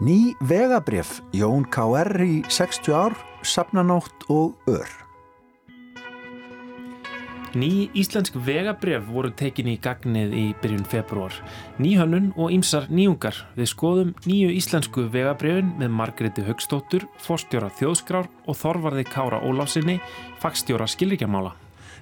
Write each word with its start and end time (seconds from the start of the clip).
Ný 0.00 0.32
vegabref, 0.40 1.20
Jón 1.36 1.66
K.R. 1.68 2.22
í 2.24 2.40
60 2.48 2.88
ár, 2.96 3.12
Sapnanótt 3.44 4.24
og 4.32 4.56
Ör. 4.64 4.88
Ný 7.52 7.92
íslensk 7.92 8.32
vegabref 8.40 9.04
voru 9.12 9.28
tekin 9.36 9.68
í 9.68 9.76
gagnið 9.76 10.32
í 10.32 10.46
byrjun 10.62 10.88
februar. 10.88 11.36
Nýhönnun 11.76 12.32
og 12.40 12.48
ýmsar 12.48 12.88
nýjungar. 12.88 13.44
Við 13.60 13.68
skoðum 13.74 14.14
nýju 14.24 14.54
íslensku 14.56 15.04
vegabrefin 15.12 15.74
með 15.76 15.92
Margreti 15.92 16.46
Högstóttur, 16.48 17.04
fórstjóra 17.20 17.68
þjóðskrár 17.76 18.32
og 18.48 18.56
Þorvarði 18.56 19.04
Kára 19.04 19.44
Ólafsinni, 19.44 19.98
fagstjóra 20.40 20.88
skilríkjamála. 20.88 21.52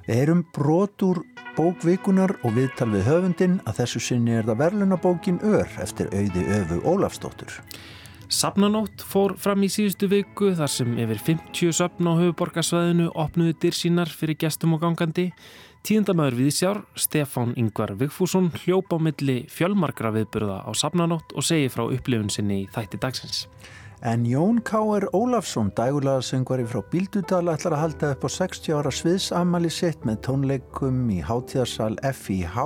Við 0.07 0.23
heyrum 0.23 0.47
brotur 0.55 1.25
bókvikunar 1.59 2.37
og 2.47 2.55
viðtal 2.55 2.87
við 2.95 3.09
höfundin 3.11 3.59
að 3.67 3.83
þessu 3.83 4.01
sinni 4.07 4.39
er 4.39 4.47
það 4.47 4.61
verðlunabókin 4.63 5.41
Ör 5.43 5.67
eftir 5.83 6.13
auði 6.15 6.45
öfu 6.61 6.79
Ólafstóttur. 6.87 7.51
Sapnanótt 8.29 9.01
fór 9.09 9.33
fram 9.41 9.63
í 9.65 9.71
síðustu 9.73 10.05
viku 10.13 10.51
þar 10.53 10.69
sem 10.69 10.91
yfir 11.01 11.21
50 11.31 11.73
sapn 11.79 12.11
á 12.13 12.13
höfuborgarsvæðinu 12.19 13.07
opnuði 13.17 13.55
dyr 13.63 13.77
sínar 13.79 14.13
fyrir 14.13 14.37
gestum 14.37 14.75
og 14.77 14.83
gangandi. 14.83 15.31
Tíundamöður 15.89 16.37
viðsjár, 16.43 16.83
Stefán 16.93 17.55
Yngvar 17.57 17.95
Vigfússon, 17.97 18.51
hljóp 18.67 18.93
á 18.93 19.01
milli 19.01 19.39
fjölmarkra 19.49 20.13
viðburða 20.13 20.61
á 20.61 20.71
Sapnanótt 20.77 21.33
og 21.33 21.49
segi 21.49 21.73
frá 21.73 21.87
upplifun 21.89 22.29
sinni 22.29 22.67
í 22.67 22.69
þætti 22.77 23.01
dagsins. 23.01 23.47
En 24.05 24.29
Jón 24.29 24.61
K.R. 24.61 25.09
Ólafsson, 25.17 25.73
dægulega 25.73 26.21
söngvari 26.21 26.69
frá 26.69 26.85
Bíldudal, 26.93 27.47
ætlar 27.49 27.79
að 27.79 27.85
halda 27.87 28.13
upp 28.13 28.29
á 28.29 28.31
60 28.37 28.77
ára 28.77 28.93
sviðsamali 28.93 29.73
sitt 29.73 30.05
með 30.05 30.21
tónleikum 30.29 31.07
í 31.17 31.23
hátíðarsal 31.25 31.97
FIH 32.05 32.61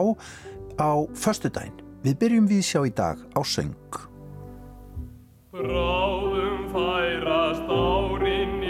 á 0.83 0.92
förstudaginn. 1.15 1.79
Við 2.03 2.19
byrjum 2.19 2.51
við 2.51 2.67
sjá 2.67 2.81
í 2.83 2.91
dag 2.91 3.23
á 3.39 3.41
söng. 3.47 4.11
Bráðum 5.52 6.64
færast 6.72 7.69
árin 7.69 8.62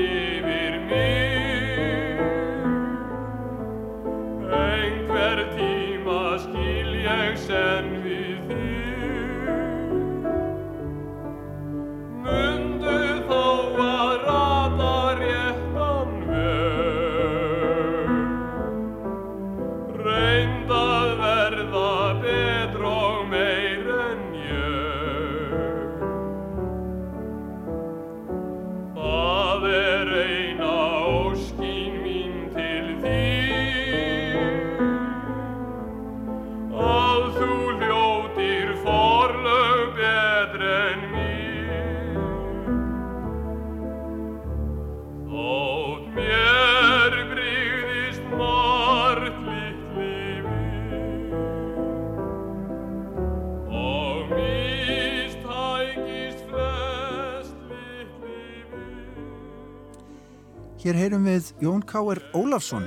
við 61.33 61.53
Jón 61.63 61.81
K.R. 61.89 62.19
Ólafsson, 62.37 62.85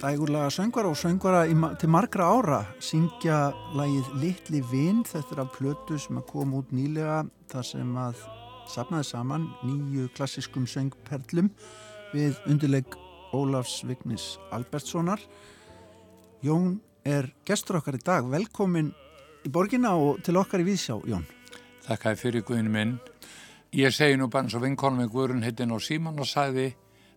dægulega 0.00 0.48
söngvara 0.52 0.88
og 0.88 0.96
söngvara 0.96 1.42
í, 1.50 1.54
til 1.80 1.88
margra 1.92 2.26
ára, 2.32 2.60
syngja 2.80 3.50
lagið 3.76 4.06
Littli 4.22 4.60
Vind, 4.70 5.08
þetta 5.10 5.34
er 5.34 5.40
af 5.42 5.50
plötu 5.56 5.98
sem 6.00 6.16
að 6.16 6.28
koma 6.30 6.62
út 6.62 6.70
nýlega 6.72 7.18
þar 7.52 7.66
sem 7.68 7.90
að 8.00 8.22
sapnaði 8.72 9.08
saman 9.10 9.44
nýju 9.66 10.06
klassiskum 10.16 10.64
söngperlum 10.70 11.50
við 12.14 12.38
undirleik 12.48 12.96
Ólafs 13.36 13.82
Vignis 13.84 14.38
Albertssonar. 14.54 15.20
Jón 16.44 16.78
er 17.04 17.28
gestur 17.44 17.82
okkar 17.82 17.98
í 17.98 18.04
dag, 18.04 18.30
velkomin 18.30 18.94
í 19.44 19.52
borgina 19.52 19.92
og 19.98 20.22
til 20.24 20.38
okkar 20.40 20.64
í 20.64 20.68
Víðsjá, 20.70 20.96
Jón. 21.10 21.26
Þakkaði 21.84 22.22
fyrir 22.22 22.46
Guðinu 22.48 22.72
minn. 22.78 22.96
Ég 23.76 23.92
segi 23.92 24.16
nú 24.16 24.30
bara 24.30 24.46
eins 24.46 24.56
og 24.56 24.64
vinkonum 24.64 25.02
með 25.02 25.12
Guðrun 25.18 25.44
hittin 25.44 25.74
og 25.74 25.84
Símon 25.84 26.22
og 26.22 26.30
sagði 26.30 26.70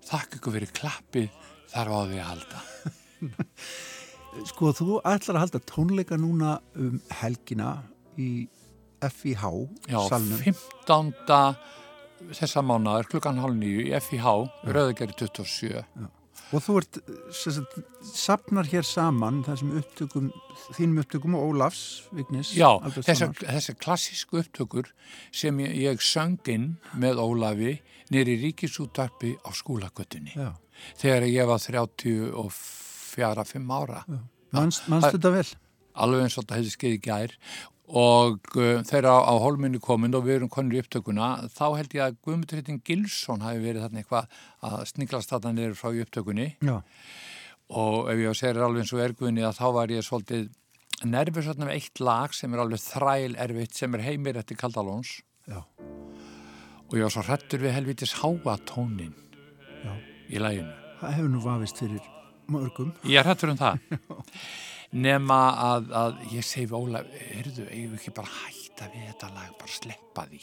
þakka 0.07 0.39
ykkur 0.39 0.57
fyrir 0.57 0.73
klappið 0.75 1.29
þar 1.71 1.91
á 1.91 1.97
því 2.07 2.19
að 2.21 2.29
halda. 2.31 2.63
Sko, 4.51 4.71
þú 4.75 4.99
ætlar 5.01 5.39
að 5.39 5.43
halda 5.45 5.63
tónleika 5.65 6.17
núna 6.19 6.57
um 6.77 6.99
helgina 7.21 7.71
í 8.21 8.47
FIH 9.01 9.43
Já, 9.89 9.99
salnum. 10.09 10.41
15. 10.41 11.11
þessa 12.37 12.63
mánuðar 12.65 13.09
klukkan 13.09 13.41
hálf 13.41 13.57
nýju 13.57 13.87
í 13.89 13.97
FIH, 14.01 14.37
Rauðagerði 14.67 15.17
27. 15.25 15.83
Og 16.55 16.63
þú 16.63 16.77
ert, 16.79 16.97
sagt, 17.35 17.73
sapnar 18.07 18.69
hér 18.71 18.85
saman 18.87 19.41
þessum 19.43 19.73
upptökum, 19.81 20.29
þínum 20.77 21.01
upptökum 21.01 21.35
og 21.35 21.49
Ólafs, 21.49 21.81
Vignis, 22.15 22.53
Já, 22.55 22.69
þessar 22.95 23.75
klassísku 23.81 24.39
upptökur 24.39 24.93
sem 25.35 25.59
ég, 25.65 25.75
ég 25.89 26.03
söng 26.05 26.39
inn 26.53 26.69
með 26.95 27.19
Ólafi 27.25 27.73
nýri 28.13 28.35
ríkisúttarpi 28.43 29.31
á 29.43 29.49
skólagötunni. 29.55 30.31
Já, 30.35 30.51
Þegar 31.01 31.23
ég 31.29 31.45
var 31.49 31.59
34-5 31.63 33.71
ára. 33.73 34.03
manst 34.53 34.83
þetta 34.87 35.31
vel? 35.33 35.47
alveg 35.97 36.21
eins 36.27 36.37
og 36.37 36.43
þetta 36.45 36.57
hefði 36.59 36.71
skeið 36.75 36.95
í 36.95 37.01
gær. 37.07 37.31
Og 37.87 38.35
uh, 38.59 38.83
þegar 38.83 39.05
á, 39.15 39.17
á 39.31 39.33
holminni 39.39 39.79
komin 39.79 40.11
og 40.17 40.25
við 40.27 40.35
erum 40.41 40.51
konur 40.51 40.75
í 40.75 40.81
upptökuna 40.83 41.27
þá 41.55 41.65
held 41.79 41.93
ég 41.95 42.03
að 42.03 42.17
Guðmundur 42.25 42.59
Hittin 42.59 42.81
Gilsson 42.83 43.39
hafi 43.45 43.61
verið 43.63 43.85
þarna 43.85 43.99
eitthvað 44.03 44.25
að 44.67 44.75
sniglast 44.91 45.31
þarna 45.31 45.51
niður 45.55 45.77
frá 45.79 45.89
upptökunni. 46.03 46.47
Já, 46.67 46.77
og 47.71 47.95
ef 48.11 48.17
ég 48.21 48.35
þér 48.41 48.59
alveg 48.67 48.81
eins 48.83 48.93
og 48.95 49.03
erguðinni 49.05 49.43
að 49.47 49.57
þá 49.61 49.67
var 49.79 49.87
ég 49.95 50.03
svolítið 50.05 50.43
nervus 51.07 51.47
þarna 51.47 51.65
með 51.69 51.77
eitt 51.79 51.97
lag 52.03 52.29
sem 52.35 52.49
er 52.53 52.59
alveg 52.63 52.81
þræl 52.83 53.33
erfitt 53.47 53.73
sem 53.79 53.91
er 53.95 54.01
heimir 54.05 54.35
eftir 54.43 54.57
Kaldalóns. 54.59 55.11
Já, 55.47 55.59
og 56.87 56.95
ég 56.95 57.03
var 57.03 57.13
svo 57.13 57.23
hrættur 57.27 57.63
við 57.63 57.75
helvitis 57.75 58.15
háa 58.21 58.55
tónin 58.67 59.15
já. 59.83 59.93
í 60.31 60.39
læginu. 60.39 60.71
Það 61.01 61.17
hefur 61.17 61.33
nú 61.33 61.41
vafist 61.43 61.81
fyrir 61.83 62.05
mörgum. 62.47 62.93
Ég 63.03 63.19
er 63.19 63.27
hrættur 63.27 63.51
um 63.51 63.59
það. 63.59 63.81
Nema 65.07 65.39
að, 65.59 65.89
að 65.99 66.21
ég 66.31 66.45
segi 66.47 66.71
Ólaf, 66.71 67.09
heyrðu, 67.11 67.65
eigum 67.67 67.91
við 67.91 67.99
ekki 67.99 68.13
bara 68.15 68.31
hætta 68.31 68.87
við 68.93 69.09
þetta 69.09 69.33
lag, 69.35 69.49
bara 69.59 69.73
sleppa 69.73 70.23
því. 70.29 70.39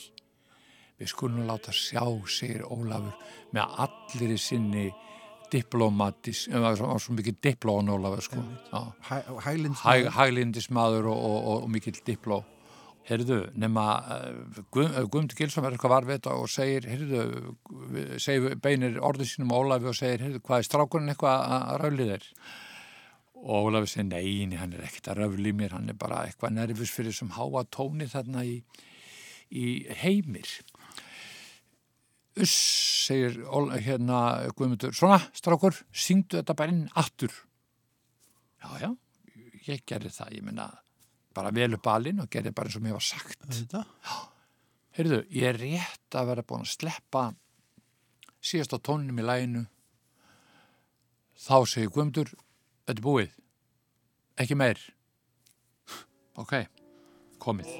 Við 1.00 1.10
skulum 1.10 1.48
láta 1.48 1.72
sjá, 1.74 2.04
segir 2.30 2.66
Ólafur, 2.68 3.16
með 3.56 3.78
allir 3.86 4.34
í 4.36 4.38
sinni 4.38 4.84
diplomatis, 5.50 6.44
um, 6.50 6.60
það 6.60 6.82
var 6.84 7.02
svo 7.02 7.16
mikið 7.16 7.40
diplón 7.48 7.88
Ólafur, 7.94 8.24
sko. 8.28 8.44
Hæ, 9.08 9.16
hælind, 9.46 9.80
Hæ, 9.80 10.10
hæglindismadur 10.12 11.08
og, 11.08 11.16
og, 11.16 11.38
og, 11.40 11.64
og 11.64 11.72
mikill 11.72 12.04
dipló. 12.04 12.42
Heyrðu, 13.04 13.38
nema 13.60 13.82
uh, 14.00 14.60
Guð, 14.72 14.94
Guðmundur 15.12 15.36
Gilsson 15.36 15.60
verður 15.64 15.76
eitthvað 15.76 15.92
varveit 15.92 16.28
og 16.32 16.46
segir, 16.48 16.86
heyrðu, 16.88 17.24
segir, 18.22 18.54
beinir 18.64 18.94
orðið 19.04 19.28
sínum 19.34 19.52
Ólafi 19.52 19.90
og 19.90 19.96
segir, 19.98 20.22
heyrðu, 20.24 20.40
hvað 20.46 20.62
er 20.62 20.68
strákurinn 20.70 21.12
eitthvað 21.12 21.42
að- 21.44 21.66
að 21.74 21.82
röfli 21.82 22.06
þér? 22.08 22.28
Og 23.44 23.68
Ólafi 23.68 23.90
segir, 23.92 24.06
neini, 24.08 24.56
hann 24.56 24.72
er 24.72 24.86
ekkert 24.86 25.10
að 25.12 25.36
í 25.36 25.52
mér, 25.52 25.74
hann 25.76 25.92
er 25.92 25.98
bara 26.00 26.22
eitthvað 26.24 26.56
nervus 26.56 26.94
fyrir 26.96 27.12
þessum 27.12 27.34
háa 27.36 27.64
tóni 27.76 28.08
þarna 28.08 28.44
í, 28.48 28.54
í 29.52 29.66
heimir. 30.00 30.48
Uss, 32.40 32.56
segir 33.04 33.36
Óla, 33.44 33.76
hérna 33.84 34.22
Guðmundur, 34.56 34.96
svona, 34.96 35.20
strákur, 35.36 35.76
syngdu 35.92 36.40
þetta 36.40 36.56
bara 36.56 36.72
inn 36.72 36.88
aftur. 36.96 37.36
Já, 38.64 38.72
já, 38.80 38.90
ég 39.68 39.84
gerði 39.84 40.08
það, 40.16 40.32
ég 40.40 40.48
menna 40.48 40.70
bara 41.34 41.52
vel 41.54 41.76
upp 41.76 41.88
alinn 41.90 42.22
og 42.22 42.30
gerði 42.32 42.54
bara 42.54 42.70
eins 42.70 42.78
og 42.78 42.84
mér 42.84 42.96
var 42.96 43.06
sagt. 43.06 43.38
Þetta? 43.44 43.84
Heyrðu, 44.94 45.20
ég 45.34 45.48
er 45.50 45.60
rétt 45.60 46.18
að 46.18 46.30
vera 46.30 46.46
búin 46.46 46.66
að 46.66 46.74
sleppa 46.74 47.24
síðast 48.44 48.76
á 48.76 48.78
tóninum 48.78 49.18
í 49.18 49.26
læginu. 49.26 49.64
Þá 51.44 51.56
segir 51.66 51.90
Guðmundur, 51.90 52.30
þetta 52.84 52.94
er 52.94 53.06
búið, 53.08 53.34
ekki 54.40 54.60
meir. 54.60 54.84
Ok, 56.40 56.56
er 56.64 56.70
komið 57.42 57.74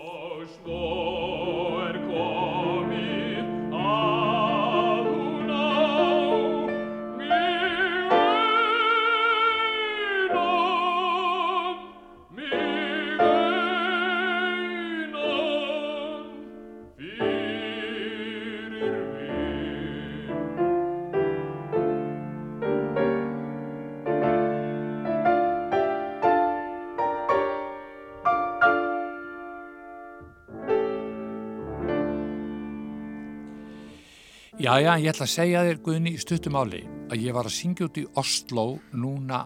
Já, 34.64 34.78
já, 34.81 34.94
ég 34.96 35.11
ætla 35.11 35.26
að 35.26 35.28
segja 35.34 35.62
þér, 35.66 35.78
Guðni, 35.84 36.11
í 36.16 36.20
stuttumáli 36.22 36.78
að 37.12 37.20
ég 37.20 37.34
var 37.37 37.44
að 37.44 37.52
syngja 37.52 37.84
út 37.84 37.99
í 38.00 38.05
Oslo 38.16 38.62
núna 38.96 39.43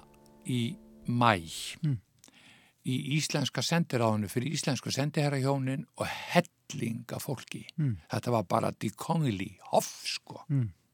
í 0.46 0.76
mæ 1.10 1.32
í 2.86 2.98
íslenska 3.16 3.64
sendiráðinu 3.66 4.30
fyrir 4.30 4.54
íslensku 4.54 4.92
sendiherrahjónin 4.94 5.82
og 5.98 6.06
hellinga 6.06 7.18
fólki. 7.18 7.64
Þetta 8.12 8.30
var 8.30 8.44
bara 8.46 8.70
dikongili, 8.70 9.58
hoff, 9.72 9.90
sko. 10.06 10.44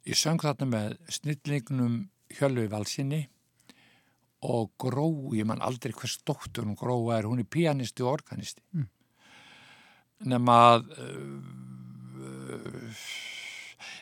Ég 0.09 0.17
söng 0.17 0.41
þarna 0.41 0.71
með 0.73 0.97
snillingnum 1.19 2.00
Hjölvi 2.32 2.67
Valsinni 2.73 3.29
og 4.41 4.73
Gró, 4.81 5.35
ég 5.37 5.44
man 5.44 5.61
aldrei 5.61 5.93
hvers 5.93 6.17
dóttur 6.25 6.65
hún 6.65 6.81
Gróa 6.81 7.19
er, 7.19 7.29
hún 7.29 7.44
er 7.44 7.44
pianisti 7.44 8.00
og 8.03 8.15
organisti. 8.23 8.62
Nefn 10.25 10.49
að 10.49 10.88
uh, 10.97 11.44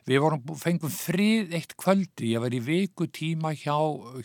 við 0.09 0.21
vorum, 0.25 0.43
fengum 0.59 0.91
frið 0.93 1.53
eitt 1.59 1.75
kvöldi, 1.79 2.33
ég 2.33 2.43
var 2.43 2.55
í 2.55 2.61
viku 2.65 3.07
tíma 3.07 3.53
hjá 3.55 3.77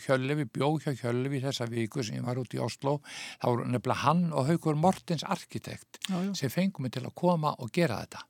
Hjöllefi, 0.04 0.48
bjó 0.54 0.72
hjá 0.82 0.92
Hjöllefi 0.98 1.42
þessa 1.44 1.68
viku 1.70 2.02
sem 2.02 2.18
ég 2.18 2.26
var 2.26 2.40
út 2.40 2.54
í 2.56 2.62
Oslo, 2.62 2.98
þá 3.38 3.46
voru 3.50 3.66
nefnilega 3.70 4.02
hann 4.04 4.24
og 4.32 4.48
Haukur 4.50 4.78
Mortens 4.80 5.22
arkitekt 5.26 6.00
Já, 6.08 6.16
já. 6.24 6.32
sem 6.34 6.50
fengum 6.50 6.86
mig 6.86 6.96
til 6.96 7.04
að 7.06 7.14
koma 7.14 7.54
og 7.58 7.70
gera 7.74 8.00
þetta. 8.04 8.24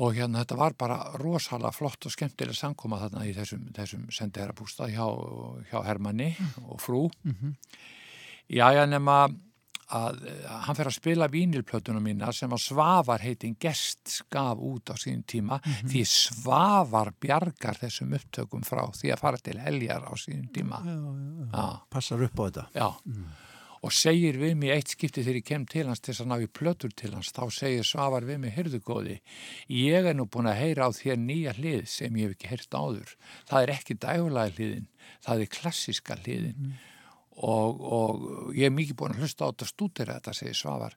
Og 0.00 0.14
hérna 0.16 0.40
þetta 0.40 0.56
var 0.56 0.74
bara 0.80 0.96
rosalega 1.20 1.74
flott 1.76 2.06
og 2.08 2.12
skemmtilega 2.14 2.56
samkoma 2.56 3.00
þarna 3.02 3.26
í 3.28 3.34
þessum, 3.36 3.66
þessum 3.76 4.06
sendiherrabústað 4.14 4.94
hjá, 4.94 5.04
hjá 5.68 5.78
Hermanni 5.84 6.30
og 6.64 6.78
frú. 6.80 7.02
Já, 8.48 8.70
já, 8.72 8.86
nema 8.88 9.26
að 9.96 10.22
eh, 10.30 10.46
hann 10.66 10.78
fer 10.78 10.90
að 10.90 10.96
spila 10.96 11.28
vínilplötuna 11.32 12.00
mína 12.04 12.30
sem 12.36 12.52
að 12.54 12.62
Svavar 12.68 13.24
heitin 13.24 13.56
gest 13.60 14.06
skaf 14.20 14.60
út 14.62 14.92
á 14.92 14.96
sín 15.00 15.22
tíma 15.28 15.60
því 15.64 16.04
Svavar 16.06 17.12
bjargar 17.20 17.78
þessum 17.80 18.14
upptökum 18.18 18.64
frá 18.66 18.84
því 18.94 19.14
að 19.14 19.22
fara 19.22 19.42
til 19.42 19.58
heljar 19.60 20.06
á 20.06 20.12
sín 20.20 20.48
tíma. 20.54 20.82
Já, 20.86 20.96
já, 20.96 21.46
já. 21.52 21.68
Passar 21.90 22.26
upp 22.26 22.38
á 22.38 22.42
þetta. 22.46 22.66
já. 22.74 22.90
Og 23.80 23.94
segir 23.96 24.36
við 24.36 24.58
mig 24.60 24.74
eitt 24.74 24.90
skipti 24.92 25.22
þegar 25.24 25.38
ég 25.38 25.44
kem 25.48 25.62
til 25.64 25.86
hans 25.88 26.02
til 26.04 26.12
þess 26.12 26.20
að 26.26 26.28
ná 26.28 26.42
í 26.44 26.48
plötur 26.52 26.90
til 26.92 27.14
hans, 27.14 27.30
þá 27.32 27.46
segir 27.48 27.86
Svavar 27.88 28.26
við 28.28 28.42
mig, 28.42 28.52
heyrðu 28.52 28.80
góði, 28.84 29.14
ég 29.72 30.04
er 30.10 30.18
nú 30.18 30.26
búin 30.28 30.50
að 30.50 30.58
heyra 30.60 30.84
á 30.84 30.90
þér 30.92 31.16
nýja 31.22 31.54
hlið 31.56 31.86
sem 31.88 32.18
ég 32.20 32.28
hef 32.28 32.36
ekki 32.36 32.50
heyrt 32.50 32.76
áður. 32.76 33.14
Það 33.48 33.62
er 33.64 33.72
ekki 33.78 33.96
dægulega 34.04 34.52
hliðin, 34.58 34.86
það 35.24 35.46
er 35.46 35.52
klassiska 35.56 36.18
hliðin. 36.20 36.74
Og, 37.40 37.80
og 37.80 38.54
ég 38.56 38.68
er 38.68 38.74
mikið 38.74 38.98
búin 39.00 39.14
að 39.14 39.24
hlusta 39.24 39.48
á 39.48 39.50
þetta 39.50 39.68
stúdera 39.70 40.16
þetta, 40.18 40.34
segir 40.36 40.58
Svavar. 40.58 40.96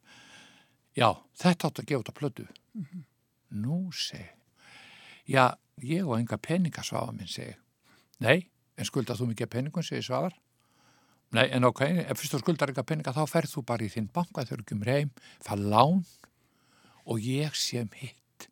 Já, 0.98 1.10
þetta 1.40 1.70
átt 1.70 1.82
að 1.82 1.90
gefa 1.90 2.04
þetta 2.04 2.16
plötu. 2.20 2.48
Nú, 3.64 3.78
segi. 3.96 4.26
Já, 5.30 5.54
ég 5.82 6.08
og 6.08 6.18
enga 6.18 6.38
peninga, 6.38 6.84
Svavar 6.84 7.16
minn, 7.16 7.32
segi. 7.32 7.56
Nei, 8.24 8.42
en 8.76 8.90
skulda 8.90 9.16
þú 9.16 9.30
mikið 9.32 9.54
peningum, 9.56 9.86
segir 9.86 10.04
Svavar. 10.04 10.36
Nei, 11.34 11.48
en 11.50 11.66
ok, 11.66 11.82
ef 12.04 12.20
fyrst 12.20 12.36
þú 12.36 12.42
skuldar 12.44 12.70
eitthvað 12.70 12.90
peninga 12.92 13.14
þá 13.16 13.24
ferð 13.30 13.56
þú 13.56 13.64
bara 13.72 13.86
í 13.86 13.90
þinn 13.90 14.12
banka 14.14 14.44
þegar 14.44 14.60
þú 14.62 14.68
kemur 14.70 14.92
heim, 14.94 15.14
fær 15.42 15.64
lán 15.64 16.04
og 17.10 17.24
ég 17.26 17.56
sé 17.58 17.82
um 17.82 17.96
hitt. 17.98 18.50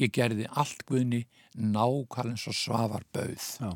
Ég 0.00 0.12
gerði 0.12 0.46
allt 0.50 0.86
guðni 0.88 1.24
nákvæmlega 1.56 2.34
eins 2.34 2.46
og 2.48 2.56
svafar 2.56 3.04
bauð. 3.12 3.44
Já. 3.60 3.70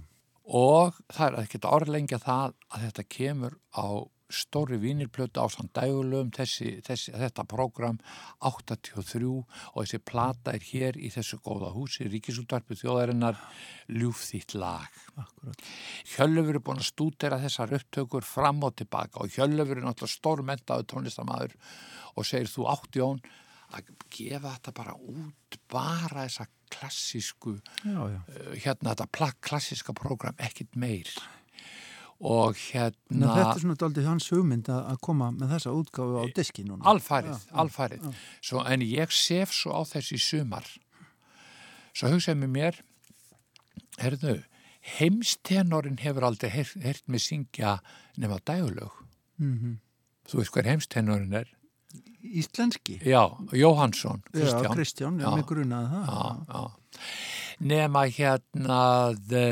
Og 0.49 0.97
það 1.13 1.27
er 1.27 1.43
ekkert 1.43 1.67
árlengja 1.69 2.21
það 2.23 2.55
að 2.73 2.87
þetta 2.87 3.05
kemur 3.13 3.59
á 3.77 3.89
stóri 4.29 4.77
vínirplötu 4.77 5.41
á 5.41 5.49
sann 5.49 5.71
dægulegum 5.73 6.31
þessi, 6.37 6.79
þessi, 6.85 7.15
þetta 7.17 7.45
prógram 7.49 7.97
83 8.45 9.25
og 9.33 9.79
þessi 9.79 10.01
plata 10.05 10.53
er 10.53 10.67
hér 10.69 10.99
í 11.01 11.09
þessu 11.13 11.39
góða 11.45 11.73
húsi 11.73 12.09
Ríkisúttarpu 12.13 12.77
þjóðarinnar 12.77 13.41
ljúfþýtt 13.89 14.55
lag. 14.61 15.01
Akkurat. 15.17 15.65
Hjöllufur 16.13 16.61
er 16.61 16.65
búin 16.69 16.83
að 16.83 16.91
stúdera 16.91 17.41
þessar 17.41 17.73
upptökur 17.81 18.29
fram 18.29 18.61
og 18.69 18.77
tilbaka 18.77 19.25
og 19.25 19.33
Hjöllufur 19.33 19.81
er 19.81 19.89
náttúrulega 19.89 20.19
stórmentaður 20.19 20.91
tónlistamæður 20.93 21.57
og 22.15 22.29
segir 22.29 22.53
þú 22.53 22.69
átt 22.75 23.01
Jón 23.01 23.25
að 23.77 23.93
gefa 24.13 24.55
þetta 24.59 24.77
bara 24.77 24.97
út 24.97 25.61
bara 25.73 26.25
þessa 26.27 26.49
klassísku 26.75 27.57
Já, 27.85 27.99
já. 28.13 28.21
uh, 28.21 28.55
hérna 28.55 28.93
þetta 28.95 29.09
plakk 29.19 29.41
klassíska 29.49 29.95
prógram 29.97 30.39
ekkit 30.39 30.77
meir. 30.77 31.11
Og 32.19 32.59
Ná, 32.59 33.29
þetta 33.31 33.35
hérna 33.37 33.55
er 33.55 33.63
svona 33.63 33.79
daldið 33.79 34.09
hans 34.11 34.29
hugmynd 34.35 34.69
að 34.75 34.99
koma 35.07 35.31
með 35.31 35.53
þessa 35.55 35.75
útgáfu 35.79 36.19
á 36.19 36.25
diski 36.35 36.65
núna. 36.67 36.83
alfarið, 36.91 37.45
alfarið. 37.55 38.09
Svo, 38.43 38.65
en 38.67 38.83
ég 38.83 39.13
sef 39.15 39.55
svo 39.55 39.77
á 39.79 39.83
þessi 39.87 40.19
sumar. 40.19 40.67
Svo 41.95 42.11
hugsaði 42.11 42.41
með 42.43 42.55
mér 42.57 42.81
herðu 44.03 44.39
heimstenorin 44.99 45.99
hefur 46.01 46.27
aldrei 46.29 46.51
heyrt 46.55 47.05
mig 47.11 47.23
syngja 47.23 47.79
nema 48.17 48.41
dægulög 48.47 48.95
Mm 49.39 49.79
þú 50.29 50.43
veist 50.43 50.53
hver 50.53 50.67
heimstenorin 50.69 51.33
er 51.33 51.49
Íslenski. 52.23 52.99
já, 53.05 53.23
Jóhansson, 53.53 54.23
Já, 54.35 54.41
Kristján 54.41 54.75
Kristján, 54.77 55.21
já, 55.21 55.31
mig 55.37 55.47
grunaði 55.49 55.89
það. 55.89 56.05
já, 56.09 56.45
já. 56.53 56.63
nema 57.61 58.03
hérna 58.13 58.81
the, 59.29 59.45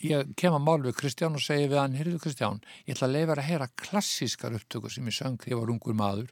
ég 0.00 0.30
kem 0.40 0.54
að 0.56 0.64
mál 0.64 0.80
við 0.86 0.96
Kristján 0.96 1.36
og 1.36 1.42
segi 1.44 1.68
við 1.68 1.78
hann, 1.82 1.96
heyrðu 1.98 2.20
Kristján 2.22 2.60
ég 2.86 2.94
ætla 2.96 3.08
að 3.10 3.16
leifa 3.18 3.36
að 3.36 3.48
heyra 3.50 3.68
klassískar 3.82 4.56
upptökur 4.56 4.90
sem 4.94 5.06
ég 5.10 5.16
söng 5.18 5.36
þegar 5.42 5.56
ég 5.56 5.60
var 5.60 5.74
ungur 5.74 5.98
maður 5.98 6.30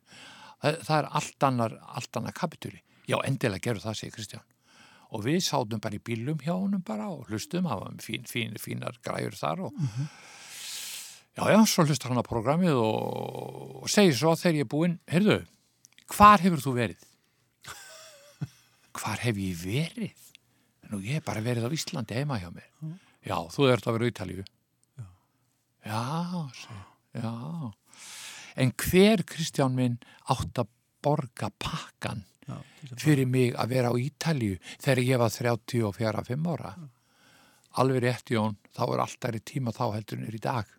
það, 0.63 0.79
það 0.87 0.97
er 1.03 1.11
allt 1.21 1.49
annar, 1.51 1.77
allt 1.99 2.17
annar 2.23 2.33
kapitúri 2.39 2.81
já, 3.09 3.19
endilega 3.29 3.67
gerðu 3.69 3.85
það, 3.85 3.99
segir 4.01 4.17
Kristján 4.17 4.47
og 5.09 5.23
við 5.25 5.39
sátum 5.45 5.81
bara 5.81 5.97
í 5.97 6.03
bílum 6.05 6.41
hjá 6.45 6.53
honum 6.53 6.83
bara 6.85 7.07
og 7.13 7.29
hlustum, 7.29 7.65
það 7.69 7.81
var 7.85 8.01
fín, 8.05 8.25
fín, 8.29 8.57
fínar 8.61 8.97
græjur 9.05 9.37
þar 9.37 9.63
og 9.69 9.79
já, 11.39 11.45
já, 11.55 11.61
svo 11.71 11.87
hlustar 11.87 12.13
hann 12.13 12.21
á 12.21 12.27
programmið 12.27 12.81
og, 12.83 13.79
og 13.85 13.93
segir 13.93 14.17
svo 14.19 14.35
þegar 14.39 14.59
ég 14.59 14.67
er 14.67 14.73
búinn, 14.75 14.99
heyrðu 15.11 15.39
hvar 16.15 16.43
hefur 16.43 16.63
þú 16.63 16.75
verið? 16.77 17.05
hvar 18.99 19.21
hef 19.23 19.41
ég 19.43 19.61
verið? 19.63 20.25
Nú, 20.89 21.03
ég 21.05 21.19
hef 21.19 21.27
bara 21.27 21.45
verið 21.45 21.69
á 21.69 21.71
Íslandi 21.75 22.17
heima 22.17 22.39
hjá 22.41 22.49
mér. 22.53 22.69
Já, 23.27 23.37
þú 23.53 23.69
ert 23.69 23.89
að 23.89 23.99
vera 23.99 24.09
á 24.09 24.13
Ítalíu. 24.13 24.45
Já. 24.97 25.07
Já, 25.89 26.05
segi, 26.57 26.81
já. 27.21 27.33
En 28.59 28.73
hver, 28.83 29.25
Kristján 29.29 29.77
minn, 29.77 29.99
átt 30.33 30.63
að 30.65 30.73
borga 31.05 31.51
pakkan 31.63 32.25
Já, 32.49 32.57
fyrir 32.99 33.29
mig 33.29 33.53
að 33.55 33.75
vera 33.77 33.93
á 33.93 33.95
Ítalíu 34.01 34.57
þegar 34.81 35.05
ég 35.05 35.21
var 35.21 35.35
34-5 35.35 36.49
ára? 36.55 36.73
Alveg 37.79 38.03
rétt, 38.03 38.33
Jón, 38.33 38.57
þá 38.75 38.85
er 38.89 39.03
alltaf 39.05 39.37
í 39.37 39.45
tíma 39.53 39.75
þá 39.77 39.85
heldur 39.93 40.19
en 40.19 40.31
er 40.31 40.39
í 40.39 40.43
dag. 40.43 40.71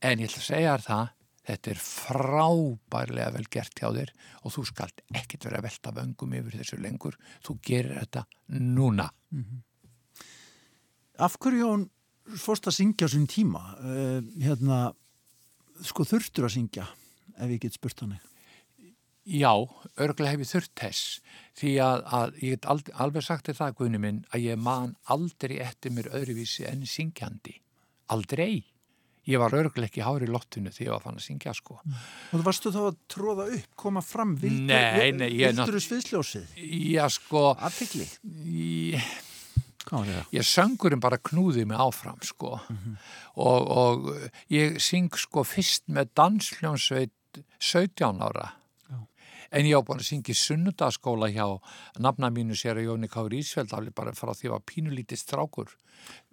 En 0.00 0.20
ég 0.20 0.28
ætla 0.28 0.42
að 0.42 0.46
segja 0.46 0.74
þér 0.74 0.84
það, 0.86 1.10
þetta 1.50 1.72
er 1.72 1.80
frábærlega 1.84 3.34
vel 3.36 3.46
gert 3.52 3.80
hjá 3.80 3.88
þér 3.96 4.12
og 4.42 4.54
þú 4.54 4.66
skalt 4.70 5.02
ekkert 5.10 5.46
vera 5.48 5.60
að 5.60 5.66
velta 5.68 5.94
vöngum 5.96 6.36
yfir 6.40 6.58
þessu 6.60 6.80
lengur. 6.80 7.18
Þú 7.46 7.58
gerir 7.66 8.00
þetta 8.00 8.24
núna. 8.60 9.10
Af 11.20 11.36
hverju 11.40 11.68
hún 11.68 11.86
fórst 12.40 12.68
að 12.70 12.78
syngja 12.78 13.10
á 13.10 13.12
sín 13.12 13.28
tíma? 13.28 13.62
Uh, 13.82 14.20
hérna, 14.40 14.80
sko 15.84 16.06
þurftur 16.06 16.46
að 16.48 16.56
syngja, 16.56 16.88
ef 17.36 17.54
ég 17.54 17.62
get 17.62 17.76
spurt 17.76 18.04
hann 18.04 18.18
Já, 19.30 19.52
örglega 20.00 20.32
hef 20.32 20.40
ég 20.42 20.48
þurft 20.48 20.72
þess 20.80 21.02
því 21.60 21.72
að, 21.84 22.00
að 22.18 22.38
ég 22.40 22.54
get 22.56 22.68
aldrei, 22.72 22.94
alveg 23.04 23.24
sagt 23.26 23.46
þér 23.46 23.58
það, 23.58 23.74
Guðni 23.78 24.00
minn, 24.00 24.20
að 24.32 24.46
ég 24.46 24.58
man 24.58 24.94
aldrei 25.12 25.58
eftir 25.60 25.92
mér 25.94 26.08
öðruvísi 26.16 26.64
en 26.66 26.86
syngjandi. 26.88 27.58
Aldrei. 28.10 28.64
Ég 29.28 29.38
var 29.38 29.52
örglega 29.52 29.86
ekki 29.90 30.00
hári 30.02 30.24
í 30.26 30.30
lottinu 30.32 30.70
því 30.72 30.86
ég 30.86 30.92
var 30.94 31.02
fann 31.04 31.18
að 31.20 31.24
syngja, 31.26 31.52
sko. 31.54 31.76
Og 32.32 32.38
þú 32.40 32.44
varstu 32.46 32.70
þá 32.72 32.78
að 32.88 32.96
tróða 33.12 33.44
upp, 33.56 33.66
koma 33.76 34.00
fram, 34.02 34.36
vildur, 34.40 34.70
nátt- 35.58 35.66
sviðsljósið? 35.86 36.46
Já, 36.94 37.04
sko, 37.12 37.42
Aðtikli? 37.60 38.06
ég, 38.56 39.10
ég 40.32 40.46
söngurinn 40.46 41.00
bara 41.02 41.18
knúði 41.18 41.66
mig 41.66 41.78
áfram, 41.78 42.18
sko. 42.22 42.60
og, 43.36 43.70
og 43.70 44.10
ég 44.50 44.78
syng, 44.80 45.10
sko, 45.16 45.44
fyrst 45.44 45.84
með 45.88 46.10
dansljónsveit 46.14 47.12
17 47.60 48.20
ára. 48.24 48.52
En 49.50 49.66
ég 49.66 49.74
á 49.74 49.82
búin 49.82 49.98
að 49.98 50.06
syngja 50.06 50.36
sunnudaskóla 50.38 51.30
hjá 51.34 51.46
nafna 51.98 52.30
mínu 52.30 52.54
sér 52.58 52.78
að 52.78 52.86
Jóni 52.90 53.08
Kári 53.10 53.40
Ísfeld 53.42 53.72
alveg 53.74 53.94
bara 53.96 54.14
frá 54.14 54.30
því 54.36 54.52
að 54.54 54.64
pínulítið 54.70 55.22
strákur. 55.24 55.72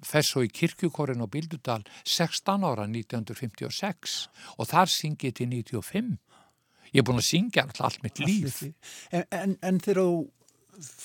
Fess 0.06 0.32
svo 0.34 0.44
í 0.46 0.52
kirkjukorin 0.54 1.24
á 1.26 1.28
Bildudal 1.28 1.82
16 2.06 2.66
ára 2.68 2.86
1956 2.86 4.18
og 4.58 4.70
þar 4.70 4.94
syngi 4.94 5.32
ég 5.32 5.38
til 5.40 5.50
95. 5.50 6.18
Ég 6.94 7.02
er 7.02 7.08
búin 7.08 7.20
að 7.20 7.28
syngja 7.28 7.66
alltaf 7.66 7.90
allt 7.90 8.04
mitt 8.06 8.22
líf. 8.22 8.62
En, 9.12 9.26
en, 9.34 9.58
en 9.66 9.82
þegar 9.84 10.06
þú 10.06 10.22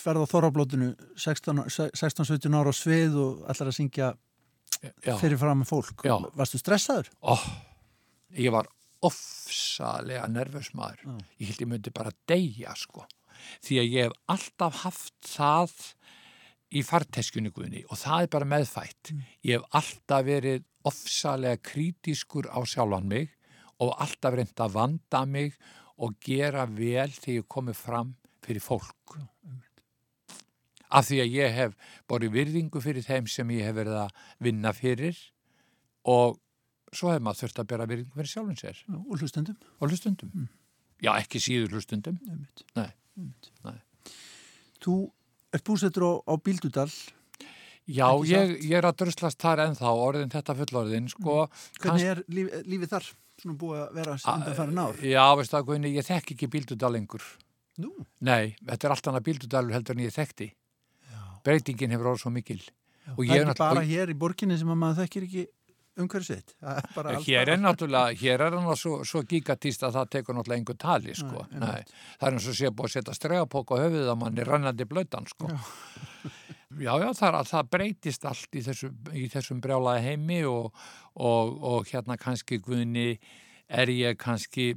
ferð 0.03 0.27
á 0.29 0.33
Þorrablótinu 0.35 0.93
16-17 1.17 2.53
ára 2.61 2.71
á 2.71 2.75
svið 2.77 3.17
og 3.23 3.43
ætlar 3.51 3.73
að 3.73 3.79
syngja 3.81 4.13
Já, 4.83 5.15
fyrir 5.21 5.39
fram 5.39 5.61
með 5.63 5.69
fólk, 5.71 6.03
Já. 6.03 6.17
varstu 6.35 6.59
stressaður? 6.59 7.09
ó, 7.23 7.39
ég 8.35 8.51
var 8.51 8.67
ofsalega 9.03 10.29
nervös 10.31 10.73
maður. 10.79 11.19
Ég 11.41 11.51
held 11.51 11.65
ég 11.65 11.71
myndi 11.71 11.93
bara 11.95 12.15
deyja, 12.31 12.75
sko. 12.79 13.07
því 13.65 13.79
að 13.81 13.89
ég 13.91 14.05
hef 14.07 14.13
alltaf 14.31 14.83
haft 14.85 15.15
það 15.27 15.73
í 16.73 16.83
farteskjunni 16.87 17.51
Guðni 17.53 17.83
og 17.89 17.99
það 18.01 18.25
er 18.25 18.33
bara 18.35 18.51
meðfætt. 18.53 19.13
Ég 19.43 19.59
hef 19.59 19.79
alltaf 19.81 20.27
verið 20.29 20.65
ofsalega 20.89 21.59
krítiskur 21.59 22.49
á 22.49 22.63
sjálfan 22.63 23.09
mig 23.11 23.33
og 23.83 23.97
alltaf 23.99 24.37
reynd 24.37 24.63
að 24.63 24.77
vanda 24.77 25.25
mig 25.27 25.59
og 25.99 26.17
gera 26.23 26.67
vel 26.67 27.11
þegar 27.11 27.41
ég 27.41 27.51
komið 27.51 27.79
fram 27.79 28.15
fyrir 28.43 28.65
fólk. 28.65 29.19
Af 30.93 31.09
því 31.09 31.21
að 31.25 31.37
ég 31.37 31.55
hef 31.57 31.77
borið 32.11 32.35
virðingu 32.37 32.83
fyrir 32.85 33.05
þeim 33.07 33.29
sem 33.31 33.53
ég 33.55 33.69
hef 33.69 33.79
verið 33.81 34.01
að 34.05 34.25
vinna 34.45 34.73
fyrir 34.77 35.19
og 36.09 36.39
svo 36.93 37.13
hef 37.13 37.23
maður 37.25 37.41
þurft 37.43 37.63
að 37.63 37.71
bera 37.73 37.87
virðingu 37.91 38.19
fyrir 38.19 38.31
sjálfum 38.33 38.59
sér 38.61 38.77
Já, 38.83 38.99
og 38.99 39.17
hlustendum. 39.23 39.57
og 39.81 39.89
hlustundum. 39.93 40.49
Já, 41.03 41.11
ekki 41.19 41.41
síður 41.43 41.75
hlustundum. 41.79 42.19
Einmitt. 42.29 42.63
Nei. 42.79 42.91
Einmitt. 43.19 43.51
Nei. 43.65 43.81
Þú 44.83 44.97
ert 45.53 45.65
búsettur 45.67 46.07
á, 46.07 46.13
á 46.29 46.35
Bíldudal. 46.39 46.91
Já, 47.91 48.07
ég, 48.29 48.53
ég 48.63 48.77
er 48.79 48.87
að 48.87 49.01
druslast 49.03 49.41
þar 49.43 49.65
ennþá, 49.67 49.91
orðin 49.91 50.31
þetta 50.31 50.55
fullorðin, 50.61 51.09
sko. 51.11 51.49
Hvernig 51.83 52.11
er 52.13 52.21
líf, 52.31 52.53
lífið 52.71 52.93
þar? 52.95 53.09
Svona 53.43 53.57
búið 53.59 53.81
að 53.83 53.97
vera 53.99 54.15
undan 54.31 54.55
farin 54.55 54.79
ár. 54.79 55.01
Já, 55.03 55.25
veist 55.41 55.55
það, 55.55 55.65
Guðni, 55.67 55.91
ég 55.97 56.07
þekk 56.07 56.35
ekki 56.37 56.49
bíldudal 56.53 56.93
lengur. 56.95 57.25
Nú, 57.83 57.91
Nei, 58.23 58.53
þetta 58.69 58.87
er 58.87 58.95
allt 58.95 59.09
annað 59.11 59.27
bíldudalur 59.27 59.75
heldur 59.75 59.97
en 59.99 60.05
ég 60.05 60.15
þekkti. 60.15 60.51
Breytingin 61.43 61.91
hefur 61.97 62.13
orðið 62.13 62.23
svo 62.23 62.31
mikil. 62.31 62.61
Og 63.17 63.25
það 63.27 63.41
er 63.43 63.59
bara 63.59 63.83
hér 63.83 64.13
í 64.13 64.17
borginni 64.19 64.55
sem 64.61 64.71
að 64.71 64.79
maður 64.79 65.01
þekkir 65.03 65.27
ekki 65.27 65.45
umhverju 66.01 66.25
sitt. 66.29 66.55
Það 66.63 66.79
er 66.81 66.87
bara 66.97 67.15
alls 67.17 67.27
Hér 67.29 67.51
er 67.53 67.61
náttúrulega, 67.61 68.17
hér 68.23 68.45
er 68.47 68.57
hann 68.57 68.77
svo, 68.81 68.95
svo 69.09 69.23
gigatist 69.29 69.83
að 69.85 69.99
það 69.99 70.11
tekur 70.17 70.39
náttúrulega 70.39 70.61
einhver 70.63 70.79
tali, 70.81 71.15
sko. 71.19 71.45
Nei, 71.53 71.61
Nei, 71.67 71.83
það 72.21 72.29
er 72.29 72.37
eins 72.39 72.49
og 72.53 72.57
sé 72.61 72.71
búið 72.73 72.89
að 72.89 72.95
setja 72.97 73.17
stregapók 73.19 73.75
á 73.75 73.77
höfuð 73.83 74.09
að 74.15 74.19
mann 74.23 74.39
er 74.41 74.49
rannandi 74.53 74.87
blötan, 74.89 75.29
sko. 75.29 75.51
Já. 75.53 75.59
Já, 76.73 76.95
já, 76.97 77.11
það, 77.13 77.35
að- 77.37 77.49
það 77.51 77.67
breytist 77.75 78.23
allt 78.25 78.57
í, 78.57 78.61
þessu, 78.65 78.89
í 79.13 79.27
þessum 79.29 79.59
brjálaði 79.61 80.07
heimi 80.07 80.39
og, 80.49 80.71
og, 81.21 81.51
og 81.69 81.91
hérna 81.91 82.17
kannski 82.17 82.57
Guðni 82.65 83.19
er 83.69 83.93
ég 83.93 84.17
kannski 84.17 84.71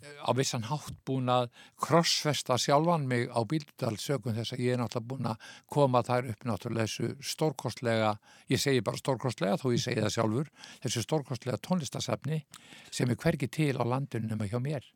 á 0.00 0.30
vissan 0.36 0.66
hátt 0.68 0.94
búin 1.06 1.28
að 1.32 1.48
krossfesta 1.80 2.56
sjálfan 2.60 3.06
mig 3.08 3.28
á 3.28 3.40
bíldal 3.48 3.96
sögum 4.00 4.36
þess 4.36 4.54
að 4.56 4.62
ég 4.64 4.76
er 4.76 4.80
náttúrulega 4.80 5.10
búin 5.12 5.30
að 5.32 5.50
koma 5.72 6.02
þær 6.06 6.30
upp 6.32 6.46
náttúrulega 6.48 6.86
þessu 6.86 7.32
stórkostlega, 7.32 8.14
ég 8.52 8.62
segi 8.62 8.84
bara 8.86 9.00
stórkostlega 9.00 9.58
þó 9.60 9.68
ég 9.74 9.82
segi 9.84 10.00
það 10.00 10.14
sjálfur, 10.16 10.54
þessu 10.84 11.04
stórkostlega 11.04 11.60
tónlistasafni 11.66 12.40
sem 12.90 13.10
er 13.10 13.20
hvergi 13.20 13.50
til 13.50 13.76
á 13.76 13.84
landinu 13.84 14.30
nema 14.32 14.48
hjá 14.48 14.58
mér. 14.62 14.88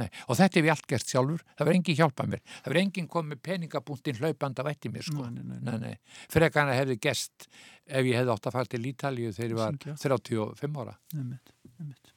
Nei, 0.00 0.06
og 0.32 0.38
þetta 0.38 0.56
hef 0.56 0.64
ég 0.64 0.72
allt 0.72 0.86
gert 0.88 1.10
sjálfur, 1.12 1.42
það 1.58 1.66
verður 1.66 1.78
engin 1.78 1.98
hjálpað 1.98 2.30
mér, 2.32 2.42
það 2.50 2.70
verður 2.70 2.82
engin 2.82 3.08
komið 3.12 3.40
peningabúntinn 3.44 4.20
hlaupanda 4.22 4.64
vætti 4.64 4.92
mér 4.94 5.04
sko. 5.04 5.26
Nei, 5.28 5.42
nei, 5.44 5.58
nei, 5.66 5.74
nei. 5.82 6.22
Frekana 6.32 6.76
hefði 6.78 6.96
gest 7.04 7.50
ef 7.84 8.08
ég 8.08 8.16
hefði 8.16 8.32
átt 8.32 8.48
að 8.48 8.56
fara 8.56 8.72
til 8.72 8.80
Ítalíu 8.88 9.34
þegar 9.36 9.52
ég 9.52 9.60
var 9.60 9.76
Syngja. 9.76 9.98
35 10.06 10.80
ára. 10.80 10.96
Einmitt, 11.18 11.52
einmitt. 11.74 12.14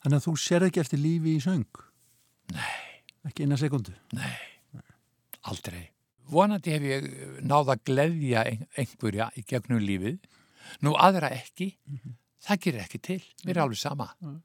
Þannig 0.00 0.16
að 0.20 0.26
þú 0.26 0.34
sér 0.40 0.64
ekki 0.68 0.80
eftir 0.82 1.00
lífi 1.02 1.34
í 1.36 1.42
söng? 1.44 1.66
Nei. 2.54 2.76
Ekki 3.28 3.44
eina 3.44 3.58
sekundu? 3.60 3.92
Aldrei. 5.50 5.82
Vonandi 6.30 6.72
hef 6.74 6.84
ég 6.86 7.08
náð 7.44 7.72
að 7.74 7.82
gleðja 7.90 8.44
ein- 8.46 8.66
einhverja 8.78 9.30
í 9.36 9.42
gegnum 9.44 9.80
lífið. 9.82 10.18
Nú 10.86 10.94
aðra 10.96 11.30
ekki, 11.34 11.72
það 12.46 12.60
gerir 12.64 12.84
ekki 12.84 13.00
til. 13.02 13.22
Mér 13.44 13.56
er 13.56 13.62
alveg 13.64 13.80
sama. 13.80 14.06
Það 14.20 14.36
er 14.36 14.40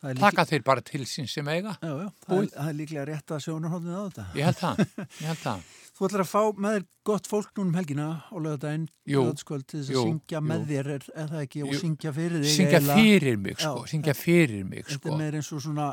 Taka 0.00 0.46
þeir 0.48 0.62
bara 0.64 0.80
til 0.80 1.02
sín 1.04 1.26
sem 1.28 1.48
eiga. 1.52 1.74
Já, 1.82 1.90
já, 1.92 2.08
það 2.24 2.38
er, 2.38 2.46
það 2.54 2.68
er 2.70 2.76
líklega 2.78 3.02
rétt 3.10 3.34
að 3.36 3.42
sjónarhóðnið 3.44 3.98
á 4.00 4.02
þetta. 4.06 4.24
Ég 4.38 4.46
held 4.48 4.60
það. 4.62 4.82
Ég 5.20 5.26
held 5.28 5.42
það. 5.44 5.64
Þú 6.00 6.06
ætlar 6.08 6.22
að 6.24 6.28
fá 6.30 6.42
með 6.56 6.76
þér 6.78 6.84
gott 7.10 7.26
fólk 7.28 7.50
núna 7.58 7.68
um 7.68 7.74
helgina 7.76 8.06
á 8.24 8.36
lögadaginn, 8.40 8.86
Jú, 9.04 9.24
lögadskvöld 9.26 9.66
til 9.68 9.80
þess 9.82 9.90
að 9.92 10.06
syngja 10.06 10.40
með 10.40 10.62
jú. 10.62 10.68
þér, 10.70 10.88
er, 10.94 11.04
er 11.12 11.26
það 11.34 11.42
ekki, 11.44 11.64
og 11.66 11.74
syngja 11.82 12.12
fyrir 12.16 12.40
þig. 12.40 12.54
Syngja 12.54 12.80
fyrir 12.86 13.36
mig, 13.44 13.58
sko. 13.60 13.82
Syngja 13.92 14.14
fyrir 14.16 14.64
mig, 14.70 14.86
Þetta 14.88 14.96
sko. 15.02 15.12
er 15.12 15.20
meir 15.20 15.36
eins 15.36 15.50
og 15.52 15.60
svona, 15.66 15.88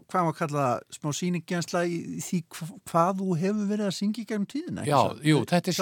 hvað 0.00 0.24
maður 0.26 0.36
kalla 0.38 0.64
smá 0.96 1.10
sýningjensla 1.18 1.82
í 1.86 1.98
því 2.24 2.38
hva- 2.56 2.68
hvað 2.90 3.20
þú 3.20 3.36
hefur 3.42 3.66
verið 3.72 3.86
að 3.88 3.94
syngja 3.98 4.22
í 4.22 4.26
gegnum 4.30 4.46
tíðina. 4.52 4.84
Já, 4.88 5.00
jú, 5.28 5.42
þetta 5.52 5.74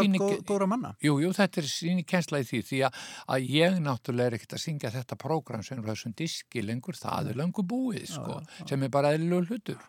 er 0.57 0.67
manna. 0.67 0.91
Jú, 1.03 1.15
jú, 1.23 1.31
þetta 1.39 1.63
er 1.63 1.69
síni 1.71 2.05
kensla 2.07 2.41
í 2.43 2.49
því 2.51 2.61
því 2.71 2.81
að, 2.89 2.99
að 3.37 3.49
ég 3.55 3.79
náttúrulega 3.85 4.27
er 4.33 4.37
ekkert 4.41 4.57
að 4.59 4.65
syngja 4.65 4.93
þetta 4.97 5.19
prógram 5.21 5.63
sem 5.67 5.79
er 5.79 5.89
þessum 5.93 6.15
diski 6.19 6.63
lengur, 6.67 6.99
það 6.99 7.31
er 7.35 7.41
lengur 7.41 7.65
búið, 7.71 8.07
sko, 8.11 8.41
sem 8.67 8.83
er 8.83 8.93
bara 8.93 9.15
eðlilegur 9.17 9.49
hlutur. 9.55 9.81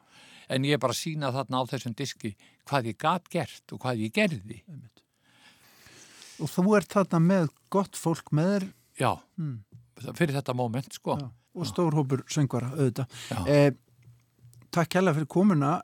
En 0.52 0.64
ég 0.68 0.74
er 0.76 0.82
bara 0.84 0.92
að 0.92 1.00
sína 1.04 1.30
þarna 1.32 1.62
á 1.64 1.70
þessum 1.72 1.94
diski 1.96 2.34
hvað 2.68 2.90
ég 2.92 2.98
gat 3.00 3.30
gert 3.32 3.72
og 3.72 3.80
hvað 3.86 4.02
ég 4.04 4.12
gerði. 4.14 4.62
Og 6.42 6.50
þú 6.50 6.74
ert 6.80 6.90
þarna 6.96 7.20
með 7.24 7.52
gott 7.72 7.96
fólk 8.00 8.32
með 8.36 8.50
þér 8.56 8.66
Já, 9.02 9.12
fyrir 10.18 10.36
þetta 10.40 10.56
moment, 10.58 10.92
sko. 10.98 11.16
já, 11.22 11.30
og 11.56 11.68
stórhópur 11.70 12.24
söngvara, 12.32 12.72
auðvitað. 12.76 13.16
Já. 13.32 13.40
Eh, 13.48 13.72
takk 14.72 14.92
kærlega 14.96 15.20
fyrir 15.20 15.32
komuna, 15.32 15.80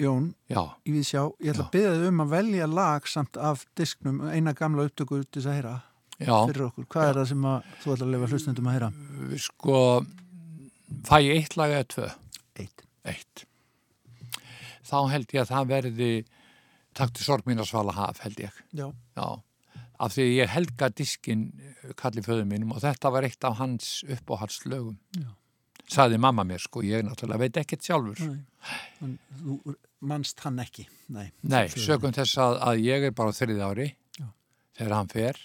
Jón, 0.00 0.30
Já, 0.48 0.62
í 0.88 0.94
við 0.94 1.04
sjá. 1.04 1.22
Ég 1.42 1.52
ætla 1.52 1.66
að 1.66 1.72
byggja 1.74 1.92
þig 1.98 2.08
um 2.08 2.22
að 2.24 2.30
velja 2.32 2.68
lag 2.70 3.08
samt 3.10 3.36
af 3.36 3.64
disknum, 3.76 4.22
eina 4.32 4.54
gamla 4.56 4.86
upptöku 4.88 5.20
til 5.26 5.42
þess 5.42 5.50
að 5.50 5.56
heyra 5.58 5.74
já, 6.16 6.34
fyrir 6.48 6.64
okkur. 6.70 6.86
Hvað 6.94 7.08
er 7.10 7.18
það 7.20 7.28
sem 7.32 7.46
að, 7.50 7.70
þú 7.82 7.94
ætla 7.94 8.06
að 8.06 8.14
lefa 8.14 8.30
hlustendum 8.32 8.70
að 8.70 8.76
heyra? 8.78 8.90
sko, 9.44 9.78
fæ 11.08 11.16
ég 11.26 11.42
eitt 11.42 11.56
lag 11.60 11.74
eða 11.76 11.88
tvö? 11.92 12.08
Eitt. 12.62 12.84
Eitt. 13.12 13.44
Þá 14.88 14.96
held 15.12 15.36
ég 15.36 15.44
að 15.44 15.52
það 15.52 15.70
verði 15.74 16.10
takti 16.96 17.24
sorg 17.24 17.48
mín 17.48 17.62
að 17.62 17.70
svala 17.72 17.96
haf, 17.96 18.22
held 18.24 18.40
ég. 18.42 18.64
Já. 18.76 18.86
Já, 19.16 19.28
af 20.02 20.16
því 20.16 20.28
ég 20.30 20.52
helga 20.52 20.88
diskin 20.92 21.46
kalli 22.00 22.24
föðu 22.24 22.48
mínum 22.48 22.74
og 22.74 22.82
þetta 22.84 23.12
var 23.12 23.28
eitt 23.28 23.44
af 23.44 23.60
hans 23.60 24.00
uppáhaldslögum. 24.08 24.96
Já. 25.20 25.30
Saði 25.92 26.18
mamma 26.20 26.44
mér 26.48 26.62
sko, 26.62 26.82
ég 26.86 27.04
náttúrulega 27.04 27.42
veit 27.44 27.58
ekkert 27.60 27.84
sjálfur. 27.84 28.22
Nei. 28.24 29.16
Þú 29.42 29.56
manst 30.08 30.40
hann 30.44 30.60
ekki. 30.62 30.86
Nei. 31.12 31.26
Nei, 31.44 31.66
sögum 31.74 32.14
þess 32.16 32.38
að, 32.40 32.60
að 32.70 32.84
ég 32.86 33.08
er 33.10 33.16
bara 33.16 33.34
þriði 33.36 33.66
ári 33.66 33.88
Já. 34.18 34.28
þegar 34.78 34.96
hann 34.98 35.12
fer 35.12 35.42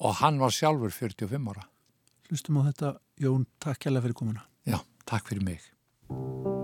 og 0.00 0.16
hann 0.22 0.40
var 0.40 0.56
sjálfur 0.56 0.94
45 0.96 1.52
ára. 1.52 1.66
Hlustum 2.30 2.62
á 2.62 2.68
þetta, 2.70 2.94
Jón, 3.20 3.44
takk 3.60 3.84
kærlega 3.84 4.06
fyrir 4.08 4.18
komuna. 4.22 4.46
Já, 4.64 4.80
takk 5.04 5.28
fyrir 5.28 5.44
mig. 5.44 6.59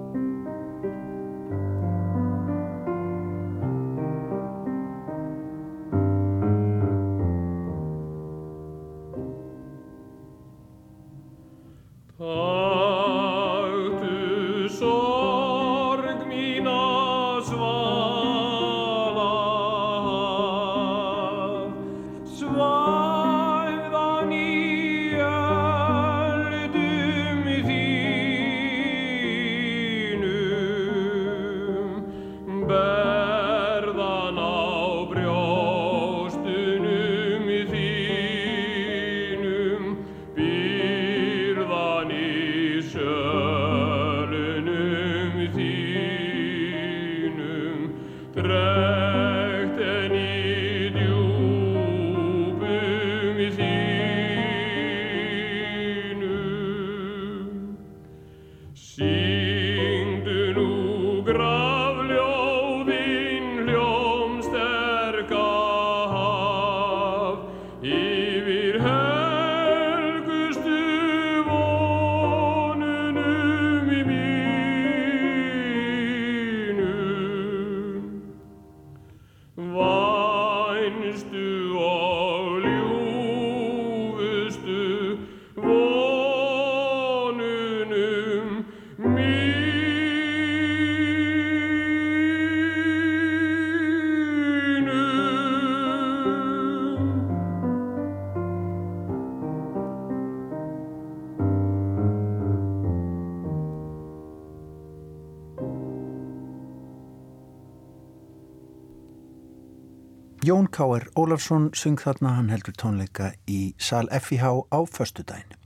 Jón 110.47 110.69
K.R. 110.71 111.09
Ólafsson 111.19 111.73
sung 111.75 111.99
þarna, 111.99 112.37
hann 112.37 112.53
heldur 112.53 112.75
tónleika 112.79 113.33
í 113.51 113.73
Sal 113.83 114.07
FIH 114.15 114.45
á 114.71 114.79
förstudagin. 114.87 115.57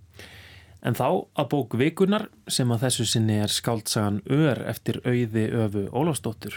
En 0.80 0.96
þá 0.96 1.26
að 1.36 1.50
bók 1.52 1.76
vikunar 1.76 2.24
sem 2.48 2.72
að 2.72 2.86
þessu 2.86 3.06
sinni 3.10 3.36
er 3.44 3.52
skáldsagan 3.52 4.22
Ör 4.32 4.62
eftir 4.72 5.02
auði 5.04 5.44
öfu 5.66 5.82
Ólafsdóttur. 5.92 6.56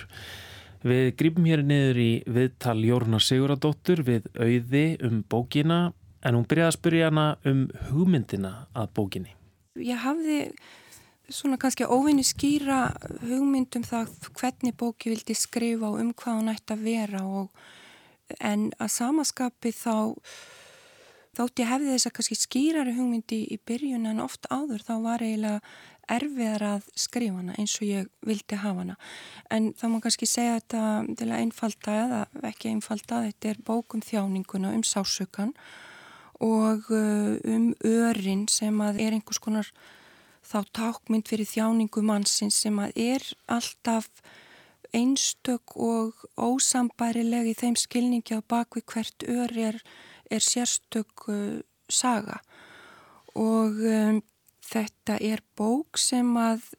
Við 0.88 1.10
grípum 1.20 1.50
hér 1.51 1.65
niður 1.68 2.00
í 2.00 2.08
viðtal 2.38 2.77
Jórnar 2.88 3.25
Siguradóttur 3.27 4.06
við 4.08 4.32
auði 4.39 4.86
um 5.03 5.20
bókina 5.27 5.82
en 6.24 6.39
hún 6.39 6.48
byrjaði 6.48 6.72
að 6.72 6.80
spyrja 6.80 7.12
hana 7.12 7.27
um 7.44 7.68
hugmyndina 7.89 8.56
að 8.72 8.89
bókinni. 9.01 9.36
Ég 9.84 10.00
hafði 10.00 10.39
svona 11.27 11.60
kannski 11.60 11.92
óvinni 11.92 12.24
skýra 12.24 12.86
hugmyndum 13.27 13.84
það 13.84 14.15
hvernig 14.32 14.80
bóki 14.80 15.12
vildi 15.12 15.36
skrifa 15.36 15.92
og 15.92 16.00
um 16.00 16.15
hvað 16.15 16.39
hún 16.39 16.53
ætti 16.56 16.80
að 16.80 16.92
vera 16.94 17.27
og 17.27 17.65
en 18.39 18.70
að 18.82 18.92
samaskapi 18.98 19.72
þá 19.75 19.96
þótt 21.34 21.63
ég 21.63 21.70
hefði 21.70 21.96
þess 21.96 22.10
að 22.10 22.15
kannski 22.18 22.38
skýrari 22.38 22.94
hugmyndi 22.98 23.39
í 23.53 23.58
byrjun 23.65 24.10
en 24.10 24.22
oft 24.22 24.46
áður. 24.53 24.84
Þá 24.86 24.94
var 25.01 25.24
eiginlega 25.25 25.62
erfiðar 26.12 26.65
að 26.68 26.89
skrifa 27.00 27.39
hana 27.39 27.56
eins 27.58 27.74
og 27.80 27.88
ég 27.88 28.12
vildi 28.27 28.60
hafa 28.60 28.84
hana. 28.84 28.98
En 29.53 29.72
þá 29.80 29.86
má 29.89 29.98
kannski 30.03 30.27
segja 30.30 30.60
þetta 30.60 30.84
til 31.20 31.30
að 31.30 31.39
einfalda 31.39 31.98
eða 32.03 32.22
ekki 32.51 32.74
einfalda 32.74 33.24
þetta 33.30 33.51
er 33.53 33.63
bókum 33.65 34.03
þjáninguna 34.03 34.74
um 34.75 34.84
sásökan 34.86 35.56
og 36.44 36.89
uh, 36.92 37.38
um 37.48 37.72
örin 37.88 38.48
sem 38.51 38.82
að 38.84 39.00
er 39.06 39.15
einhvers 39.15 39.39
konar 39.42 39.70
þá 40.44 40.60
tákmynd 40.75 41.30
fyrir 41.30 41.48
þjáningu 41.48 42.03
mannsins 42.03 42.58
sem 42.65 42.80
að 42.84 42.98
er 43.00 43.27
alltaf 43.48 44.10
einstök 44.93 45.75
og 45.75 46.25
ósambærileg 46.38 47.51
í 47.51 47.55
þeim 47.57 47.77
skilningi 47.79 48.38
á 48.38 48.41
bakvið 48.41 48.85
hvert 48.93 49.25
ör 49.27 49.53
er, 49.57 49.79
er 50.29 50.43
sérstök 50.43 51.27
uh, 51.27 51.62
saga. 51.89 52.39
Og 53.33 53.79
um, 53.81 54.21
þetta 54.63 55.17
er 55.17 55.41
bók 55.57 55.97
sem 55.97 56.29
að 56.38 56.69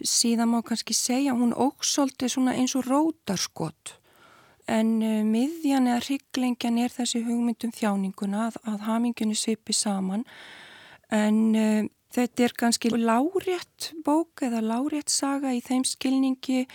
síðan 0.00 0.52
má 0.52 0.60
kannski 0.64 0.96
segja 0.96 1.36
hún 1.36 1.52
óksolti 1.52 2.28
eins 2.28 2.76
og 2.76 2.86
rótarskott 2.88 3.96
en 4.70 4.98
uh, 5.02 5.20
miðjan 5.26 5.88
eða 5.90 6.04
hryggleingjan 6.06 6.78
er 6.84 6.92
þessi 6.94 7.24
hugmyndum 7.26 7.72
þjáninguna 7.74 8.48
að, 8.48 8.60
að 8.70 8.84
hamingunni 8.86 9.38
svipi 9.38 9.74
saman. 9.74 10.26
En 11.10 11.40
uh, 11.58 11.88
þetta 12.14 12.46
er 12.46 12.56
kannski 12.58 12.92
lárétt 12.94 13.92
bók 14.06 14.44
eða 14.46 14.62
lárétt 14.62 15.10
saga 15.10 15.54
í 15.56 15.62
þeim 15.64 15.84
skilningi 15.88 16.66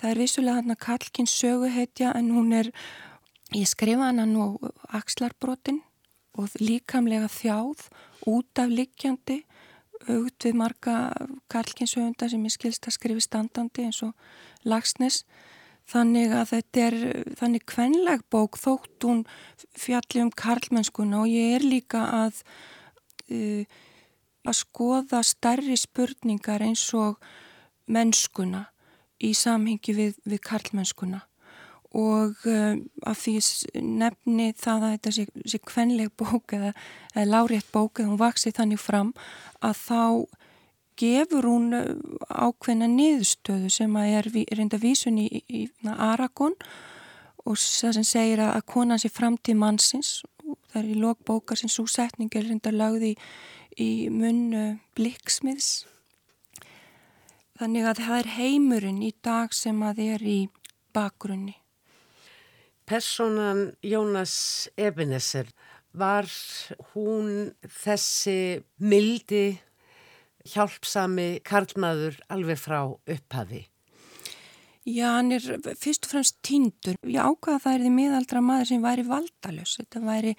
Það 0.00 0.10
er 0.10 0.20
vissulega 0.20 0.60
hann 0.60 0.74
að 0.74 0.82
Karlkins 0.84 1.34
söguhetja 1.38 2.12
en 2.18 2.30
hún 2.34 2.52
er, 2.56 2.70
ég 3.54 3.68
skrifa 3.70 4.10
hann 4.10 4.22
nú 4.32 4.48
axlarbrotin 4.90 5.82
og 6.34 6.54
líkamlega 6.58 7.28
þjáð 7.30 7.86
út 8.30 8.58
af 8.58 8.72
likjandi 8.72 9.44
aukt 10.10 10.44
við 10.44 10.58
marga 10.58 10.96
Karlkins 11.52 11.94
sögunda 11.94 12.28
sem 12.28 12.42
ég 12.44 12.52
skilst 12.52 12.88
að 12.88 12.96
skrifi 12.98 13.24
standandi 13.24 13.86
eins 13.86 14.02
og 14.04 14.12
lagsnes. 14.68 15.22
Þannig 15.88 16.32
að 16.32 16.50
þetta 16.50 16.84
er 16.88 16.98
þannig 17.38 17.64
kvenleg 17.68 18.22
bók 18.32 18.56
þótt 18.56 19.04
hún 19.04 19.24
fjalli 19.76 20.22
um 20.24 20.32
karlmennskuna 20.32 21.22
og 21.22 21.32
ég 21.32 21.58
er 21.58 21.66
líka 21.66 22.06
að, 22.24 22.40
uh, 23.28 23.64
að 24.48 24.60
skoða 24.62 25.20
starri 25.24 25.76
spurningar 25.76 26.64
eins 26.64 26.86
og 26.96 27.20
mennskuna 27.84 28.64
í 29.22 29.32
samhengi 29.36 29.94
við, 29.96 30.18
við 30.26 30.42
karlmennskuna. 30.44 31.24
Og 31.94 32.40
uh, 32.50 32.74
af 33.06 33.20
því 33.22 33.36
nefni 33.82 34.48
það 34.58 34.86
að 34.86 34.94
þetta 34.96 35.12
sé, 35.14 35.26
sé 35.46 35.60
kvenleg 35.62 36.10
bók 36.18 36.56
eða, 36.56 36.72
eða 37.14 37.28
lárétt 37.30 37.70
bók 37.74 38.00
eða 38.00 38.10
hún 38.10 38.22
vaksið 38.22 38.56
þannig 38.58 38.82
fram 38.82 39.12
að 39.62 39.78
þá 39.84 40.00
gefur 40.98 41.46
hún 41.48 41.72
eh, 41.74 41.86
ákveðna 42.30 42.86
niðurstöðu 42.90 43.70
sem 43.72 43.96
að 43.98 44.12
er 44.18 44.28
reynda 44.58 44.78
vísun 44.78 45.18
í, 45.18 45.26
í, 45.26 45.64
í 45.64 45.88
Aragon 45.90 46.54
og 47.44 47.58
það 47.58 47.96
sem 47.98 48.06
segir 48.06 48.42
að, 48.44 48.52
að 48.58 48.68
konan 48.74 49.02
sé 49.02 49.10
framtíð 49.12 49.58
mannsins. 49.58 50.12
Það 50.70 50.78
er 50.82 50.92
í 50.92 51.00
lókbókar 51.00 51.58
sem 51.58 51.72
svo 51.72 51.86
setning 51.90 52.30
er 52.34 52.46
reynda 52.46 52.74
lagði 52.74 53.14
í, 53.14 53.18
í 53.82 53.90
munn 54.12 54.46
uh, 54.54 54.70
blikksmiðs 54.98 55.84
Þannig 57.54 57.86
að 57.86 58.00
það 58.02 58.16
er 58.18 58.30
heimurinn 58.34 59.02
í 59.06 59.12
dag 59.22 59.52
sem 59.54 59.82
að 59.86 60.00
er 60.08 60.22
í 60.26 60.38
bakgrunni. 60.94 61.54
Personan 62.84 63.68
Jónas 63.80 64.66
Ebenezer, 64.76 65.46
var 65.94 66.26
hún 66.92 67.52
þessi 67.62 68.64
mildi, 68.82 69.54
hjálpsami 70.50 71.38
karlmaður 71.46 72.18
alveg 72.28 72.58
frá 72.60 72.80
upphafi? 72.90 73.62
Já, 74.84 75.14
hann 75.14 75.32
er 75.32 75.44
fyrst 75.80 76.04
og 76.04 76.10
fremst 76.10 76.42
tindur. 76.44 76.98
Ég 77.08 77.22
ákvaða 77.22 77.54
að 77.56 77.62
það 77.64 77.76
er 77.76 77.84
því 77.84 77.92
miðaldra 77.94 78.42
maður 78.44 78.68
sem 78.68 78.82
væri 78.84 79.04
valdalös. 79.08 79.76
Þetta 79.78 80.02
væri 80.04 80.34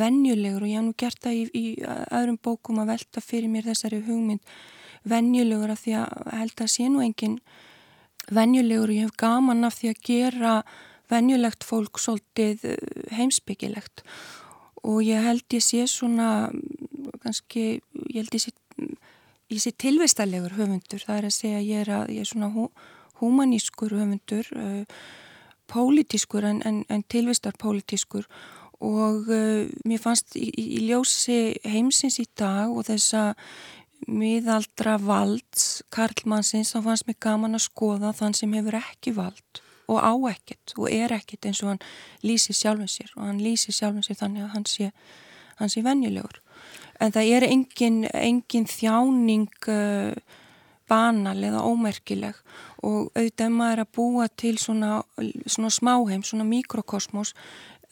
vennjulegur 0.00 0.64
og 0.64 0.70
ég 0.70 0.78
haf 0.78 0.86
nú 0.86 0.94
gert 1.02 1.20
það 1.26 1.40
í, 1.40 1.42
í 1.52 1.64
öðrum 1.82 2.38
bókum 2.40 2.80
að 2.80 2.94
velta 2.94 3.20
fyrir 3.20 3.52
mér 3.52 3.68
þessari 3.68 4.00
hugmynd 4.06 4.54
venjulegur 5.08 5.72
af 5.74 5.82
því 5.84 5.96
að 6.02 6.32
held 6.38 6.64
að 6.64 6.72
sé 6.74 6.88
nú 6.88 7.02
engin 7.04 7.38
venjulegur. 8.30 8.90
Og 8.90 8.96
ég 8.96 9.06
hef 9.08 9.16
gaman 9.20 9.64
af 9.68 9.78
því 9.80 9.92
að 9.92 10.02
gera 10.06 10.54
venjulegt 11.12 11.66
fólk 11.66 12.00
svolítið 12.00 12.64
eh, 12.72 12.78
heimsbyggilegt 13.16 14.04
og 14.82 15.02
ég 15.06 15.22
held 15.22 15.44
ég 15.54 15.62
sé 15.62 15.84
svona 15.86 16.50
kannski, 17.22 17.82
ég 18.10 18.22
held 18.22 18.34
ég 18.34 18.42
sé, 18.42 18.52
ég 19.52 19.60
sé 19.62 19.72
tilvistalegur 19.78 20.56
höfundur, 20.56 21.02
það 21.02 21.20
er 21.20 21.28
að 21.28 21.36
segja 21.36 21.60
ég 21.62 21.84
er, 21.84 21.92
að, 22.00 22.14
ég 22.16 22.24
er 22.24 22.30
svona 22.32 22.50
hú, 22.54 22.66
humanískur 23.20 23.94
höfundur, 23.94 24.48
uh, 24.58 24.82
pólitískur 25.70 26.48
en, 26.48 26.58
en, 26.66 26.82
en 26.90 27.04
tilvistar 27.06 27.54
pólitískur. 27.60 28.26
Og 28.82 29.30
uh, 29.30 29.70
mér 29.86 30.02
fannst 30.02 30.34
í, 30.34 30.48
í 30.50 30.82
ljósi 30.88 31.54
heimsins 31.62 32.18
í 32.18 32.26
dag 32.38 32.72
og 32.72 32.88
þess 32.90 33.14
að 33.20 33.46
miðaldra 34.10 34.96
valds 35.02 35.82
Karlmannsins, 35.94 36.72
þá 36.74 36.88
fannst 36.88 37.08
mér 37.08 37.18
gaman 37.22 37.58
að 37.58 37.66
skoða 37.66 38.12
þann 38.16 38.36
sem 38.38 38.54
hefur 38.56 38.78
ekki 38.80 39.14
vald 39.16 39.62
og 39.90 39.98
á 39.98 40.12
ekkert 40.30 40.74
og 40.78 40.88
er 40.90 41.12
ekkert 41.16 41.48
eins 41.48 41.62
og 41.64 41.72
hann 41.72 41.82
lýsir 42.24 42.56
sjálfum 42.56 42.88
sér 42.90 43.10
og 43.16 43.26
hann 43.26 43.42
lýsir 43.42 43.74
sjálfum 43.76 44.04
sér 44.06 44.20
þannig 44.20 44.46
að 44.46 44.54
hann 44.54 44.68
sé, 44.70 44.92
hann 45.58 45.72
sé 45.72 45.82
venjulegur. 45.84 46.38
En 47.02 47.12
það 47.12 47.32
er 47.36 47.46
engin, 47.48 48.04
engin 48.14 48.68
þjáning 48.70 49.48
uh, 49.72 50.14
banal 50.90 51.38
eða 51.42 51.64
ómerkileg 51.66 52.38
og 52.82 53.10
auðvitað 53.14 53.54
maður 53.54 53.84
að 53.84 53.92
búa 53.96 54.28
til 54.28 54.56
svona, 54.58 55.02
svona 55.46 55.70
smáheim, 55.72 56.24
svona 56.26 56.46
mikrokosmos 56.46 57.34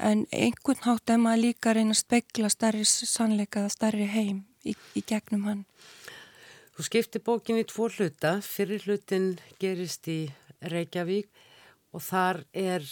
en 0.00 0.24
einhvern 0.32 0.84
hátt 0.86 1.12
er 1.12 1.20
maður 1.20 1.44
líka 1.46 1.70
að 1.70 1.80
reyna 1.80 1.96
að 1.96 2.02
spekla 2.02 2.50
starri 2.52 2.86
sannleika 2.86 3.64
eða 3.64 3.74
starri 3.74 4.08
heim 4.10 4.44
í, 4.64 4.74
í 4.96 5.02
gegnum 5.06 5.46
hann. 5.48 5.64
Þú 6.70 6.86
skipti 6.86 7.18
bókin 7.18 7.58
í 7.58 7.66
tvo 7.66 7.88
hluta, 7.90 8.36
fyrir 8.46 8.84
hlutin 8.86 9.32
gerist 9.60 10.06
í 10.08 10.20
Reykjavík 10.70 11.26
og 11.90 12.04
þar 12.06 12.44
er 12.54 12.86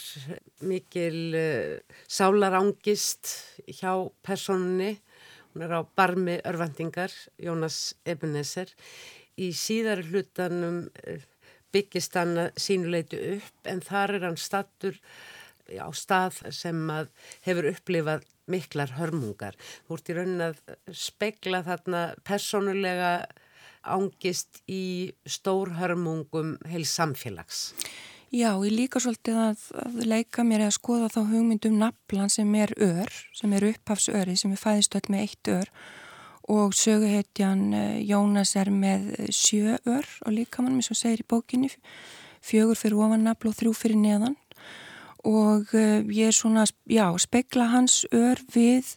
mikil 0.67 1.37
uh, 1.39 1.77
sálarangist 2.11 3.31
hjá 3.79 3.93
personunni, 4.25 4.97
hún 5.53 5.63
er 5.63 5.77
á 5.79 5.81
barmi 5.95 6.35
örvendingar, 6.43 7.13
Jónas 7.39 7.95
Ebenezer. 8.03 8.73
Í 9.39 9.53
síðar 9.55 10.03
hlutanum 10.09 10.83
uh, 11.07 11.23
byggist 11.71 12.19
hann 12.19 12.49
sínuleitu 12.59 13.21
upp 13.37 13.69
en 13.71 13.79
þar 13.85 14.17
er 14.17 14.27
hann 14.27 14.39
stattur 14.41 14.99
á 15.69 15.87
stað 15.95 16.43
sem 16.51 16.79
hefur 17.45 17.71
upplifað 17.71 18.25
miklar 18.49 18.95
hörmungar. 18.97 19.55
Þú 19.87 19.95
ert 19.95 20.09
í 20.09 20.15
raunin 20.17 20.47
að 20.49 20.63
spegla 20.91 21.61
þarna 21.63 22.09
personulega 22.25 23.11
ángist 23.83 24.61
í 24.69 25.13
stórhörmungum 25.27 26.57
heils 26.69 26.91
samfélags. 26.97 27.69
Já, 28.29 28.51
ég 28.61 28.75
líka 28.75 28.99
svolítið 29.01 29.37
að, 29.41 29.61
að 29.81 29.95
leika 30.05 30.43
mér 30.45 30.67
að 30.67 30.75
skoða 30.75 31.07
þá 31.09 31.21
hugmyndum 31.31 31.79
naflan 31.81 32.29
sem 32.29 32.51
er 32.61 32.75
ör, 32.77 33.09
sem 33.33 33.55
er 33.57 33.65
upphafsöri, 33.71 34.35
sem 34.37 34.53
er 34.53 34.61
fæðistöld 34.61 35.09
með 35.09 35.23
eitt 35.25 35.49
ör. 35.49 35.71
Og 36.49 36.75
söguhetjan 36.77 37.63
eh, 37.73 37.95
Jónas 38.05 38.53
er 38.57 38.69
með 38.73 39.09
sjö 39.33 39.79
ör 39.81 40.05
og 40.25 40.35
líka 40.35 40.61
mann, 40.61 40.77
eins 40.77 40.91
og 40.93 40.99
segir 40.99 41.23
í 41.23 41.29
bókinni, 41.29 41.71
fjögur 42.45 42.77
fyrir 42.77 43.01
ofan 43.01 43.25
nafla 43.25 43.49
og 43.49 43.57
þrjú 43.57 43.73
fyrir 43.77 44.01
neðan. 44.01 44.37
Og 45.25 45.73
uh, 45.75 45.99
ég 46.13 46.29
er 46.29 46.35
svona, 46.35 46.63
já, 46.87 47.09
spekla 47.19 47.65
hans 47.73 48.05
ör 48.15 48.39
við 48.53 48.93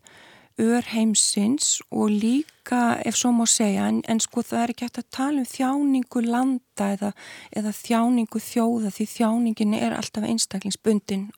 ör 0.60 0.84
heimsins 0.92 1.80
og 1.90 2.12
líka 2.12 2.51
ef 2.70 3.16
svo 3.18 3.32
má 3.34 3.46
segja 3.50 3.88
en, 3.90 4.00
en 4.08 4.20
sko 4.22 4.42
það 4.46 4.62
er 4.62 4.72
ekki 4.72 4.86
hægt 4.86 5.00
að 5.00 5.10
tala 5.16 5.42
um 5.42 5.48
þjáningu 5.48 6.22
landa 6.26 6.88
eða, 6.94 7.12
eða 7.50 7.72
þjáningu 7.74 8.42
þjóða 8.42 8.92
því 8.94 9.06
þjáningin 9.16 9.74
er 9.78 9.96
alltaf 9.96 10.26
einstaklingsbundin. 10.28 11.30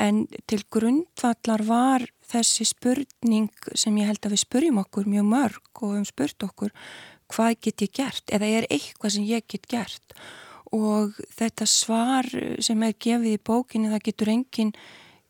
En 0.00 0.24
til 0.48 0.62
grundvallar 0.72 1.64
var 1.68 2.06
þessi 2.30 2.64
spurning 2.64 3.50
sem 3.74 3.96
ég 4.00 4.08
held 4.08 4.24
að 4.24 4.36
við 4.36 4.44
spurjum 4.46 4.80
okkur 4.80 5.10
mjög 5.10 5.26
mörg 5.28 5.82
og 5.82 5.96
við 5.98 6.06
spurt 6.08 6.46
okkur 6.46 6.72
hvað 7.30 7.58
get 7.66 7.84
ég 7.84 7.92
gert? 8.00 8.24
Eða 8.32 8.48
er 8.48 8.68
eitthvað 8.70 9.16
sem 9.16 9.28
ég 9.28 9.44
get 9.50 9.68
gert? 9.70 10.16
Og 10.72 11.18
þetta 11.36 11.66
svar 11.68 12.26
sem 12.62 12.82
er 12.86 12.96
gefið 12.96 13.36
í 13.36 13.44
bókinni 13.44 13.92
það 13.92 14.06
getur 14.08 14.32
enginn 14.32 14.74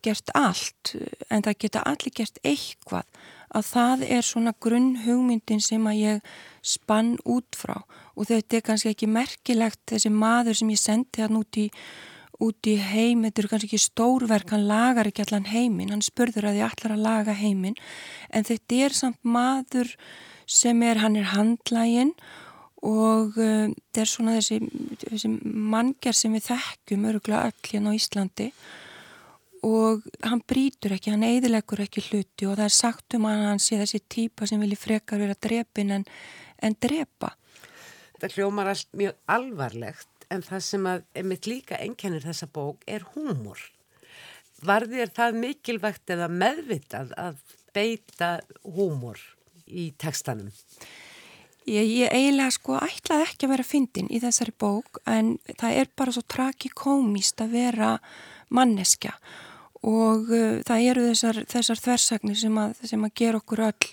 gert 0.01 0.31
allt 0.37 0.95
en 1.29 1.43
það 1.45 1.59
geta 1.65 1.83
allir 1.85 2.15
gert 2.15 2.39
eitthvað 2.45 3.05
að 3.51 3.67
það 3.67 4.05
er 4.07 4.25
svona 4.25 4.53
grunn 4.63 4.93
hugmyndin 5.03 5.61
sem 5.63 5.87
að 5.89 5.99
ég 5.99 6.31
spann 6.63 7.15
út 7.27 7.57
frá. 7.57 7.81
Og 8.15 8.29
þetta 8.29 8.57
er 8.57 8.65
kannski 8.67 8.93
ekki 8.93 9.09
merkilegt 9.11 9.81
þessi 9.91 10.11
maður 10.13 10.61
sem 10.61 10.71
ég 10.71 10.79
sendi 10.79 11.23
hann 11.23 11.39
út 11.39 11.59
í, 11.59 11.67
í 12.41 12.75
heim, 12.79 13.25
þetta 13.27 13.43
eru 13.43 13.51
kannski 13.51 13.69
ekki 13.69 13.81
stórverk, 13.85 14.53
hann 14.55 14.67
lagar 14.69 15.09
ekki 15.09 15.25
allan 15.25 15.49
heiminn, 15.51 15.91
hann 15.93 16.05
spurður 16.05 16.51
að 16.51 16.61
ég 16.61 16.69
allar 16.69 16.95
að 16.95 17.03
laga 17.07 17.35
heiminn. 17.37 17.79
En 18.31 18.47
þetta 18.47 18.85
er 18.87 18.95
samt 18.97 19.19
maður 19.21 19.91
sem 20.49 20.79
er, 20.83 21.01
hann 21.03 21.19
er 21.19 21.31
handlægin 21.35 22.15
og 22.81 23.35
uh, 23.37 23.67
þetta 23.69 24.01
er 24.01 24.09
svona 24.09 24.37
þessi, 24.39 24.57
þessi 25.03 25.29
manngjær 25.43 26.17
sem 26.17 26.33
við 26.33 26.47
þekkjum 26.47 27.11
öruglega 27.11 27.51
öll 27.51 27.69
hérna 27.73 27.93
á 27.93 27.97
Íslandi. 27.99 28.49
og 28.49 28.80
hann 29.61 30.41
brítur 30.49 30.95
ekki, 30.95 31.11
hann 31.13 31.25
eiðilegur 31.25 31.83
ekki 31.83 32.01
hluti 32.07 32.47
og 32.49 32.57
það 32.57 32.65
er 32.65 32.75
sagt 32.75 33.17
um 33.17 33.27
að 33.29 33.43
hann 33.45 33.61
sé 33.61 33.77
þessi 33.81 34.01
típa 34.09 34.47
sem 34.49 34.61
vilji 34.61 34.79
frekar 34.79 35.21
vera 35.21 35.37
drepin 35.37 35.93
en, 35.99 36.05
en 36.61 36.77
drepa. 36.81 37.35
Þetta 38.15 38.31
hljómar 38.35 38.71
allt 38.71 38.89
mjög 38.97 39.19
alvarlegt 39.29 40.25
en 40.33 40.41
það 40.45 40.65
sem 40.65 40.87
að 40.89 41.21
mitt 41.27 41.49
líka 41.49 41.77
ennkennir 41.81 42.25
þessa 42.25 42.49
bók 42.49 42.81
er 42.89 43.05
húmor. 43.13 43.61
Var 44.65 44.87
þér 44.89 45.13
það 45.13 45.37
mikilvægt 45.43 46.13
eða 46.13 46.29
meðvitað 46.29 47.13
að 47.17 47.39
beita 47.73 48.33
húmor 48.65 49.21
í 49.67 49.91
tekstanum? 50.01 50.51
Ég, 51.69 51.85
ég 51.85 52.09
eiginlega 52.09 52.49
sko 52.55 52.79
ætlaði 52.81 53.27
ekki 53.27 53.45
að 53.45 53.53
vera 53.53 53.67
fyndin 53.67 54.09
í 54.09 54.19
þessari 54.23 54.53
bók 54.57 54.97
en 55.05 55.35
það 55.53 55.77
er 55.83 55.93
bara 55.97 56.13
svo 56.15 56.25
tragikomíst 56.25 57.41
að 57.45 57.57
vera 57.59 57.93
manneskja 58.49 59.13
og 59.87 60.29
uh, 60.29 60.59
það 60.65 60.87
eru 60.91 61.05
þessar, 61.09 61.39
þessar 61.49 61.79
þversagnir 61.81 62.37
sem 62.37 62.57
að, 62.61 62.81
sem 62.85 63.05
að 63.05 63.15
gera 63.17 63.39
okkur 63.41 63.63
öll 63.65 63.87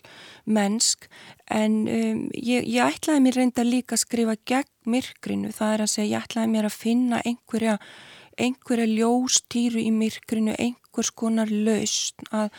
mennsk. 0.48 1.08
En 1.52 1.78
um, 1.88 2.26
ég, 2.36 2.66
ég 2.68 2.84
ætlaði 2.84 3.24
mér 3.24 3.38
reynda 3.40 3.64
líka 3.64 3.96
að 3.96 4.04
skrifa 4.04 4.36
gegn 4.48 4.74
myrkrinu, 4.88 5.52
það 5.54 5.74
er 5.74 5.84
að 5.84 5.94
segja 5.94 6.10
ég 6.10 6.26
ætlaði 6.28 6.52
mér 6.52 6.68
að 6.68 6.76
finna 6.76 7.22
einhverja, 7.24 7.78
einhverja 8.40 8.90
ljóstýru 8.90 9.80
í 9.80 9.88
myrkrinu, 9.94 10.58
einhvers 10.60 11.12
konar 11.16 11.52
laust 11.52 12.20
að, 12.36 12.52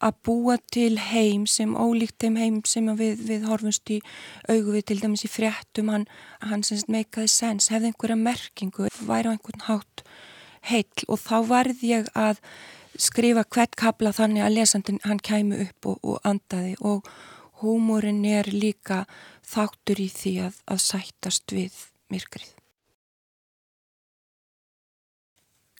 að 0.00 0.18
búa 0.24 0.56
til 0.72 0.96
heim 1.12 1.44
sem 1.48 1.76
ólíkt 1.76 2.24
þeim 2.24 2.40
heim 2.40 2.58
sem 2.68 2.88
við, 2.96 3.20
við 3.28 3.48
horfumst 3.52 3.92
í 3.92 4.00
augu 4.48 4.78
við 4.78 4.88
til 4.88 5.00
dæmis 5.04 5.28
í 5.28 5.32
fréttum, 5.32 5.92
hann, 5.92 6.08
hann 6.40 6.64
semst 6.64 6.88
meikaði 6.92 7.28
sens, 7.36 7.68
hefði 7.72 7.92
einhverja 7.92 8.20
merkingu, 8.20 8.88
væri 9.04 9.28
á 9.28 9.34
einhvern 9.36 9.68
hátt 9.68 10.04
heill 10.70 11.06
og 11.08 11.20
þá 11.22 11.36
varð 11.48 11.82
ég 11.86 12.08
að 12.14 12.40
skrifa 13.00 13.44
hvert 13.44 13.76
kabla 13.76 14.12
þannig 14.14 14.44
að 14.46 14.56
lesandin 14.58 15.02
hann 15.04 15.20
kæmu 15.22 15.60
upp 15.66 15.90
og, 15.92 16.00
og 16.02 16.18
andaði 16.28 16.74
og 16.80 17.08
húmórin 17.62 18.24
er 18.26 18.50
líka 18.52 19.04
þáttur 19.46 20.02
í 20.02 20.08
því 20.12 20.34
að, 20.48 20.58
að 20.66 20.82
sættast 20.86 21.54
við 21.54 21.78
myrkrið. 22.12 22.50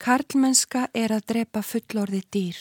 Karlmennska 0.03 0.89
er 0.99 1.13
að 1.15 1.27
drepa 1.31 1.61
fullorði 1.63 2.23
dýr. 2.35 2.59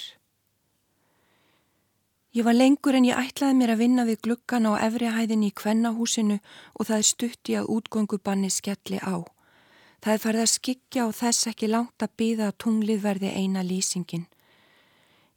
Ég 2.37 2.45
var 2.47 2.55
lengur 2.55 2.95
en 2.95 3.07
ég 3.07 3.17
ætlaði 3.17 3.57
mér 3.59 3.73
að 3.73 3.81
vinna 3.81 4.03
við 4.07 4.21
glukkan 4.27 4.67
á 4.69 4.79
efrihæðinni 4.85 5.49
í 5.49 5.55
kvennahúsinu 5.57 6.37
og 6.77 6.87
það 6.87 7.01
er 7.01 7.07
stutti 7.09 7.57
að 7.59 7.71
útgöngubanni 7.75 8.51
skelli 8.53 9.01
á. 9.03 9.25
Það 10.01 10.13
er 10.13 10.21
farið 10.23 10.41
að 10.41 10.53
skikja 10.55 11.03
og 11.05 11.13
þess 11.13 11.47
ekki 11.51 11.67
langt 11.69 12.01
að 12.01 12.15
býða 12.17 12.47
að 12.49 12.57
tunglið 12.63 13.03
verði 13.03 13.33
eina 13.37 13.61
lýsingin. 13.61 14.25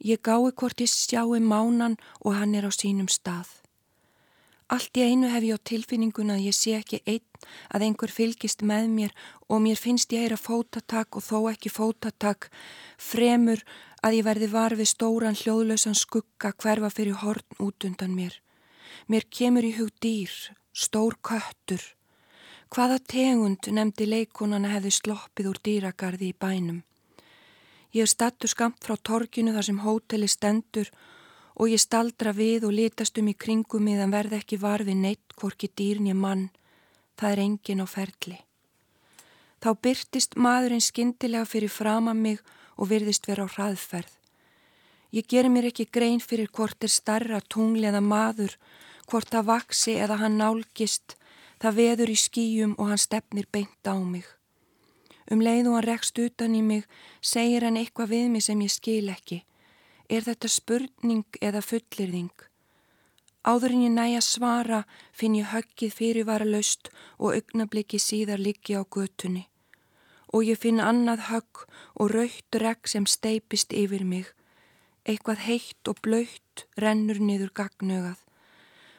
Ég 0.01 0.23
gái 0.25 0.53
hvort 0.57 0.81
ég 0.81 0.89
sjáu 0.89 1.37
mánan 1.41 1.99
og 2.25 2.35
hann 2.35 2.55
er 2.55 2.65
á 2.65 2.73
sínum 2.73 3.09
stað. 3.09 3.49
Allt 4.73 4.97
í 4.97 5.05
einu 5.05 5.29
hef 5.29 5.45
ég 5.45 5.61
á 5.61 5.67
tilfinningun 5.69 6.33
að 6.33 6.47
ég 6.49 6.57
sé 6.57 6.73
ekki 6.79 7.03
einn 7.05 7.45
að 7.69 7.85
einhver 7.85 8.11
fylgist 8.11 8.65
með 8.65 8.89
mér 8.97 9.13
og 9.53 9.61
mér 9.61 9.77
finnst 9.77 10.13
ég 10.17 10.25
heyra 10.25 10.39
fótatak 10.41 11.19
og 11.21 11.23
þó 11.23 11.51
ekki 11.53 11.69
fótatak 11.69 12.49
fremur 12.97 13.61
að 14.01 14.17
ég 14.19 14.25
verði 14.25 14.49
var 14.49 14.77
við 14.81 14.89
stóran 14.95 15.37
hljóðlausan 15.37 15.99
skugga 15.99 16.55
hverfa 16.57 16.89
fyrir 16.89 17.21
horn 17.21 17.61
út 17.61 17.85
undan 17.85 18.17
mér. 18.17 18.41
Mér 19.09 19.29
kemur 19.29 19.69
í 19.69 19.75
hug 19.77 19.93
dýr, 20.01 20.33
stór 20.73 21.21
köttur, 21.21 21.85
Hvaða 22.73 22.99
tegund 23.11 23.69
nefndi 23.71 24.07
leikonana 24.09 24.73
hefði 24.73 24.93
sloppið 24.97 25.51
úr 25.51 25.61
dýragarði 25.69 26.31
í 26.33 26.37
bænum? 26.41 26.83
Ég 27.95 28.11
stattur 28.11 28.51
skamt 28.51 28.81
frá 28.83 28.97
torginu 28.97 29.53
þar 29.55 29.69
sem 29.69 29.83
hóteli 29.85 30.29
stendur 30.29 30.91
og 31.55 31.71
ég 31.71 31.79
staldra 31.79 32.33
við 32.35 32.67
og 32.67 32.75
litast 32.75 33.19
um 33.21 33.29
í 33.31 33.37
kringum 33.39 33.85
miðan 33.87 34.11
verð 34.15 34.41
ekki 34.41 34.59
varfi 34.59 34.97
neitt 34.99 35.37
hvorki 35.39 35.71
dýrn 35.71 36.11
ég 36.11 36.19
mann. 36.19 36.49
Það 37.15 37.31
er 37.31 37.43
engin 37.45 37.85
á 37.85 37.87
ferli. 37.87 38.41
Þá 39.63 39.71
byrtist 39.87 40.35
maðurinn 40.35 40.83
skindilega 40.83 41.47
fyrir 41.47 41.71
fram 41.71 42.11
að 42.11 42.23
mig 42.27 42.41
og 42.75 42.91
virðist 42.91 43.29
vera 43.31 43.47
á 43.47 43.53
hraðferð. 43.55 44.11
Ég 45.15 45.29
ger 45.31 45.47
mér 45.47 45.71
ekki 45.71 45.87
grein 45.95 46.19
fyrir 46.19 46.51
hvort 46.51 46.83
er 46.83 46.91
starra 46.91 47.39
tungli 47.41 47.87
eða 47.87 48.03
maður, 48.03 48.57
hvort 49.07 49.31
það 49.31 49.47
vaksi 49.53 49.95
eða 49.95 50.19
hann 50.25 50.41
nálgist, 50.41 51.15
Það 51.65 51.77
veður 51.81 52.11
í 52.13 52.15
skýjum 52.21 52.73
og 52.77 52.91
hann 52.91 53.01
stefnir 53.01 53.47
beint 53.49 53.89
á 53.89 53.97
mig. 53.97 54.27
Um 55.33 55.41
leið 55.41 55.71
og 55.71 55.79
hann 55.79 55.87
rekst 55.87 56.19
utan 56.21 56.53
í 56.53 56.61
mig, 56.61 56.83
segir 57.25 57.65
hann 57.65 57.79
eitthvað 57.81 58.11
við 58.11 58.27
mig 58.35 58.45
sem 58.45 58.61
ég 58.61 58.73
skil 58.75 59.09
ekki. 59.09 59.39
Er 60.13 60.27
þetta 60.27 60.51
spurning 60.53 61.39
eða 61.41 61.63
fullirðing? 61.65 62.35
Áður 63.49 63.77
en 63.79 63.87
ég 63.87 63.95
næja 63.97 64.21
svara 64.21 64.83
finn 65.17 65.39
ég 65.39 65.55
höggið 65.55 65.97
fyrirvara 65.97 66.45
laust 66.45 66.93
og 67.17 67.33
augnabliki 67.33 67.97
síðar 67.97 68.45
liggi 68.45 68.77
á 68.77 68.85
götunni. 68.85 69.47
Og 70.37 70.45
ég 70.45 70.61
finn 70.61 70.85
annað 70.85 71.31
högg 71.31 71.65
og 71.97 72.13
raukt 72.13 72.61
regg 72.61 72.93
sem 72.93 73.09
steipist 73.09 73.73
yfir 73.73 74.05
mig. 74.05 74.29
Eitthvað 75.09 75.47
heitt 75.49 75.89
og 75.89 76.05
blöytt 76.05 76.69
rennur 76.77 77.25
niður 77.25 77.57
gagnögað. 77.57 78.21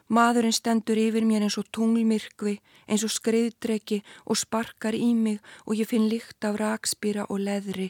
Maðurinn 0.05 0.53
stendur 0.53 0.99
yfir 1.01 1.25
mér 1.25 1.47
eins 1.47 1.57
og 1.57 1.65
tunglmyrkvi, 1.73 2.59
eins 2.85 3.03
og 3.07 3.09
skriðdreki 3.09 4.03
og 4.29 4.37
sparkar 4.37 4.93
í 4.93 5.13
mig 5.17 5.39
og 5.65 5.79
ég 5.79 5.89
finn 5.89 6.05
lykt 6.11 6.45
af 6.45 6.59
rakspýra 6.61 7.25
og 7.29 7.41
leðri. 7.41 7.89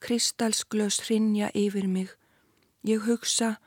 Kristalsglös 0.00 1.00
hrinja 1.06 1.50
yfir 1.54 1.88
mig. 1.90 2.14
Ég 2.86 3.02
hugsa, 3.02 3.58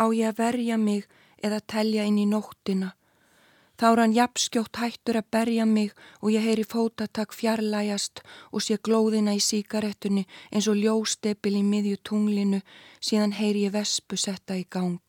á 0.00 0.04
ég 0.08 0.32
að 0.32 0.38
verja 0.40 0.78
mig 0.80 1.04
eða 1.44 1.60
telja 1.60 2.06
inn 2.08 2.18
í 2.18 2.24
nóttina. 2.26 2.94
Þá 3.76 3.86
er 3.90 4.00
hann 4.00 4.16
jafnskjótt 4.16 4.78
hættur 4.80 5.18
að 5.20 5.30
berja 5.36 5.66
mig 5.68 5.92
og 6.22 6.32
ég 6.32 6.40
heyri 6.40 6.64
fótatak 6.64 7.36
fjarlægast 7.36 8.22
og 8.48 8.64
sé 8.64 8.78
glóðina 8.80 9.36
í 9.36 9.42
síkaretunni 9.44 10.24
eins 10.48 10.70
og 10.72 10.80
ljóstepil 10.80 11.58
í 11.60 11.64
miðju 11.66 12.00
tunglinu 12.00 12.62
síðan 12.96 13.36
heyri 13.36 13.66
ég 13.68 13.76
vespu 13.76 14.16
setta 14.16 14.56
í 14.56 14.64
gang. 14.64 15.04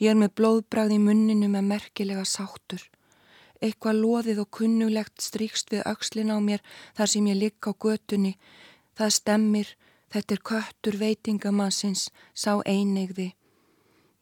Ég 0.00 0.14
er 0.14 0.16
með 0.16 0.32
blóðbræð 0.40 0.94
í 0.94 0.98
munninu 1.04 1.50
með 1.52 1.66
merkilega 1.74 2.22
sáttur. 2.24 2.86
Eitthvað 3.60 3.98
loðið 4.00 4.38
og 4.40 4.48
kunnulegt 4.56 5.20
stríkst 5.20 5.68
við 5.74 5.84
aukslin 5.90 6.32
á 6.32 6.40
mér 6.40 6.62
þar 6.96 7.12
sem 7.12 7.26
ég 7.28 7.36
ligg 7.36 7.68
á 7.68 7.72
götunni. 7.76 8.38
Það 8.96 9.12
stemmir, 9.18 9.74
þetta 10.08 10.34
er 10.34 10.42
köttur 10.50 10.96
veitingamannsins, 11.02 12.08
sá 12.32 12.64
einegði. 12.64 13.34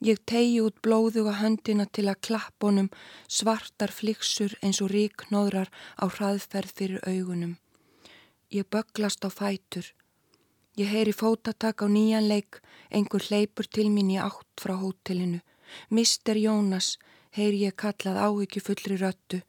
Ég 0.03 0.19
tegi 0.27 0.59
út 0.63 0.77
blóðu 0.83 1.25
og 1.27 1.39
höndina 1.39 1.87
til 1.87 2.09
að 2.11 2.21
klappunum 2.27 2.91
svartar 3.27 3.91
fliksur 3.91 4.55
eins 4.59 4.79
og 4.83 4.91
ríknóðrar 4.91 5.71
á 5.95 6.05
hraðferð 6.07 6.75
fyrir 6.75 7.01
augunum. 7.07 7.55
Ég 8.51 8.67
böglast 8.67 9.23
á 9.23 9.31
fætur. 9.31 9.87
Ég 10.75 10.91
heyri 10.91 11.11
fótatak 11.15 11.83
á 11.83 11.87
nýjanleik, 11.87 12.59
einhver 12.91 13.23
hleypur 13.27 13.67
til 13.67 13.87
mín 13.91 14.11
í 14.11 14.19
átt 14.19 14.59
frá 14.59 14.75
hótelinu. 14.79 15.39
Mister 15.89 16.37
Jónas, 16.37 16.97
heyr 17.35 17.53
ég 17.53 17.75
kallað 17.75 18.21
áhyggju 18.25 18.61
fullri 18.65 18.97
röttu. 18.97 19.41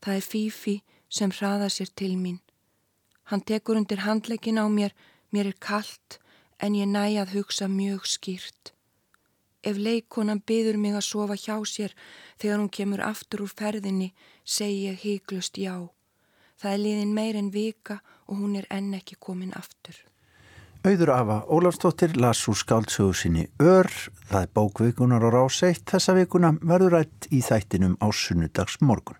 Það 0.00 0.16
er 0.16 0.26
Fifi 0.30 0.76
sem 1.08 1.30
hraða 1.30 1.68
sér 1.68 1.90
til 1.94 2.16
mín. 2.16 2.40
Hann 3.30 3.44
tekur 3.46 3.76
undir 3.76 4.02
handleikin 4.06 4.58
á 4.58 4.66
mér, 4.66 4.92
mér 5.32 5.46
er 5.52 5.58
kallt 5.58 6.18
en 6.58 6.74
ég 6.74 6.88
næ 6.88 7.20
að 7.22 7.34
hugsa 7.36 7.68
mjög 7.68 8.06
skýrt. 8.06 8.72
Ef 9.62 9.76
leikonan 9.76 10.42
byður 10.48 10.78
mig 10.80 10.94
að 10.96 11.08
sofa 11.08 11.36
hjá 11.36 11.56
sér 11.68 11.94
þegar 12.40 12.60
hún 12.60 12.72
kemur 12.76 13.02
aftur 13.04 13.44
úr 13.44 13.52
ferðinni, 13.52 14.12
segi 14.44 14.86
ég 14.88 15.02
híklust 15.04 15.58
já. 15.60 15.76
Það 16.60 16.72
er 16.72 16.82
liðin 16.84 17.14
meir 17.16 17.36
en 17.36 17.50
vika 17.52 18.00
og 18.26 18.40
hún 18.40 18.56
er 18.56 18.66
enn 18.70 18.94
ekki 18.96 19.16
komin 19.20 19.52
aftur. 19.56 19.96
Auður 20.80 21.10
Afa 21.12 21.34
Ólafstóttir 21.52 22.14
las 22.16 22.46
úr 22.48 22.56
skáldsögu 22.56 23.12
sinni 23.12 23.42
Ör, 23.60 23.84
það 24.30 24.44
er 24.46 24.52
bókvikunar 24.56 25.24
og 25.28 25.34
ráseitt 25.34 25.82
þessa 25.90 26.14
vikuna 26.16 26.54
verður 26.56 26.94
rætt 26.96 27.26
í 27.28 27.42
þættinum 27.44 27.98
á 28.00 28.08
sunnudags 28.08 28.78
morgun. 28.80 29.18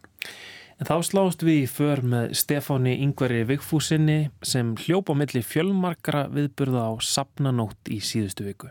En 0.80 0.88
þá 0.88 1.04
slást 1.04 1.42
við 1.44 1.58
í 1.58 1.66
för 1.68 2.00
með 2.00 2.32
Stefáni 2.40 2.94
Yngveri 3.04 3.42
Vigfúsinni 3.50 4.30
sem 4.40 4.70
hljópa 4.86 5.12
milli 5.12 5.42
fjölmarkra 5.44 6.22
viðburða 6.32 6.86
á 6.88 6.92
sapnanótt 7.04 7.90
í 7.92 7.98
síðustu 8.00 8.46
viku. 8.46 8.70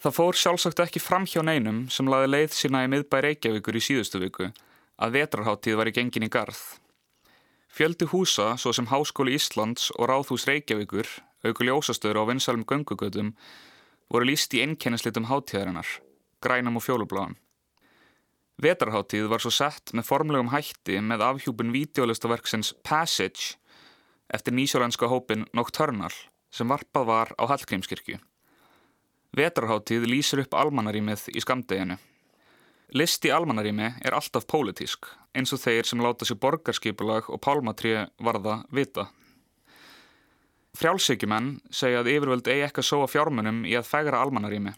Það 0.00 0.16
fór 0.16 0.38
sjálfsagt 0.40 0.80
ekki 0.80 1.02
fram 1.02 1.26
hjá 1.28 1.42
neinum 1.44 1.82
sem 1.92 2.08
laði 2.08 2.30
leið 2.32 2.56
sína 2.56 2.86
í 2.86 2.88
miðbæ 2.94 3.18
Reykjavíkur 3.26 3.76
í 3.76 3.82
síðustu 3.84 4.22
viku 4.22 4.48
að 4.96 5.18
vetrarháttíð 5.18 5.76
var 5.76 5.92
í 5.92 5.94
gengin 5.98 6.24
í 6.24 6.32
garð. 6.32 6.62
Fjöldi 7.68 8.08
húsa, 8.08 8.54
svo 8.56 8.72
sem 8.72 8.88
Háskóli 8.88 9.36
Íslands 9.36 9.90
og 9.98 10.08
Ráðhús 10.08 10.48
Reykjavíkur, 10.48 11.12
auku 11.46 11.66
ljósastöður 11.66 12.22
á 12.22 12.30
vinsalum 12.30 12.66
göngugötum, 12.68 13.32
voru 14.12 14.28
líst 14.28 14.54
í 14.54 14.62
einnkennislitum 14.64 15.28
háttíðarinnar, 15.30 15.88
grænum 16.42 16.78
og 16.78 16.86
fjólubláðum. 16.86 17.38
Vetarháttíð 18.62 19.30
var 19.32 19.42
svo 19.42 19.50
sett 19.50 19.90
með 19.96 20.06
formlegum 20.06 20.52
hætti 20.52 21.00
með 21.02 21.24
afhjúpun 21.26 21.72
videolistaverksins 21.74 22.74
Passage 22.86 23.56
eftir 24.32 24.54
nýsjólenska 24.54 25.08
hópin 25.10 25.46
Nocturnal 25.56 26.12
sem 26.52 26.68
varpað 26.68 27.08
var 27.08 27.32
á 27.40 27.48
Hallgrímskirkju. 27.50 28.20
Vetarháttíð 29.32 30.04
lýsir 30.06 30.44
upp 30.44 30.54
almanarímið 30.54 31.30
í 31.32 31.40
skamdeginu. 31.40 31.96
List 32.92 33.24
í 33.24 33.32
almanarími 33.32 33.94
er 34.04 34.12
alltaf 34.12 34.44
pólitísk, 34.44 35.08
eins 35.32 35.54
og 35.56 35.62
þeir 35.62 35.88
sem 35.88 36.02
láta 36.04 36.28
sér 36.28 36.36
borgarskipulag 36.36 37.30
og 37.32 37.40
pálmatrið 37.40 38.10
varða 38.20 38.58
vita. 38.68 39.08
Frjálsíkjumenn 40.78 41.58
segja 41.70 42.00
að 42.00 42.10
yfirvöld 42.14 42.48
eigi 42.48 42.64
ekki 42.66 42.80
að 42.80 42.88
sóa 42.88 43.10
fjármunum 43.10 43.62
í 43.68 43.74
að 43.76 43.88
fegra 43.90 44.22
almanarími. 44.24 44.72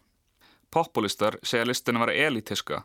Populistar 0.74 1.38
segja 1.46 1.68
listinu 1.68 2.00
að 2.00 2.08
vera 2.08 2.28
elitiska, 2.28 2.80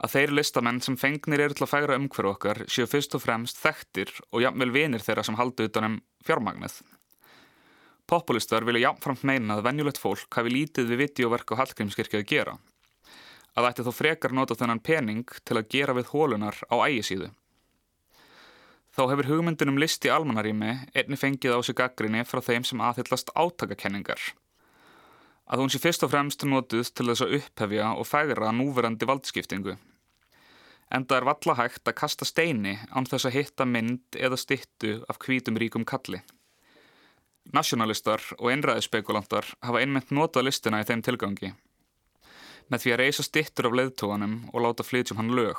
að 0.00 0.14
þeir 0.14 0.34
listamenn 0.38 0.80
sem 0.84 0.96
fengnir 0.96 1.44
eru 1.44 1.56
til 1.56 1.66
að 1.66 1.72
fegra 1.74 1.98
umhverju 2.00 2.32
okkar 2.32 2.62
séu 2.64 2.88
fyrst 2.88 3.16
og 3.18 3.24
fremst 3.26 3.60
þekktir 3.60 4.12
og 4.30 4.40
jafnvel 4.44 4.72
vinir 4.72 5.04
þeirra 5.04 5.24
sem 5.28 5.36
haldi 5.38 5.68
utanum 5.68 6.00
fjármagnið. 6.24 6.80
Populistar 8.08 8.64
vilja 8.64 8.88
jafnframt 8.88 9.24
meina 9.24 9.58
að 9.58 9.66
venjulegt 9.68 10.00
fólk 10.00 10.40
hafi 10.40 10.52
lítið 10.52 10.90
við 10.92 11.04
videoverk 11.04 11.52
og 11.52 11.60
hallgrímskirkja 11.60 12.24
að 12.24 12.30
gera 12.32 12.56
að 13.54 13.68
ætti 13.70 13.86
þó 13.86 13.92
frekar 13.94 14.34
nota 14.34 14.56
þennan 14.58 14.82
pening 14.82 15.30
til 15.46 15.58
að 15.58 15.68
gera 15.70 15.94
við 15.94 16.10
hólunar 16.10 16.56
á 16.66 16.74
ægisíðu. 16.88 17.30
Þá 18.94 19.08
hefur 19.10 19.26
hugmyndunum 19.26 19.78
listi 19.82 20.10
almanarími 20.14 20.70
einni 20.94 21.16
fengið 21.18 21.56
á 21.56 21.60
sig 21.66 21.74
gaggrinni 21.80 22.22
frá 22.22 22.38
þeim 22.46 22.66
sem 22.68 22.82
aðhyllast 22.84 23.32
átakakenningar. 23.34 24.20
Að 25.50 25.64
hún 25.64 25.72
sé 25.74 25.80
fyrst 25.82 26.06
og 26.06 26.12
fremst 26.12 26.46
notuð 26.46 26.92
til 26.94 27.08
þess 27.10 27.24
að 27.26 27.34
upphefja 27.40 27.90
og 27.98 28.06
fægra 28.06 28.52
núverandi 28.54 29.08
valdskiptingu. 29.10 29.74
Enda 30.94 31.18
er 31.18 31.26
valla 31.26 31.58
hægt 31.58 31.90
að 31.90 31.98
kasta 31.98 32.28
steini 32.28 32.78
án 32.94 33.10
þess 33.10 33.26
að 33.26 33.36
hitta 33.40 33.66
mynd 33.66 34.18
eða 34.20 34.38
stittu 34.38 35.00
af 35.10 35.18
hvítum 35.26 35.58
ríkum 35.58 35.84
kalli. 35.84 36.22
Nationalistar 37.52 38.22
og 38.38 38.50
einræðispekulantar 38.54 39.56
hafa 39.60 39.82
einmitt 39.82 40.14
notað 40.14 40.48
listina 40.48 40.80
í 40.80 40.86
þeim 40.88 41.02
tilgangi 41.02 41.52
með 42.72 42.84
því 42.84 42.92
að 42.94 43.00
reysa 43.02 43.24
stittur 43.26 43.68
af 43.68 43.74
leðtóðanum 43.78 44.36
og 44.52 44.62
láta 44.64 44.86
flytjum 44.86 45.20
hann 45.20 45.34
lög. 45.36 45.58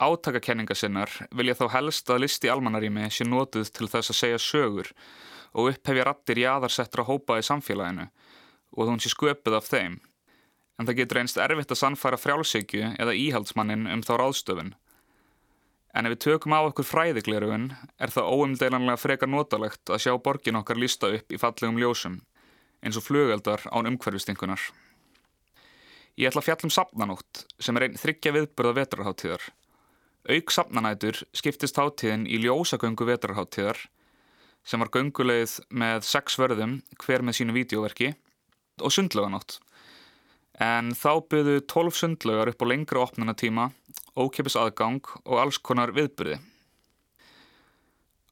Átakakenninga 0.00 0.74
sinnar 0.74 1.12
vilja 1.36 1.54
þá 1.58 1.66
helst 1.74 2.10
að 2.10 2.22
listi 2.24 2.48
almanarími 2.48 3.10
sé 3.12 3.26
nótuð 3.28 3.68
til 3.76 3.88
þess 3.92 4.12
að 4.14 4.16
segja 4.16 4.38
sögur 4.40 4.88
og 5.52 5.74
upphefja 5.74 6.06
rattir 6.08 6.40
jáðarsettra 6.40 7.04
hópa 7.04 7.36
í 7.36 7.44
samfélaginu 7.44 8.06
og 8.08 8.86
þú 8.86 8.94
hún 8.94 9.02
sé 9.02 9.12
sköpuð 9.12 9.58
af 9.58 9.68
þeim. 9.68 9.98
En 10.80 10.88
það 10.88 11.02
getur 11.02 11.20
einst 11.20 11.40
erfitt 11.42 11.74
að 11.74 11.80
sannfæra 11.82 12.20
frjálsíkju 12.20 12.94
eða 13.02 13.16
íhaldsmannin 13.18 13.90
um 13.92 14.04
þá 14.06 14.14
ráðstöfun. 14.22 14.72
En 15.92 16.06
ef 16.06 16.14
við 16.14 16.22
tökum 16.24 16.54
á 16.56 16.60
okkur 16.62 16.86
fræðiglerugun 16.86 17.70
er 17.98 18.14
það 18.14 18.30
óumdeilanlega 18.30 19.02
frekar 19.02 19.28
notalegt 19.28 19.90
að 19.90 20.04
sjá 20.06 20.14
borgin 20.22 20.60
okkar 20.62 20.80
lísta 20.80 21.10
upp 21.12 21.34
í 21.34 21.40
fallegum 21.42 21.80
ljósum, 21.82 22.20
eins 22.80 22.96
og 22.96 23.04
flugaldar 23.04 23.66
án 23.68 23.90
umhverfistingunar. 23.90 24.62
Ég 26.16 26.30
ætla 26.30 26.40
að 26.40 26.48
fjallum 26.48 26.72
sapnanótt 26.72 27.44
sem 27.58 27.76
er 27.76 27.88
einn 27.88 28.00
þryggja 28.00 28.32
viðbörða 28.38 28.78
vetrarháttíðar. 28.80 29.50
Auk 30.28 30.52
sapnanætur 30.52 31.22
skiptist 31.32 31.78
háttíðin 31.80 32.26
í 32.28 32.42
ljósagöngu 32.42 33.06
vetrarháttíðar 33.08 33.78
sem 34.68 34.82
var 34.82 34.90
göngulegð 34.92 35.56
með 35.72 36.04
sex 36.04 36.36
vörðum 36.36 36.80
hver 37.00 37.24
með 37.24 37.38
sínu 37.38 37.56
vídeoverki 37.56 38.12
og 38.84 38.92
sundlöganótt. 38.92 39.56
En 40.60 40.92
þá 40.92 41.24
byggðu 41.32 41.62
tólf 41.64 41.96
sundlögar 41.96 42.52
upp 42.52 42.60
á 42.60 42.66
lengra 42.68 43.04
opnunatíma, 43.06 43.70
ókipis 44.12 44.58
aðgang 44.60 45.00
og 45.24 45.40
alls 45.40 45.56
konar 45.56 45.94
viðbyrði. 45.96 46.36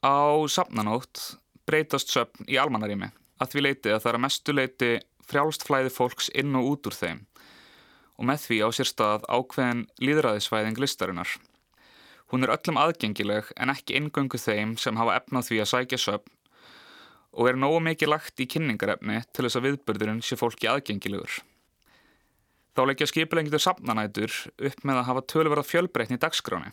Á 0.05 0.45
sapnanótt 0.45 1.39
breytast 1.65 2.13
söpn 2.13 2.45
í 2.45 2.61
almanarími 2.61 3.09
að 3.41 3.55
því 3.55 3.65
leiti 3.65 3.95
að 3.95 4.03
það 4.03 4.11
er 4.11 4.19
að 4.19 4.25
mestu 4.27 4.55
leiti 4.55 4.93
frjálst 5.29 5.65
flæði 5.65 5.93
fólks 5.95 6.29
inn 6.37 6.53
og 6.59 6.75
út 6.75 6.91
úr 6.91 7.01
þeim 7.01 7.25
og 8.19 8.27
með 8.29 8.45
því 8.45 8.57
á 8.67 8.69
sér 8.75 8.89
stað 8.91 9.27
ákveðin 9.31 9.85
líðræðisvæðing 10.03 10.81
listarinnar. 10.83 11.31
Hún 12.29 12.45
er 12.45 12.53
öllum 12.53 12.77
aðgengileg 12.81 13.53
en 13.57 13.73
ekki 13.73 13.97
ingöngu 13.97 14.41
þeim 14.41 14.75
sem 14.81 14.99
hafa 15.01 15.17
efnað 15.23 15.47
því 15.49 15.61
að 15.63 15.71
sækja 15.73 16.01
söpn 16.03 16.35
og 17.39 17.49
er 17.49 17.59
nógu 17.61 17.79
mikið 17.85 18.11
lagt 18.11 18.41
í 18.41 18.49
kynningarefni 18.51 19.23
til 19.33 19.45
þess 19.47 19.59
að 19.61 19.67
viðbörðurinn 19.69 20.21
sé 20.25 20.37
fólki 20.41 20.69
aðgengilegur. 20.69 21.39
Þá 22.77 22.83
leggja 22.89 23.09
skipilengitur 23.11 23.63
samnanætur 23.63 24.35
upp 24.69 24.85
með 24.87 25.01
að 25.01 25.09
hafa 25.09 25.25
töluverða 25.33 25.67
fjölbreytni 25.67 26.19
í 26.19 26.23
dagskráni. 26.23 26.73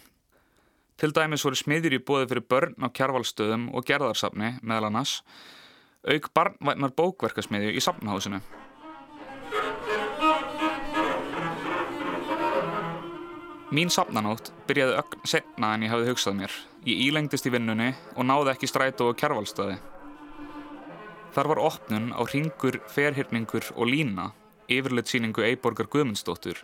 Til 0.96 1.12
dæmis 1.16 1.44
voru 1.44 1.60
smiðjur 1.60 1.98
í 1.98 2.04
bóði 2.08 2.30
fyrir 2.32 2.48
börn 2.52 2.76
á 2.80 2.88
kjærvalstöðum 2.88 3.68
og 3.76 3.88
gerðarsafni 3.88 4.54
meðal 4.62 4.92
annars, 4.92 5.18
auk 6.08 6.32
barnvætnar 6.38 6.96
bókverkasmiðju 6.96 7.76
í 7.76 7.84
safnahásinu. 7.84 8.40
Mín 13.74 13.90
sapnanótt 13.90 14.52
byrjaði 14.70 14.94
ögn 15.00 15.22
setna 15.26 15.72
en 15.74 15.84
ég 15.88 15.90
hafði 15.90 16.12
hugsað 16.12 16.36
mér. 16.38 16.52
Ég 16.86 17.00
ílengdist 17.08 17.48
í 17.50 17.52
vinnunni 17.54 17.88
og 18.14 18.28
náði 18.30 18.52
ekki 18.52 18.70
strætó 18.70 19.08
og 19.10 19.18
kjærvalstaði. 19.18 19.80
Þar 21.34 21.50
var 21.50 21.62
opnun 21.66 22.12
á 22.14 22.22
ringur, 22.30 22.78
ferhyrningur 22.94 23.72
og 23.74 23.90
lína, 23.90 24.30
yfirleitt 24.70 25.10
síningu 25.10 25.42
Eiborgar 25.48 25.90
Guðmundsdóttur. 25.90 26.62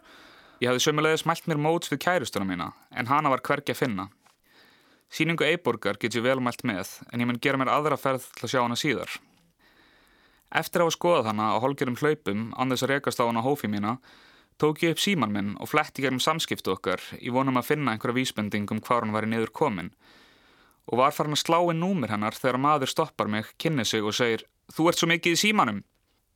Ég 0.62 0.70
hafði 0.70 0.86
sömulegis 0.86 1.26
mælt 1.26 1.50
mér 1.50 1.60
móts 1.60 1.90
við 1.90 2.04
kærustuna 2.06 2.46
mína, 2.46 2.70
en 2.94 3.10
hana 3.10 3.34
var 3.34 3.42
hvergi 3.50 3.74
að 3.74 3.82
finna. 3.82 4.08
Síningu 5.10 5.50
Eiborgar 5.50 5.98
get 5.98 6.16
ég 6.16 6.24
vel 6.24 6.38
mælt 6.40 6.62
með, 6.62 7.00
en 7.10 7.20
ég 7.20 7.28
mun 7.28 7.42
gera 7.42 7.58
mér 7.58 7.74
aðra 7.74 7.98
ferð 7.98 8.30
til 8.38 8.46
að 8.46 8.54
sjá 8.54 8.62
hana 8.62 8.78
síðar. 8.78 9.18
Eftir 10.54 10.84
að 10.84 10.92
hafa 10.92 11.00
skoðað 11.00 11.32
hana 11.34 11.50
á 11.58 11.64
holgerum 11.66 11.98
hlaupum, 11.98 12.52
andis 12.62 12.86
að 12.86 12.94
rekast 12.94 13.20
á 13.20 13.26
hana 13.26 13.42
hófi 13.42 13.68
mína, 13.72 13.98
tók 14.62 14.84
ég 14.86 14.93
upp 14.93 15.02
síman 15.02 15.32
minn 15.34 15.54
og 15.58 15.71
fletti 15.71 16.04
gerum 16.04 16.19
samskiptu 16.21 16.76
okkar 16.76 17.02
í 17.17 17.32
vonum 17.34 17.58
að 17.58 17.71
finna 17.71 17.95
einhverja 17.95 18.19
vísbending 18.19 18.69
um 18.69 18.82
hvað 18.84 19.08
hann 19.08 19.15
var 19.15 19.26
í 19.26 19.30
niður 19.32 19.50
komin 19.58 19.89
og 20.86 21.00
var 21.00 21.15
farin 21.15 21.34
að 21.34 21.41
slá 21.41 21.58
inn 21.71 21.82
númir 21.82 22.12
hennar 22.13 22.38
þegar 22.38 22.60
maður 22.62 22.91
stoppar 22.91 23.30
mig, 23.32 23.50
kynni 23.58 23.86
sig 23.86 24.06
og 24.06 24.13
segir 24.13 24.45
Þú 24.71 24.86
ert 24.88 25.02
svo 25.02 25.08
mikið 25.10 25.34
í 25.36 25.39
símanum? 25.39 25.82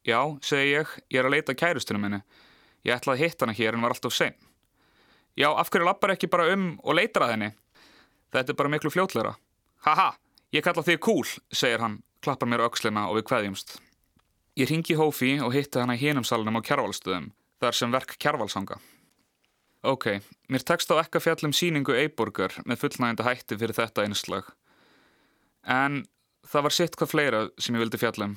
Já, 0.04 0.20
segi 0.44 0.74
ég, 0.74 0.90
ég 1.14 1.22
er 1.22 1.30
að 1.30 1.36
leita 1.38 1.54
kærustunum 1.56 2.02
minni. 2.04 2.18
Ég 2.84 2.98
ætlaði 2.98 3.16
að 3.16 3.24
hitta 3.24 3.46
hana 3.46 3.56
hér 3.56 3.78
en 3.78 3.86
var 3.86 3.94
alltaf 3.96 4.12
sen. 4.12 4.36
Já, 5.40 5.48
af 5.54 5.72
hverju 5.72 5.88
lappar 5.88 6.12
ekki 6.18 6.28
bara 6.28 6.50
um 6.52 6.66
og 6.84 6.98
leitar 7.00 7.24
að 7.24 7.32
henni? 7.32 7.50
Þetta 8.36 8.52
er 8.52 8.60
bara 8.60 8.74
miklu 8.74 8.92
fljótleira. 8.92 9.32
Haha, 9.88 10.10
ég 10.52 10.68
kalla 10.68 10.84
þig 10.84 11.00
cool, 11.06 11.24
segir 11.48 11.80
hann, 11.80 12.02
klappar 12.20 12.52
mér 12.52 12.66
aukslina 12.68 13.06
og 13.08 13.22
við 13.22 13.28
kveðjumst. 13.32 13.78
Ég 14.60 14.68
ringi 14.74 15.00
Hófi 15.00 15.38
og 15.40 15.56
hitti 15.56 15.80
hana 15.80 15.96
í 15.96 16.04
hinumsalunum 16.04 16.60
á 16.60 16.66
kjárvalstöðum 16.68 17.32
þar 17.62 17.78
sem 17.78 17.94
verk 17.94 18.18
kjærvalsanga. 18.22 18.80
Ok, 19.86 20.08
mér 20.50 20.64
tekst 20.66 20.90
á 20.90 20.98
ekka 20.98 21.22
fjallum 21.22 21.54
síningu 21.54 21.94
Eiborgar 21.94 22.56
með 22.66 22.82
fullnægenda 22.82 23.26
hætti 23.28 23.58
fyrir 23.60 23.78
þetta 23.78 24.06
einslag. 24.06 24.48
En 25.62 26.04
það 26.46 26.66
var 26.68 26.74
sitt 26.74 26.98
hvað 26.98 27.12
fleira 27.12 27.42
sem 27.62 27.78
ég 27.78 27.84
vildi 27.84 28.02
fjallum. 28.02 28.34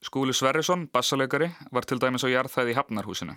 Skúli 0.00 0.32
Sverrisson, 0.32 0.86
bassalegari, 0.88 1.50
var 1.74 1.84
til 1.84 1.98
dæmis 2.00 2.24
á 2.24 2.28
jarðhæði 2.30 2.72
í 2.72 2.78
Hafnarhúsinu. 2.78 3.34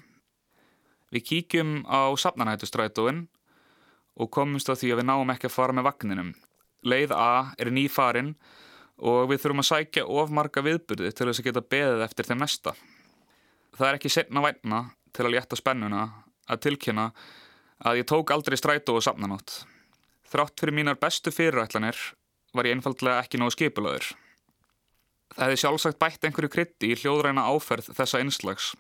Við 1.11 1.25
kíkjum 1.29 1.73
á 1.89 2.13
Sapnanættustrætóin 2.17 3.25
og 4.15 4.29
komumst 4.31 4.69
á 4.69 4.77
því 4.77 4.93
að 4.93 5.01
við 5.01 5.09
náum 5.09 5.33
ekki 5.33 5.49
að 5.49 5.57
fara 5.57 5.75
með 5.75 5.89
vagninum. 5.89 6.31
Leið 6.85 7.13
A 7.17 7.53
er 7.57 7.73
ný 7.73 7.89
farin 7.91 8.35
og 9.01 9.29
við 9.31 9.41
þurfum 9.43 9.63
að 9.63 9.69
sækja 9.71 10.05
of 10.05 10.33
marga 10.33 10.63
viðburði 10.63 11.11
til 11.11 11.27
þess 11.27 11.41
að 11.41 11.49
geta 11.49 11.65
beðið 11.73 12.05
eftir 12.05 12.29
þeim 12.29 12.43
næsta. 12.45 12.73
Það 13.73 13.87
er 13.87 13.97
ekki 13.97 14.11
setna 14.13 14.43
vætna 14.43 14.81
til 15.13 15.25
að 15.25 15.35
létta 15.35 15.57
spennuna 15.57 16.03
að 16.49 16.65
tilkynna 16.67 17.07
að 17.83 18.01
ég 18.01 18.09
tók 18.09 18.33
aldrei 18.33 18.57
strætó 18.59 18.97
og 18.97 19.05
sapnanót. 19.05 19.63
Þrátt 20.29 20.59
fyrir 20.61 20.77
mínar 20.77 20.99
bestu 21.01 21.33
fyrirætlanir 21.33 21.97
var 22.53 22.69
ég 22.69 22.77
einfallega 22.77 23.23
ekki 23.23 23.41
nógu 23.41 23.55
skipulaður. 23.55 24.13
Það 25.33 25.45
hefði 25.47 25.61
sjálfsagt 25.63 25.99
bætt 26.01 26.27
einhverju 26.27 26.51
krytti 26.53 26.91
í 26.93 26.97
hljóðræna 27.01 27.47
áferð 27.49 27.89
þessa 27.97 28.21
einslags. 28.21 28.73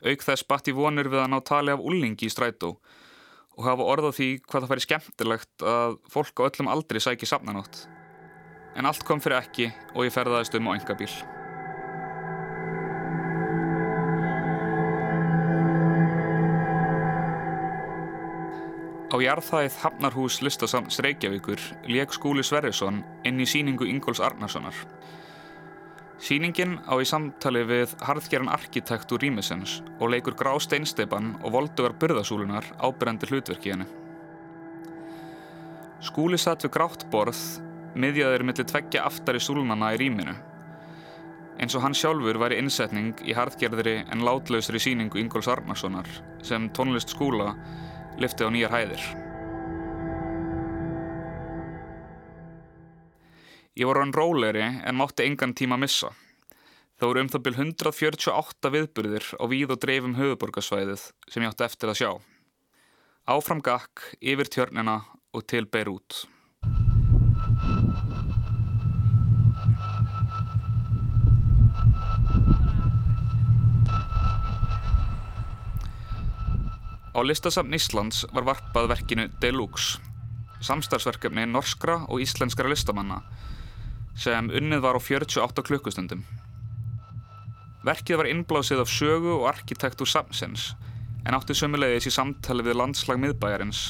Auk 0.00 0.24
þess 0.24 0.46
batt 0.48 0.70
í 0.70 0.76
vonur 0.76 1.10
við 1.10 1.24
að 1.24 1.32
ná 1.34 1.38
tali 1.44 1.74
af 1.74 1.84
úlningi 1.84 2.28
í 2.28 2.32
strætó 2.32 2.78
og 3.58 3.64
hafa 3.66 3.88
orð 3.92 4.08
á 4.08 4.12
því 4.14 4.28
hvað 4.46 4.64
það 4.64 4.72
færi 4.72 4.84
skemmtilegt 4.86 5.66
að 5.66 5.98
fólk 6.12 6.40
á 6.40 6.46
öllum 6.46 6.70
aldri 6.72 7.02
sæki 7.02 7.28
safnanótt. 7.28 7.82
En 8.78 8.86
allt 8.86 9.04
kom 9.04 9.20
fyrir 9.20 9.42
ekki 9.42 9.72
og 9.96 10.06
ég 10.06 10.14
ferðaðist 10.14 10.56
um 10.56 10.70
á 10.70 10.78
enga 10.78 10.96
bíl. 10.96 11.10
Á 19.08 19.16
jarðhæð 19.24 19.76
Hafnarhús 19.80 20.42
listasamns 20.44 20.98
Reykjavíkur 21.00 21.62
leik 21.88 22.12
skúli 22.12 22.42
Sverrisson 22.44 22.98
inn 23.24 23.40
í 23.40 23.46
síningu 23.48 23.86
Ingóls 23.88 24.20
Arnarssonar. 24.20 24.76
Sýningin 26.20 26.74
á 26.84 26.92
í 27.00 27.06
samtali 27.08 27.62
við 27.64 27.94
harðgerðan 28.04 28.52
arkitekt 28.52 29.14
úr 29.16 29.24
Rímisens 29.24 29.78
og 29.96 30.12
leikur 30.12 30.36
grá 30.36 30.52
steinsteipan 30.60 31.38
og 31.40 31.56
voldugar 31.56 31.96
burðasúlunar 31.96 32.68
ábyrjandi 32.76 33.32
hlutverki 33.32 33.72
henni. 33.72 33.88
Skúli 36.04 36.36
satt 36.36 36.68
við 36.68 36.74
grátt 36.76 37.08
borð, 37.08 37.40
miðjaður 37.96 38.44
millir 38.44 38.68
tveggja 38.68 39.08
aftari 39.08 39.40
súlunana 39.40 39.94
í 39.96 40.02
rýminu. 40.04 40.36
Eins 41.56 41.74
og 41.74 41.86
hann 41.86 41.96
sjálfur 41.96 42.36
væri 42.44 42.60
innsetning 42.60 43.24
í 43.24 43.32
harðgerðri 43.32 44.02
en 44.04 44.28
látlausri 44.28 44.84
sýningu 44.84 45.24
Ingóls 45.24 45.48
Arnarssonar 45.48 46.12
sem 46.44 46.68
tónlist 46.76 47.16
skúla 47.16 47.54
lyfti 48.18 48.46
á 48.46 48.50
nýjar 48.50 48.74
hæðir. 48.74 49.02
Ég 53.78 53.86
var 53.86 54.00
hann 54.02 54.14
róleri 54.14 54.64
en 54.66 54.98
mátti 54.98 55.26
engan 55.26 55.54
tíma 55.54 55.78
missa. 55.78 56.10
Það 56.98 57.08
voru 57.08 57.22
um 57.22 57.28
það 57.30 57.44
byrj 57.46 57.60
148 57.62 58.72
viðburðir 58.74 59.28
á 59.38 59.44
víð 59.46 59.74
og 59.74 59.78
dreifum 59.84 60.16
höfuborgarsvæðið 60.18 61.04
sem 61.30 61.44
ég 61.44 61.52
átti 61.52 61.66
eftir 61.68 61.92
að 61.92 62.00
sjá. 62.00 62.10
Áfram 63.30 63.62
gakk, 63.62 64.02
yfir 64.18 64.50
tjörnina 64.50 64.98
og 65.30 65.46
til 65.46 65.68
Beirut. 65.70 66.24
Á 77.18 77.26
listasafn 77.26 77.74
Íslands 77.74 78.20
var 78.30 78.44
varpað 78.46 78.92
verkinu 78.92 79.24
Deluxe, 79.42 79.96
samstarfsverkefni 80.62 81.48
norskra 81.50 82.04
og 82.06 82.22
íslenskara 82.22 82.70
listamanna 82.70 83.16
sem 84.14 84.46
unnið 84.54 84.84
var 84.84 84.94
á 84.94 85.02
48 85.02 85.64
klukkustundum. 85.66 86.22
Verkið 87.82 88.20
var 88.20 88.30
innblásið 88.30 88.84
af 88.84 88.92
sögu 88.94 89.32
og 89.34 89.48
arkitektúr 89.50 90.06
samsins 90.06 90.68
en 91.26 91.34
átti 91.34 91.58
sömulegis 91.58 92.06
í 92.06 92.14
samtali 92.14 92.62
við 92.62 92.78
landslag 92.78 93.18
miðbæjarins, 93.18 93.82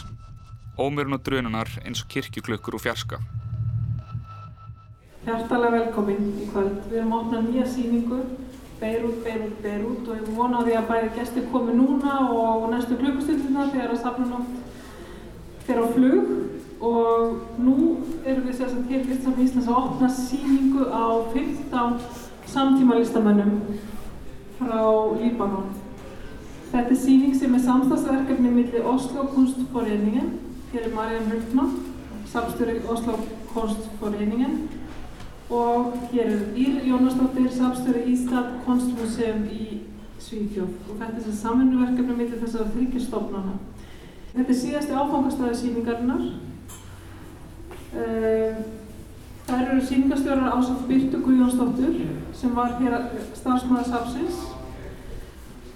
ómyrun 0.81 1.19
og 1.19 1.25
drununar 1.29 1.69
eins 1.85 2.01
og 2.01 2.09
kirkjuklukkur 2.14 2.81
og 2.81 2.87
fjarska. 2.87 3.21
Hjartalega 5.29 5.83
velkomin 5.83 6.33
í 6.33 6.49
kvöld. 6.49 6.81
Við 6.88 7.03
erum 7.03 7.12
að 7.12 7.27
opna 7.27 7.45
nýja 7.45 7.69
síningu, 7.77 8.25
Beirut, 8.81 9.25
Beirut, 9.25 9.57
Beirut 9.62 10.09
og 10.09 10.14
ég 10.14 10.29
vona 10.37 10.62
því 10.62 10.77
að 10.79 10.88
bæði 10.93 11.09
gæsti 11.17 11.43
komi 11.53 11.75
núna 11.75 12.19
og 12.31 12.69
næstu 12.71 12.99
klukkustundina 13.01 13.67
þegar 13.73 13.95
að 13.95 14.03
safna 14.05 14.29
nátt 14.31 15.64
fyrir 15.67 15.83
á 15.83 15.88
flug 15.97 16.31
og 16.88 17.59
nú 17.59 17.75
erum 18.23 18.47
við 18.47 18.55
sérstaklega 18.61 19.01
hér 19.01 19.09
Listam 19.11 19.43
Íslands 19.43 19.69
að 19.69 19.81
opna 19.83 20.11
síningu 20.14 20.87
á 20.95 21.07
15 21.35 21.99
samtíma 22.49 23.01
listamönnum 23.01 23.59
frá 24.61 24.81
Líbanon. 25.19 25.75
Þetta 26.71 26.95
er 26.95 27.01
síning 27.03 27.35
sem 27.37 27.55
er 27.55 27.64
samstagsverkefni 27.64 28.51
millir 28.53 28.87
Oslo 28.87 29.27
Kunstforeningen, 29.35 30.33
hér 30.73 30.87
er 30.87 30.95
Mariann 30.95 31.31
Hultmann, 31.33 31.77
samstjóri 32.31 32.79
Oslo 32.87 33.19
Kunstforeningen 33.53 34.78
og 35.51 35.95
hér 36.13 36.33
er 36.33 36.41
Ír 36.57 36.81
Jónasdóttir, 36.89 37.49
samstjóri 37.53 38.05
Ísland 38.13 38.59
Konstmuseum 38.67 39.47
í 39.49 39.81
Svíðjóð 40.21 40.91
og 40.91 40.99
þetta 40.99 41.15
er 41.15 41.23
þessi 41.23 41.37
samfunnuverkefni 41.43 42.17
millir 42.19 42.43
þessara 42.43 42.73
þryggjastofnana. 42.75 43.55
Þetta 44.35 44.53
er 44.53 44.61
síðasti 44.63 44.99
áfangastæði 44.99 45.61
síningarinnar. 45.63 46.27
Uh, 47.89 48.61
Það 49.49 49.61
eru 49.65 49.81
síningastjórar 49.89 50.57
Ásátt 50.59 50.83
Byrtu 50.85 51.19
Guðjónsdóttur 51.25 51.95
sem 52.37 52.51
var 52.53 52.75
hér 52.77 52.97
starfsmæður 53.33 53.87
safsins 53.89 54.43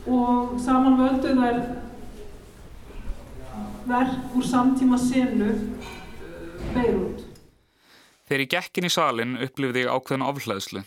og 0.04 0.58
saman 0.60 0.98
völdu 0.98 1.32
þær 1.38 1.62
verk 3.88 4.36
úr 4.36 4.44
samtíma 4.44 4.98
senu 5.00 5.48
Beirut. 6.74 7.24
Þegar 8.32 8.46
ég 8.46 8.52
gekk 8.54 8.78
inn 8.80 8.88
í 8.88 8.88
salin 8.88 9.32
upplifði 9.44 9.82
ég 9.82 9.90
ákveðin 9.92 10.22
ofhlæðslu. 10.24 10.80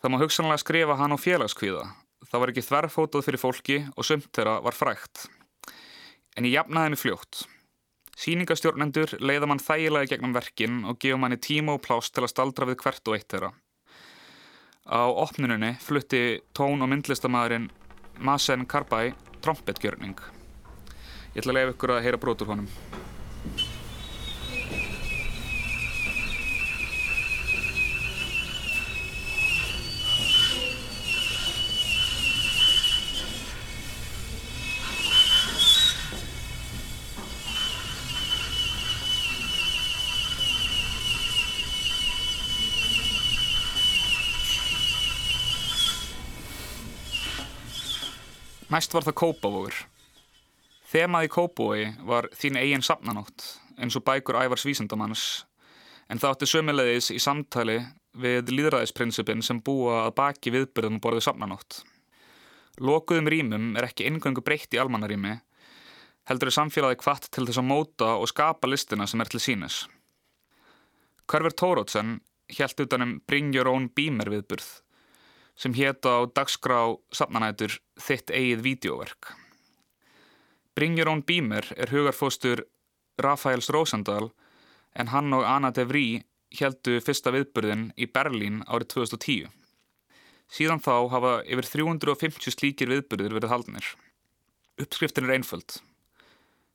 Það 0.00 0.12
má 0.12 0.16
hugsanlega 0.22 0.62
skrifa 0.62 0.94
hann 0.96 1.12
á 1.12 1.20
félagskvíða. 1.20 1.82
Það 2.30 2.40
var 2.40 2.52
ekki 2.52 2.62
þverfótað 2.64 3.26
fyrir 3.26 3.42
fólki 3.42 3.76
og 3.92 4.06
sumt 4.08 4.30
þeirra 4.32 4.54
var 4.64 4.72
frægt. 4.72 5.26
En 6.40 6.48
ég 6.48 6.54
jafnaði 6.54 6.94
mig 6.94 7.02
fljótt. 7.02 7.42
Sýningastjórnendur 8.24 9.12
leiða 9.20 9.50
mann 9.52 9.60
þægilega 9.60 10.14
gegnum 10.14 10.32
verkin 10.32 10.80
og 10.88 10.96
gefa 11.04 11.20
manni 11.20 11.36
tíma 11.36 11.76
og 11.76 11.84
pláss 11.84 12.08
til 12.08 12.24
að 12.24 12.32
staldra 12.32 12.70
við 12.72 12.80
hvert 12.86 13.12
og 13.12 13.18
eitt 13.18 13.28
þeirra. 13.28 13.52
Á 14.88 15.12
opnununni 15.12 15.74
flutti 15.84 16.40
tón- 16.56 16.80
og 16.80 16.88
myndlistamæðurinn 16.88 17.68
Masen 18.16 18.64
Karbæ 18.64 19.12
trompetgjörning. 19.44 20.16
Ég 21.36 21.44
ætla 21.44 21.52
að 21.52 21.60
leiða 21.60 21.76
ykkur 21.76 21.96
að 21.98 22.04
heyra 22.08 22.24
brotur 22.24 22.48
honum. 22.54 22.72
Næst 48.70 48.92
var 48.94 49.02
það 49.02 49.16
Kópavogur. 49.18 49.76
Þemað 50.92 51.24
í 51.26 51.30
Kópavogi 51.34 51.86
var 52.06 52.28
þín 52.38 52.58
eigin 52.60 52.84
safnanótt, 52.86 53.42
eins 53.82 53.96
og 53.98 54.04
bækur 54.06 54.36
ævars 54.38 54.62
vísendamanns, 54.62 55.24
en 56.06 56.20
það 56.22 56.36
átti 56.36 56.48
sömulegis 56.52 57.08
í 57.10 57.18
samtali 57.18 57.80
við 58.14 58.52
líðræðisprinsipin 58.54 59.42
sem 59.42 59.58
búa 59.58 60.04
að 60.04 60.14
baki 60.20 60.52
viðbyrðum 60.54 61.00
og 61.00 61.02
borðið 61.02 61.26
safnanótt. 61.26 61.80
Lokuðum 62.78 63.30
rýmum 63.34 63.64
er 63.74 63.88
ekki 63.88 64.06
eingöngu 64.06 64.44
breytt 64.46 64.78
í 64.78 64.78
almannarými, 64.78 65.34
heldur 66.30 66.52
er 66.52 66.58
samfélagi 66.60 67.00
kvart 67.02 67.26
til 67.34 67.48
þess 67.48 67.58
að 67.58 67.70
móta 67.72 68.12
og 68.22 68.30
skapa 68.30 68.70
listina 68.70 69.08
sem 69.10 69.18
er 69.18 69.32
til 69.34 69.42
sínes. 69.42 69.80
Körver 71.26 71.58
Tórótsen 71.58 72.20
hjælt 72.54 72.86
utanum 72.86 73.18
Bring 73.26 73.50
Your 73.50 73.74
Own 73.74 73.90
Beamer 73.90 74.30
viðbyrð, 74.30 74.70
sem 75.60 75.74
hétta 75.76 76.16
á 76.16 76.20
dagskrá 76.32 76.80
safnanætur 77.12 77.76
þitt 78.00 78.32
eigið 78.32 78.64
vídeoverk. 78.64 79.34
Bring 80.74 80.96
Your 80.96 81.10
Own 81.12 81.22
Beamer 81.26 81.66
er 81.76 81.92
hugarfóstur 81.92 82.64
Rafaels 83.20 83.68
Rósandal 83.68 84.30
en 84.96 85.12
hann 85.12 85.32
og 85.36 85.44
Anna 85.44 85.70
de 85.76 85.84
Vries 85.84 86.24
heldu 86.56 86.96
fyrsta 87.04 87.30
viðburðin 87.34 87.90
í 88.00 88.08
Berlín 88.10 88.62
árið 88.66 88.94
2010. 88.96 89.50
Síðan 90.50 90.82
þá 90.82 90.94
hafa 91.12 91.34
yfir 91.46 91.68
350 91.68 92.56
slíkir 92.56 92.90
viðburðir 92.90 93.36
verið 93.36 93.52
haldnir. 93.52 93.86
Uppskriftin 94.80 95.28
er 95.28 95.36
einföld. 95.36 95.76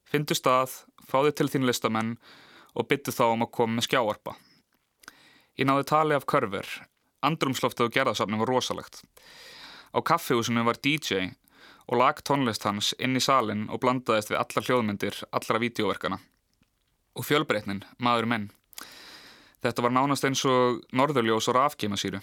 Findu 0.06 0.38
stað, 0.38 0.86
fáðu 1.10 1.34
til 1.36 1.50
þín 1.52 1.66
listamenn 1.68 2.14
og 2.76 2.88
byttu 2.88 3.12
þá 3.12 3.26
um 3.34 3.44
að 3.44 3.54
koma 3.58 3.80
með 3.80 3.88
skjáarpa. 3.90 4.36
Ég 5.60 5.68
náði 5.68 5.88
tali 5.90 6.16
af 6.16 6.28
körver, 6.30 6.68
andrumsloftið 7.24 7.88
og 7.88 7.96
gerðasafnum 7.96 8.44
var 8.44 8.52
rosalegt. 8.52 9.02
Á 9.96 10.00
kaffihúsinu 10.04 10.66
var 10.68 10.80
DJ 10.82 11.32
og 11.88 12.00
lag 12.02 12.22
tónlist 12.26 12.66
hans 12.66 12.94
inn 13.00 13.16
í 13.16 13.24
salin 13.24 13.68
og 13.70 13.82
blandaðist 13.84 14.32
við 14.34 14.42
allar 14.42 14.68
hljóðmyndir, 14.68 15.22
allra 15.32 15.62
vídeoverkana. 15.62 16.20
Og 17.16 17.26
fjölbreytnin, 17.26 17.84
maður 17.98 18.28
menn. 18.28 18.48
Þetta 19.64 19.86
var 19.86 19.94
nánast 19.96 20.26
eins 20.28 20.44
og 20.50 20.82
norðurljós 20.94 21.48
og 21.50 21.58
rafkímasýru. 21.58 22.20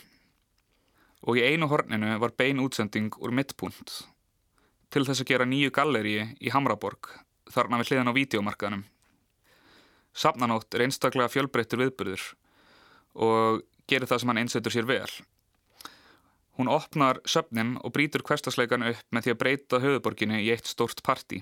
Og 1.22 1.38
í 1.38 1.44
einu 1.46 1.68
horninu 1.70 2.18
var 2.20 2.34
bein 2.36 2.60
útsending 2.60 3.14
úr 3.22 3.32
mittpunkt 3.34 4.02
til 4.92 5.06
þess 5.08 5.22
að 5.22 5.30
gera 5.30 5.48
nýju 5.48 5.72
galleríi 5.72 6.26
í 6.36 6.52
Hamraborg, 6.52 7.08
þarna 7.48 7.78
við 7.80 7.92
hliðan 7.92 8.12
á 8.12 8.18
vídeomarkaðnum. 8.18 8.82
Safnanótt 10.12 10.74
er 10.76 10.84
einstaklega 10.84 11.32
fjölbreyttur 11.32 11.80
viðbyrður 11.80 12.24
og 13.16 13.62
gerir 13.90 14.08
það 14.10 14.22
sem 14.22 14.32
hann 14.32 14.42
einsetur 14.42 14.74
sér 14.74 14.88
vel. 14.88 15.10
Hún 16.58 16.68
opnar 16.68 17.22
söfnin 17.24 17.78
og 17.80 17.94
brítur 17.96 18.24
hverstasleikan 18.26 18.84
upp 18.90 19.02
með 19.10 19.26
því 19.26 19.32
að 19.32 19.40
breyta 19.40 19.80
höfuborginu 19.82 20.40
í 20.42 20.50
eitt 20.52 20.68
stórt 20.68 21.00
parti. 21.06 21.40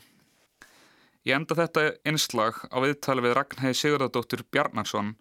Ég 1.27 1.37
enda 1.37 1.57
þetta 1.59 1.91
einslag 2.09 2.63
á 2.73 2.79
viðtali 2.81 3.25
við 3.27 3.35
Ragnhæði 3.37 3.77
Sigurðardóttur 3.77 4.45
Bjarnarsson 4.55 5.17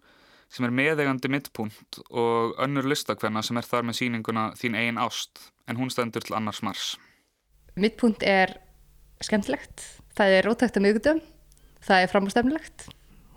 sem 0.50 0.66
er 0.66 0.74
meðegandi 0.74 1.30
mittpunkt 1.30 2.00
og 2.08 2.56
önnur 2.62 2.88
listakvenna 2.90 3.42
sem 3.46 3.58
er 3.60 3.66
þar 3.66 3.86
með 3.86 3.98
síninguna 4.00 4.46
Þín 4.58 4.78
eigin 4.78 5.02
ást 5.02 5.50
en 5.68 5.78
hún 5.78 5.92
stendur 5.92 6.24
til 6.24 6.38
annars 6.38 6.62
mars. 6.66 6.94
Mittpunkt 7.76 8.24
er 8.26 8.56
skemmtilegt. 9.22 9.84
Það 10.16 10.38
er 10.38 10.48
ótækt 10.50 10.78
að 10.78 10.86
miðgutum. 10.86 11.20
Það 11.84 12.04
er 12.04 12.12
framástemnilegt. 12.12 12.86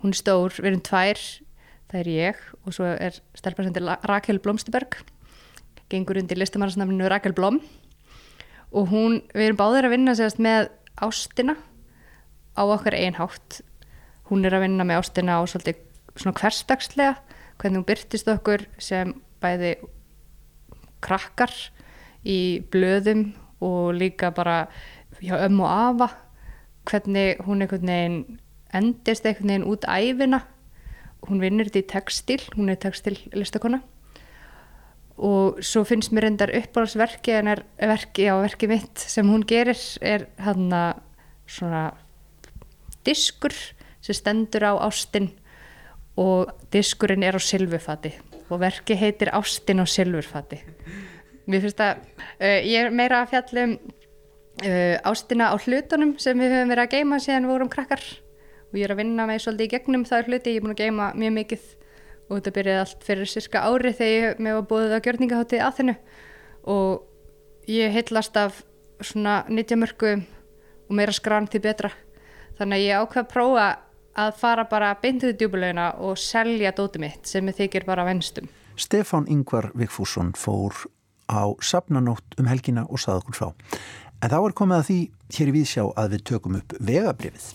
Hún 0.02 0.14
er 0.14 0.18
stór, 0.18 0.56
við 0.58 0.70
erum 0.72 0.82
tvær. 0.84 1.20
Það 1.90 2.00
er 2.00 2.10
ég 2.10 2.40
og 2.64 2.74
svo 2.74 2.88
er 2.88 3.18
stelparsendir 3.36 3.86
Rakel 4.08 4.40
Blomsterberg. 4.42 4.96
Gengur 5.92 6.18
undir 6.18 6.40
listamannsnafninu 6.40 7.08
Rakel 7.12 7.36
Blom 7.36 7.60
og 8.74 8.90
hún, 8.90 9.20
við 9.34 9.50
erum 9.50 9.60
báðir 9.60 9.86
að 9.86 9.94
vinna 9.94 10.14
sérst 10.18 10.40
með 10.42 10.72
ástina 10.98 11.54
á 12.58 12.62
okkar 12.64 12.96
einhátt. 12.98 13.60
Hún 14.30 14.46
er 14.46 14.56
að 14.56 14.66
vinna 14.66 14.86
með 14.86 15.02
ástina 15.02 15.38
á 15.38 15.42
svolítið 15.46 15.82
svona 16.18 16.38
hverstagslega, 16.40 17.14
hvernig 17.60 17.80
hún 17.80 17.86
byrtist 17.86 18.30
okkur 18.30 18.64
sem 18.82 19.12
bæði 19.42 19.76
krakkar 21.04 21.52
í 22.24 22.64
blöðum 22.72 23.28
og 23.64 23.94
líka 23.98 24.32
bara 24.34 24.64
hjá 25.20 25.36
ömm 25.44 25.60
og 25.62 25.70
afa, 25.70 26.08
hvernig 26.88 27.40
hún 27.44 27.62
einhvern 27.64 27.90
veginn 27.90 28.18
endist 28.74 29.26
einhvern 29.26 29.52
veginn 29.52 29.68
út 29.70 29.86
æfina. 29.86 30.42
Hún 31.24 31.40
vinnir 31.40 31.70
þetta 31.70 31.80
í 31.80 31.90
textil, 31.94 32.40
hún 32.56 32.72
er 32.72 32.80
textillistakona 32.82 33.80
og 35.14 35.60
svo 35.62 35.84
finnst 35.86 36.10
mér 36.10 36.26
endar 36.26 36.50
uppáhaldsverki 36.50 37.36
en 37.38 37.52
er 37.52 37.62
verki 37.78 38.26
á 38.26 38.34
verki 38.42 38.66
mitt 38.66 38.98
sem 38.98 39.28
hún 39.30 39.44
gerir 39.46 39.78
er 40.02 40.26
hann 40.42 40.72
að 40.74 40.98
svona 41.46 41.84
diskur 43.06 43.54
sem 44.02 44.16
stendur 44.16 44.66
á 44.66 44.72
ástin 44.82 45.30
og 46.18 46.50
diskurinn 46.74 47.22
er 47.22 47.38
á 47.38 47.40
silfurfati 47.42 48.12
og 48.50 48.60
verki 48.60 48.96
heitir 48.98 49.30
ástin 49.34 49.82
á 49.82 49.86
silfurfati. 49.86 50.60
Mér 51.46 51.62
finnst 51.62 51.80
að 51.80 52.02
uh, 52.40 52.60
ég 52.64 52.86
er 52.86 52.90
meira 52.90 53.22
að 53.22 53.34
fjallum 53.34 53.76
uh, 53.78 54.96
ástina 55.06 55.52
á 55.52 55.56
hlutunum 55.56 56.16
sem 56.18 56.38
við 56.38 56.56
höfum 56.56 56.74
verið 56.74 56.84
að 56.86 56.94
geima 56.98 57.20
síðan 57.22 57.46
við 57.46 57.54
vorum 57.54 57.72
krakkar 57.72 58.02
og 58.74 58.80
ég 58.80 58.88
er 58.88 58.92
að 58.96 59.00
vinna 59.04 59.26
með 59.30 59.44
svolítið 59.44 59.68
í 59.68 59.72
gegnum 59.76 60.04
það 60.08 60.28
hluti, 60.28 60.50
ég 60.50 60.58
er 60.58 60.64
búin 60.64 60.74
að 60.74 60.80
geima 60.82 61.08
mjög 61.14 61.34
mikið 61.38 61.66
og 62.24 62.32
þetta 62.34 62.52
byrjaði 62.56 62.80
allt 62.82 63.04
fyrir 63.06 63.30
cirka 63.30 63.62
ári 63.68 63.92
þegar 63.94 64.14
ég 64.14 64.40
með 64.42 64.56
var 64.58 64.66
búið 64.72 64.94
á 64.98 65.04
gjörningaháttið 65.04 65.62
að 65.62 65.76
þennu 65.78 65.94
og 66.74 67.70
ég 67.70 67.94
heitlast 67.94 68.40
af 68.40 68.64
svona 68.98 69.36
nýttjamörku 69.46 70.12
og 70.18 70.98
meira 70.98 71.14
skran 71.14 71.46
til 71.46 71.62
betra 71.62 71.92
þannig 72.58 72.80
að 72.80 72.86
ég 72.88 73.04
ákveð 73.04 73.22
að 73.22 73.30
prófa 73.30 73.68
að 74.24 74.36
fara 74.42 74.66
bara 74.70 74.92
beintuði 75.02 75.36
djúbulegina 75.38 75.88
og 76.02 76.18
selja 76.18 76.74
dóti 76.74 77.02
mitt 77.02 77.30
sem 77.30 77.46
ég 77.50 77.58
þykir 77.58 77.86
bara 77.86 78.06
venstum. 78.06 78.50
Stefán 78.74 79.28
Ingvar 79.30 79.70
Vigfússon 79.78 80.32
fór 80.38 80.74
á 81.30 81.54
sapnanótt 81.62 82.38
um 82.38 82.50
helgina 82.50 82.86
og 82.88 83.02
saði 83.02 83.22
okkur 83.22 83.38
frá. 83.38 83.48
En 84.22 84.30
þá 84.30 84.38
er 84.40 84.56
komið 84.56 84.80
að 84.80 84.88
því 84.88 84.98
hér 85.36 85.50
í 85.50 85.54
Vísjá 85.58 85.84
að 85.94 86.16
við 86.16 86.26
tökum 86.30 86.58
upp 86.60 86.74
vegabrifið. 86.80 87.52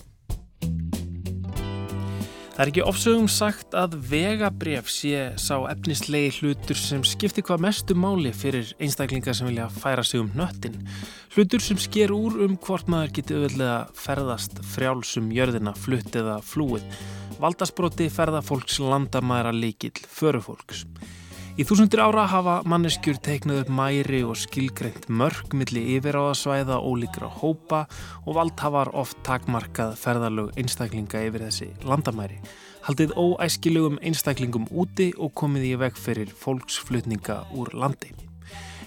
Það 2.60 2.66
er 2.66 2.70
ekki 2.74 2.82
ofsögum 2.90 3.28
sagt 3.32 3.72
að 3.80 3.94
vegabref 4.10 4.90
sé 4.92 5.20
sá 5.40 5.54
efnislegi 5.70 6.42
hlutur 6.42 6.76
sem 6.76 7.00
skiptir 7.08 7.40
hvað 7.48 7.62
mestu 7.64 7.94
máli 7.96 8.34
fyrir 8.36 8.74
einstaklingar 8.76 9.32
sem 9.38 9.48
vilja 9.48 9.70
færa 9.72 10.04
sig 10.04 10.20
um 10.20 10.28
nöttin. 10.36 10.74
Hlutur 11.32 11.64
sem 11.64 11.80
sker 11.80 12.12
úr 12.12 12.36
um 12.44 12.58
hvort 12.60 12.90
maður 12.92 13.14
geti 13.16 13.38
auðvitað 13.38 13.94
ferðast 14.02 14.60
frjálsum 14.74 15.32
jörðina, 15.32 15.72
flutt 15.72 16.18
eða 16.20 16.34
flúið. 16.44 16.84
Valdasbroti 17.40 18.10
ferðafólks 18.12 18.76
landamæra 18.84 19.56
líkil 19.56 19.96
förufólks. 20.04 20.84
Í 21.58 21.64
þúsundir 21.66 21.98
ára 21.98 22.28
hafa 22.30 22.52
manneskjur 22.70 23.18
teiknað 23.26 23.64
upp 23.64 23.72
mæri 23.74 24.20
og 24.22 24.38
skilgreint 24.38 25.08
mörg 25.10 25.50
milli 25.58 25.82
yfiráðasvæða, 25.96 26.78
ólíkra 26.78 27.26
hópa 27.40 27.82
og 28.22 28.38
valdhafar 28.38 28.92
oft 28.94 29.18
takmarkað 29.26 29.96
ferðalög 29.98 30.54
einstaklinga 30.60 31.24
yfir 31.26 31.48
þessi 31.48 31.70
landamæri. 31.82 32.38
Haldið 32.86 33.18
óæskilugum 33.18 33.98
einstaklingum 33.98 34.70
úti 34.70 35.10
og 35.18 35.34
komið 35.36 35.70
í 35.72 35.76
veg 35.82 35.98
fyrir 35.98 36.30
fólksflutninga 36.30 37.42
úr 37.58 37.74
landi. 37.74 38.14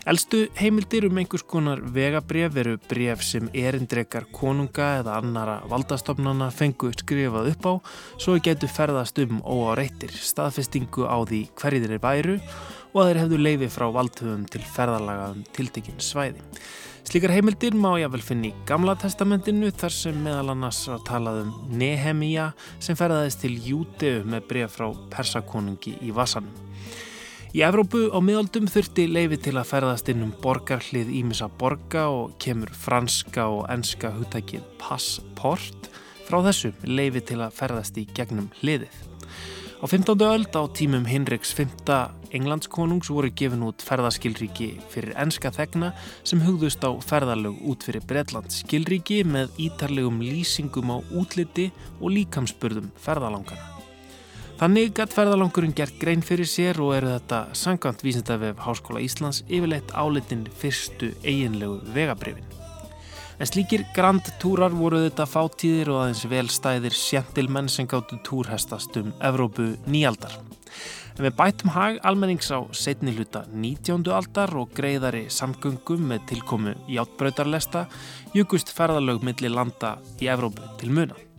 Elstu 0.04 0.50
heimildir 0.60 1.06
um 1.08 1.20
einhvers 1.22 1.46
konar 1.48 1.80
vegabref 1.96 2.58
eru 2.60 2.74
bref 2.90 3.22
sem 3.24 3.46
erindrekar 3.56 4.26
konunga 4.36 4.90
eða 4.98 5.14
annara 5.22 5.54
valdastofnana 5.72 6.50
fengu 6.52 6.90
skrifað 6.92 7.48
upp 7.54 7.68
á 7.72 7.74
svo 8.20 8.36
getur 8.44 8.68
ferðast 8.68 9.22
um 9.24 9.40
óáreittir 9.48 10.12
staðfestingu 10.12 11.08
á 11.08 11.24
því 11.24 11.40
hverjir 11.56 11.88
er 11.88 12.04
væru 12.04 12.36
og 12.92 13.00
að 13.00 13.08
þeir 13.08 13.22
hefðu 13.22 13.40
leifi 13.46 13.70
frá 13.72 13.86
valdhöfum 13.96 14.44
til 14.52 14.64
ferðalaga 14.74 15.30
um 15.38 15.48
tiltekinn 15.56 16.04
svæði. 16.04 16.44
Slíkar 17.08 17.32
heimildir 17.38 17.72
má 17.72 17.94
ég 18.00 18.12
vel 18.12 18.24
finna 18.24 18.52
í 18.52 18.54
Gamla 18.68 18.98
testamentinu 19.00 19.72
þar 19.72 19.96
sem 20.02 20.20
meðal 20.26 20.52
annars 20.52 20.84
að 20.92 21.08
talað 21.08 21.42
um 21.46 21.56
Nehemia 21.80 22.52
sem 22.84 23.00
ferðaðist 23.00 23.44
til 23.48 23.56
Júteu 23.56 24.28
með 24.28 24.52
bref 24.52 24.78
frá 24.82 24.92
persakonungi 25.16 25.96
í 26.04 26.12
Vassanum. 26.12 26.63
Í 27.54 27.62
Evrópu 27.62 28.08
á 28.10 28.18
miðaldum 28.18 28.66
þurfti 28.66 29.04
leifi 29.06 29.38
til 29.46 29.52
að 29.62 29.68
ferðast 29.70 30.08
inn 30.10 30.24
um 30.26 30.32
borgarhlið 30.42 31.12
Ímisa 31.20 31.46
borga 31.62 32.08
og 32.10 32.32
kemur 32.42 32.72
franska 32.74 33.44
og 33.46 33.68
enska 33.70 34.10
hugtækið 34.16 34.64
passport 34.82 35.86
frá 36.26 36.40
þessu 36.48 36.72
leifi 36.90 37.22
til 37.30 37.38
að 37.46 37.54
ferðast 37.54 38.00
í 38.02 38.08
gegnum 38.18 38.48
hliðið. 38.58 38.96
Á 39.78 39.86
15. 39.86 40.18
öld 40.26 40.58
á 40.58 40.64
tímum 40.74 41.06
Hinriks 41.06 41.54
V. 41.54 41.68
Englandskonungs 42.34 43.12
voru 43.14 43.30
gefin 43.30 43.68
út 43.68 43.86
ferðaskilríki 43.86 44.72
fyrir 44.90 45.14
enska 45.22 45.54
þegna 45.54 45.92
sem 46.26 46.42
hugðust 46.42 46.82
á 46.82 46.90
ferðalög 47.06 47.62
út 47.70 47.86
fyrir 47.86 48.02
Breitlands 48.10 48.64
skilríki 48.64 49.22
með 49.22 49.54
ítarlegum 49.68 50.24
lýsingum 50.26 50.90
á 50.90 50.98
útliti 51.14 51.70
og 52.02 52.16
líkamspurðum 52.18 52.90
ferðalangana. 52.98 53.73
Þannig 54.60 54.92
gætt 54.96 55.16
ferðalangurinn 55.16 55.74
gert 55.76 55.96
grein 56.00 56.22
fyrir 56.24 56.48
sér 56.48 56.78
og 56.84 56.94
eru 56.96 57.10
þetta 57.16 57.40
sangant 57.58 58.04
vísindavef 58.06 58.60
Háskóla 58.62 59.02
Íslands 59.02 59.42
yfirleitt 59.48 59.90
álitin 59.98 60.46
fyrstu 60.62 61.10
eiginlegu 61.26 61.80
vegabrifin. 61.96 62.46
En 63.42 63.50
slíkir 63.50 63.82
grandtúrar 63.96 64.76
voru 64.78 65.02
þetta 65.08 65.26
fátíðir 65.28 65.90
og 65.92 66.04
aðeins 66.04 66.22
velstæðir 66.30 66.94
sjentilmenn 66.96 67.72
sem 67.72 67.90
gáttu 67.90 68.20
túrhestast 68.24 68.96
um 69.02 69.10
Evrópu 69.26 69.74
nýjaldar. 69.90 70.38
En 71.18 71.26
við 71.26 71.36
bætum 71.42 71.74
hag 71.74 72.00
almennings 72.06 72.54
á 72.54 72.62
setni 72.78 73.18
hluta 73.18 73.44
19. 73.50 74.06
aldar 74.14 74.54
og 74.58 74.72
greiðari 74.78 75.26
samgöngum 75.34 76.08
með 76.14 76.30
tilkomu 76.32 76.78
í 76.88 77.02
átbröytarlesta 77.02 77.88
jugust 78.38 78.74
ferðalög 78.74 79.26
millir 79.26 79.54
landa 79.54 79.98
í 80.22 80.30
Evrópu 80.30 80.70
til 80.78 80.94
muna. 80.94 81.33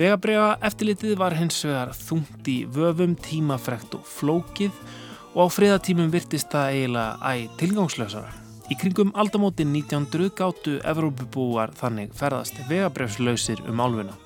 Vegabrega 0.00 0.54
eftirlitið 0.64 1.18
var 1.20 1.34
hins 1.36 1.58
vegar 1.66 1.90
þungt 1.92 2.46
í 2.48 2.62
vöfum, 2.72 3.12
tímafrekt 3.20 3.98
og 3.98 4.06
flókið 4.08 4.72
og 5.34 5.44
á 5.44 5.46
friðatímum 5.52 6.08
virtist 6.14 6.48
það 6.54 6.76
eiginlega 6.78 7.34
æg 7.34 7.58
tilgangslösara. 7.60 8.32
Í 8.72 8.78
kringum 8.80 9.12
aldamótin 9.12 9.74
1900 9.74 10.32
gáttu 10.40 10.78
Evrópubúar 10.88 11.74
þannig 11.76 12.16
ferðast 12.16 12.62
vegabrefslausir 12.70 13.60
um 13.68 13.84
álfuna. 13.84 14.16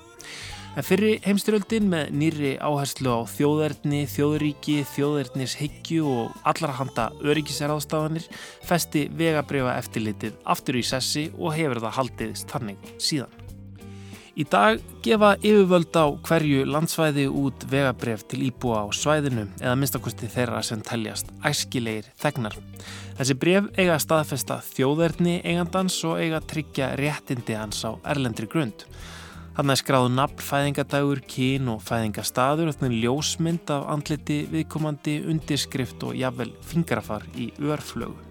En 0.79 0.83
fyrir 0.87 1.19
heimstyröldin 1.27 1.91
með 1.91 2.15
nýri 2.21 2.55
áherslu 2.55 3.11
á 3.11 3.19
þjóðerni, 3.35 4.05
þjóðuríki, 4.11 4.81
þjóðernis 4.95 5.59
hyggju 5.59 6.07
og 6.07 6.43
allara 6.47 6.79
handa 6.79 7.09
öryggiseraðstafanir 7.19 8.31
festi 8.63 9.09
vegabrefa 9.11 9.75
eftirlitið 9.81 10.39
aftur 10.55 10.79
í 10.79 10.87
sessi 10.87 11.31
og 11.35 11.57
hefur 11.59 11.83
það 11.83 11.99
haldiðist 11.99 12.55
þannig 12.55 12.93
síðan. 12.95 13.34
Í 14.35 14.43
dag 14.51 14.81
gefa 14.99 15.29
yfirvöld 15.39 15.95
á 15.95 16.11
hverju 16.27 16.65
landsvæði 16.67 17.23
út 17.31 17.61
vegabref 17.71 18.25
til 18.27 18.41
íbúa 18.49 18.81
á 18.83 18.91
svæðinu 18.91 19.45
eða 19.61 19.75
minnstakosti 19.79 20.27
þeirra 20.27 20.59
sem 20.59 20.81
teljast 20.83 21.31
æskilegir 21.47 22.09
þegnar. 22.19 22.57
Þessi 23.15 23.37
bref 23.39 23.69
eiga 23.79 23.95
staðfesta 24.03 24.57
þjóðverðni 24.73 25.37
eigandans 25.39 26.01
og 26.03 26.19
eiga 26.19 26.43
tryggja 26.43 26.91
réttindi 26.99 27.55
hans 27.55 27.79
á 27.87 27.95
erlendri 28.03 28.51
grund. 28.51 28.83
Þannig 29.55 29.79
skráðu 29.79 30.11
nafn, 30.17 30.43
fæðingadagur, 30.43 31.23
kín 31.31 31.71
og 31.71 31.79
fæðingastadur 31.87 32.67
og 32.67 32.75
þannig 32.75 33.05
ljósmynd 33.05 33.71
af 33.71 33.87
andliti 33.95 34.41
viðkomandi 34.51 35.21
undirskrift 35.31 36.03
og 36.03 36.19
jafnvel 36.19 36.51
fingrafar 36.73 37.23
í 37.39 37.53
örflögu. 37.63 38.24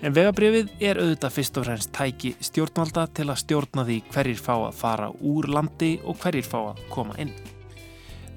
En 0.00 0.14
vegabrifið 0.16 0.70
er 0.80 0.96
auðvitað 0.96 1.34
fyrst 1.34 1.58
og 1.60 1.66
fremst 1.66 1.90
tæki 1.92 2.30
stjórnvalda 2.40 3.02
til 3.12 3.26
að 3.28 3.40
stjórna 3.42 3.84
því 3.84 3.96
hverjir 4.14 4.38
fá 4.40 4.54
að 4.56 4.76
fara 4.78 5.08
úr 5.20 5.48
landi 5.52 5.98
og 6.08 6.16
hverjir 6.22 6.46
fá 6.48 6.60
að 6.70 6.84
koma 6.92 7.18
inn. 7.20 7.34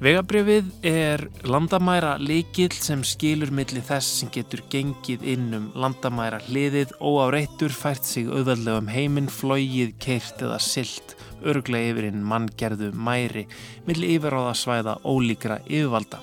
Vegabrjöfið 0.04 0.72
er 0.90 1.22
landamæra 1.48 2.18
líkil 2.20 2.74
sem 2.76 3.06
skilur 3.08 3.54
milli 3.56 3.80
þess 3.88 4.18
sem 4.20 4.32
getur 4.36 4.66
gengið 4.74 5.24
inn 5.36 5.46
um 5.56 5.70
landamæra 5.80 6.42
hliðið 6.50 6.92
óáreittur 7.00 7.72
fært 7.72 8.04
sig 8.04 8.28
auðvöldlega 8.28 8.82
um 8.82 8.92
heiminn, 8.92 9.32
flógið, 9.32 9.96
keirt 10.04 10.44
eða 10.44 10.60
silt, 10.60 11.16
örglega 11.48 11.94
yfir 11.94 12.10
inn 12.10 12.28
manngerðu 12.28 12.92
mæri 12.92 13.48
milli 13.88 14.12
yfiráða 14.18 14.52
svæða 14.60 15.00
ólíkra 15.08 15.62
yfirvalda. 15.70 16.20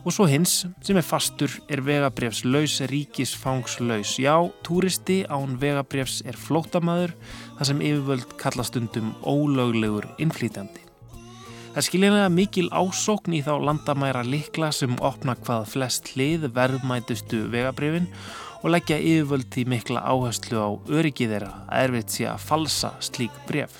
Og 0.00 0.14
svo 0.16 0.24
hins 0.24 0.62
sem 0.80 0.96
er 0.96 1.04
fastur 1.04 1.52
er 1.68 1.82
vegabrjöfslaus 1.84 2.78
ríkisfangslaus. 2.88 4.14
Já, 4.16 4.32
túristi 4.64 5.22
án 5.28 5.58
vegabrjöfs 5.60 6.22
er 6.24 6.38
flótamaður 6.40 7.12
þar 7.58 7.68
sem 7.68 7.82
yfirvöld 7.84 8.32
kallastundum 8.40 9.10
ólöglegur 9.20 10.08
innflýtjandi. 10.22 10.86
Það 11.74 11.86
skiljanlega 11.86 12.30
mikil 12.32 12.70
ásókn 12.72 13.36
í 13.36 13.42
þá 13.46 13.52
landamæra 13.62 14.24
likla 14.26 14.72
sem 14.74 14.96
opna 15.04 15.36
hvað 15.38 15.68
flest 15.74 16.08
hlið 16.16 16.48
verðmætustu 16.56 17.44
vegabrifin 17.52 18.08
og 18.64 18.72
leggja 18.72 18.96
yfirvöld 18.98 19.60
í 19.60 19.68
mikla 19.68 20.02
áherslu 20.02 20.58
á 20.64 20.70
öryggi 20.88 21.28
þeirra 21.30 21.52
að 21.68 21.84
erfitt 21.84 22.16
sé 22.16 22.26
að 22.32 22.42
falsa 22.48 22.96
slík 23.04 23.36
bref. 23.46 23.76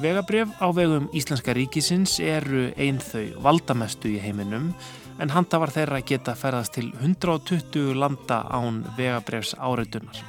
Vegabref 0.00 0.50
á 0.60 0.68
vegum 0.76 1.06
Íslenska 1.16 1.54
ríkisins 1.56 2.18
eru 2.20 2.70
einn 2.76 2.98
þau 3.00 3.36
valdamestu 3.44 4.10
í 4.16 4.18
heiminum 4.20 4.72
en 5.20 5.32
handafar 5.32 5.72
þeirra 5.74 6.00
geta 6.06 6.34
ferðast 6.38 6.76
til 6.76 6.92
120 7.00 7.94
landa 7.96 8.42
án 8.52 8.82
vegabrefs 8.96 9.54
áreitunar. 9.58 10.22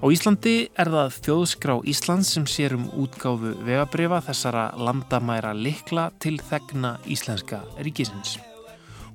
Á 0.00 0.06
Íslandi 0.08 0.70
er 0.80 0.88
það 0.88 1.16
þjóðskrá 1.26 1.74
Íslands 1.92 2.30
sem 2.32 2.46
sér 2.48 2.72
um 2.78 2.86
útgáfu 3.02 3.50
vegabrefa 3.66 4.22
þessara 4.30 4.70
landamæra 4.80 5.50
likla 5.52 6.06
til 6.24 6.38
þegna 6.40 6.94
Íslenska 7.04 7.60
ríkisins. 7.84 8.38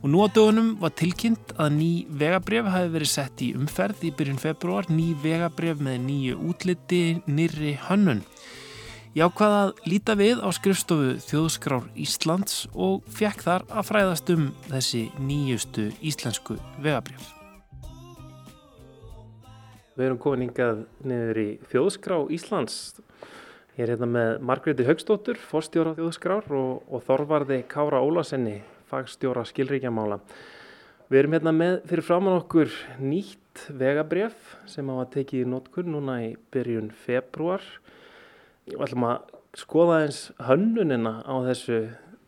Og 0.05 0.11
nú 0.13 0.21
á 0.21 0.29
dögunum 0.29 0.75
var 0.77 0.93
tilkynnt 0.93 1.55
að 1.57 1.71
ný 1.79 1.89
vegabref 2.05 2.69
hafi 2.69 2.91
verið 2.93 3.09
sett 3.09 3.41
í 3.41 3.47
umferð 3.57 4.03
í 4.05 4.11
byrjun 4.13 4.37
februar, 4.37 4.85
ný 4.85 5.15
vegabref 5.23 5.81
með 5.81 5.97
nýju 6.05 6.37
útliti, 6.51 6.99
nýri 7.25 7.73
hönnun. 7.87 8.21
Ég 9.15 9.23
ákvaða 9.23 9.59
að 9.63 9.77
líta 9.87 10.13
við 10.19 10.41
á 10.43 10.51
skrifstofu 10.51 11.13
Þjóðskrár 11.23 11.85
Íslands 12.03 12.65
og 12.75 13.05
fekk 13.15 13.45
þar 13.45 13.63
að 13.71 13.85
fræðast 13.87 14.31
um 14.33 14.49
þessi 14.65 15.05
nýjustu 15.23 15.85
íslensku 16.03 16.57
vegabref. 16.83 17.29
Við 19.95 20.03
erum 20.09 20.19
komin 20.19 20.43
hingað 20.49 20.81
niður 21.07 21.39
í 21.39 21.47
Þjóðskrá 21.71 22.17
Íslands. 22.35 22.75
Ég 23.77 23.85
er 23.85 23.93
hérna 23.93 24.11
með 24.17 24.33
Margreði 24.51 24.89
Haugstóttur, 24.89 25.39
forstjóra 25.39 25.95
Þjóðskrár 25.95 26.51
og, 26.51 26.83
og 26.91 27.07
Þorvarði 27.07 27.61
Kára 27.71 28.03
Ólasenni, 28.03 28.57
fagstjóra 28.91 29.47
skilríkjamála. 29.47 30.19
Við 31.07 31.21
erum 31.21 31.39
hérna 31.39 31.55
með 31.55 31.77
fyrir 31.87 32.09
framann 32.11 32.41
okkur 32.43 32.75
nýtt 32.99 33.69
vegabref 33.79 34.57
sem 34.67 34.91
hafa 34.91 35.07
tekið 35.15 35.47
í 35.47 35.51
notkur 35.55 35.87
núna 35.87 36.19
í 36.27 36.33
byrjun 36.51 36.91
februar. 37.07 37.63
Við 38.65 38.81
ætlum 38.81 39.07
að 39.07 39.35
skoða 39.55 40.01
eins 40.05 40.21
hönnunina 40.41 41.19
á 41.21 41.35
þessu, 41.45 41.79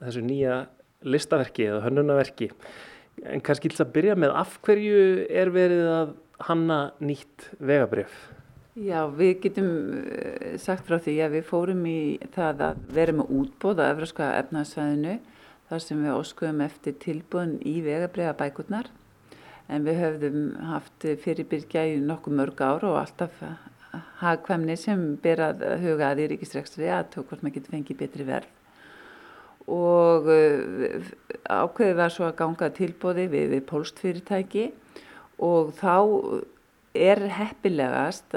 þessu 0.04 0.24
nýja 0.26 0.58
listaverki 1.08 1.68
eða 1.68 1.84
hönnunaverki. 1.88 2.52
En 3.26 3.42
kannski 3.42 3.72
til 3.74 3.82
að 3.84 3.94
byrja 3.96 4.18
með 4.20 4.36
af 4.38 4.58
hverju 4.66 5.04
er 5.28 5.52
verið 5.54 5.88
að 5.92 6.12
hanna 6.48 6.80
nýtt 7.02 7.50
vegabref? 7.58 8.14
Já, 8.78 9.08
við 9.10 9.40
getum 9.48 9.70
sagt 10.62 10.86
frá 10.86 11.00
því 11.02 11.16
að 11.26 11.40
við 11.40 11.48
fórum 11.48 11.82
í 11.90 12.00
það 12.36 12.62
að 12.68 12.84
vera 12.94 13.16
með 13.18 13.32
útbóð 13.40 13.82
á 13.82 13.90
Efraska 13.90 14.28
efnaðsvæðinu 14.44 15.16
þar 15.72 15.84
sem 15.84 16.04
við 16.06 16.20
óskuðum 16.20 16.62
eftir 16.68 16.96
tilbúin 17.02 17.56
í 17.66 17.80
vegabrefa 17.86 18.36
bækurnar 18.38 18.92
en 19.68 19.88
við 19.88 19.98
höfðum 20.04 20.44
haft 20.70 21.08
fyrirbyrgja 21.24 21.88
í 21.90 21.98
nokkuð 22.06 22.38
mörg 22.38 22.62
ár 22.62 22.86
og 22.86 23.00
alltaf 23.02 23.42
hagkvæmni 24.22 24.76
sem 24.80 25.04
ber 25.24 25.44
að 25.50 25.64
huga 25.84 26.12
að 26.12 26.24
í 26.24 26.30
ríkistrekstri 26.34 26.90
að 26.92 27.12
tók 27.16 27.30
hvort 27.30 27.44
maður 27.46 27.60
getur 27.60 27.76
fengið 27.76 28.00
betri 28.02 28.28
verð. 28.28 28.54
Og 29.68 30.30
ákveðið 31.52 31.98
var 32.00 32.14
svo 32.14 32.28
að 32.30 32.38
ganga 32.40 32.70
tilbóði 32.76 33.26
við, 33.32 33.50
við 33.56 33.66
pólstfyrirtæki 33.68 34.70
og 35.44 35.74
þá 35.78 35.96
er 36.98 37.22
heppilegast 37.38 38.36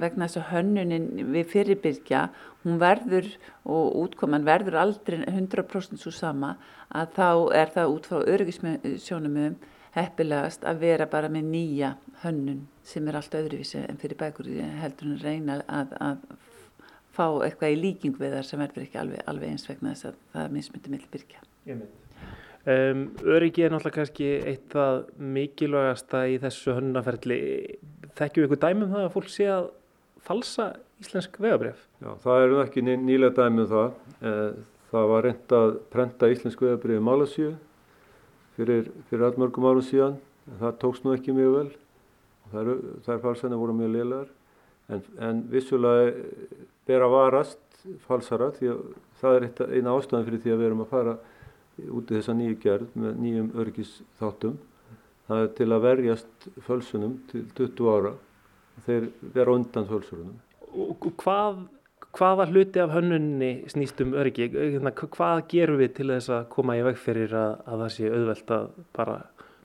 vegna 0.00 0.28
þess 0.28 0.40
að 0.40 0.52
hönnunin 0.52 1.08
við 1.34 1.50
fyrirbyrkja, 1.52 2.22
hún 2.64 2.78
verður 2.80 3.28
og 3.68 3.98
útkoman 4.04 4.46
verður 4.46 4.78
aldrei 4.84 5.20
100% 5.26 6.00
svo 6.00 6.12
sama 6.14 6.54
að 6.88 7.12
þá 7.18 7.28
er 7.58 7.74
það 7.74 7.94
út 7.94 8.08
frá 8.08 8.22
öryggisjónumum 8.22 9.58
heppilegast 9.96 10.64
að 10.68 10.82
vera 10.86 11.08
bara 11.10 11.30
með 11.32 11.52
nýja 11.52 11.94
hönnun 12.22 12.66
sem 12.88 13.08
er 13.08 13.18
allt 13.18 13.34
öðruvísi 13.36 13.82
en 13.84 14.00
fyrir 14.00 14.18
bækur 14.20 14.48
heldur 14.80 15.12
en 15.12 15.22
reyna 15.22 15.60
að, 15.68 15.94
að 16.00 16.22
fá 17.18 17.26
eitthvað 17.44 17.74
í 17.74 17.80
líking 17.82 18.18
við 18.18 18.36
þar 18.38 18.46
sem 18.48 18.62
verður 18.62 18.84
ekki 18.86 19.00
alveg, 19.00 19.24
alveg 19.30 19.52
eins 19.52 19.66
vegna 19.68 19.94
þess 19.94 20.10
að 20.10 20.20
það 20.32 20.44
er 20.44 20.54
mismyndið 20.54 20.94
með 20.94 21.08
byrkja. 21.14 21.42
Um, 22.68 23.04
öryggi 23.24 23.64
er 23.64 23.72
náttúrulega 23.72 23.96
kannski 23.96 24.28
eitt 24.50 24.66
það 24.74 24.98
mikilvægasta 25.36 26.24
í 26.28 26.36
þessu 26.42 26.74
hönnaferli. 26.76 27.38
Þekkjum 28.18 28.44
við 28.44 28.48
ykkur 28.48 28.62
dæmum 28.64 28.92
það 28.92 29.06
að 29.06 29.14
fólk 29.14 29.30
sé 29.32 29.48
að 29.52 29.70
falsa 30.28 30.66
íslensk 31.02 31.38
vegabref? 31.40 31.80
Já, 32.02 32.10
það 32.24 32.44
eru 32.44 32.60
ekki 32.64 32.84
ný, 32.84 32.92
nýlega 33.08 33.36
dæmum 33.38 33.70
það. 33.70 33.96
Það 34.88 35.10
var 35.12 35.26
reynd 35.26 35.56
að 35.58 35.74
prenta 35.92 36.30
íslensk 36.32 36.64
vegabref 36.64 37.00
í 37.00 37.04
Malasíu 37.08 37.50
fyrir, 38.58 38.90
fyrir 39.08 39.28
allmörgum 39.28 39.68
árum 39.70 39.86
síðan. 39.86 40.18
Það 40.58 40.78
tókst 40.82 41.06
nú 41.06 41.14
ekki 41.14 41.36
mjög 41.36 41.56
vel. 41.56 41.68
Það 42.52 43.14
er 43.14 43.22
falsana 43.22 43.58
voru 43.60 43.76
mjög 43.76 43.94
liðlegar. 43.96 44.28
En, 44.88 45.02
en 45.20 45.40
vissulega 45.52 46.12
ber 46.88 47.04
að 47.04 47.14
varast 47.14 47.82
falsara 48.06 48.50
því 48.56 48.70
að 48.72 48.84
það 49.20 49.36
er 49.36 49.48
eina 49.76 49.94
ástæðan 49.94 50.26
fyrir 50.26 50.42
því 50.44 50.54
að 50.54 50.60
við 50.60 50.68
erum 50.68 50.84
að 50.84 50.92
fara 50.92 51.16
út 51.94 52.10
í 52.10 52.16
þessa 52.16 52.34
nýju 52.38 52.58
gerð 52.62 52.94
með 52.98 53.18
nýjum 53.22 53.50
örgisþáttum. 53.62 54.56
Það 55.28 55.42
er 55.44 55.50
til 55.58 55.68
að 55.68 55.84
verjast 55.84 56.48
fölsunum 56.64 57.18
til 57.30 57.44
20 57.58 57.90
ára. 57.92 58.14
Þeir 58.86 59.10
vera 59.34 59.56
undan 59.58 59.88
fölsurunum. 59.90 60.38
Og 60.78 61.10
hvað, 61.20 61.60
hvaða 62.16 62.48
hluti 62.48 62.80
af 62.82 62.94
hönnunni 62.94 63.52
snýst 63.70 64.00
um 64.04 64.16
örgi? 64.18 64.48
Hérna, 64.54 64.94
hvað 64.96 65.44
gerum 65.52 65.80
við 65.82 65.94
til 65.98 66.08
þess 66.14 66.32
að 66.32 66.48
koma 66.54 66.78
í 66.78 66.84
vegferir 66.86 67.36
að, 67.36 67.60
að 67.66 67.84
það 67.84 67.94
sé 67.98 68.10
auðvelt 68.14 68.56
að 68.56 68.68
bara 68.96 69.20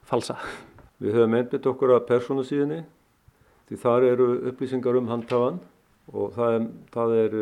falsa? 0.10 0.40
Við 1.04 1.18
höfum 1.18 1.34
einbit 1.36 1.66
okkur 1.68 1.98
að 1.98 2.06
persónusíðinni 2.08 2.80
því 3.68 3.80
þar 3.82 4.06
eru 4.08 4.28
upplýsingar 4.52 4.96
um 4.96 5.10
handhafann 5.12 5.60
og 6.12 6.34
það 6.36 6.56
er, 6.56 6.68
það 6.94 7.16
er 7.18 7.36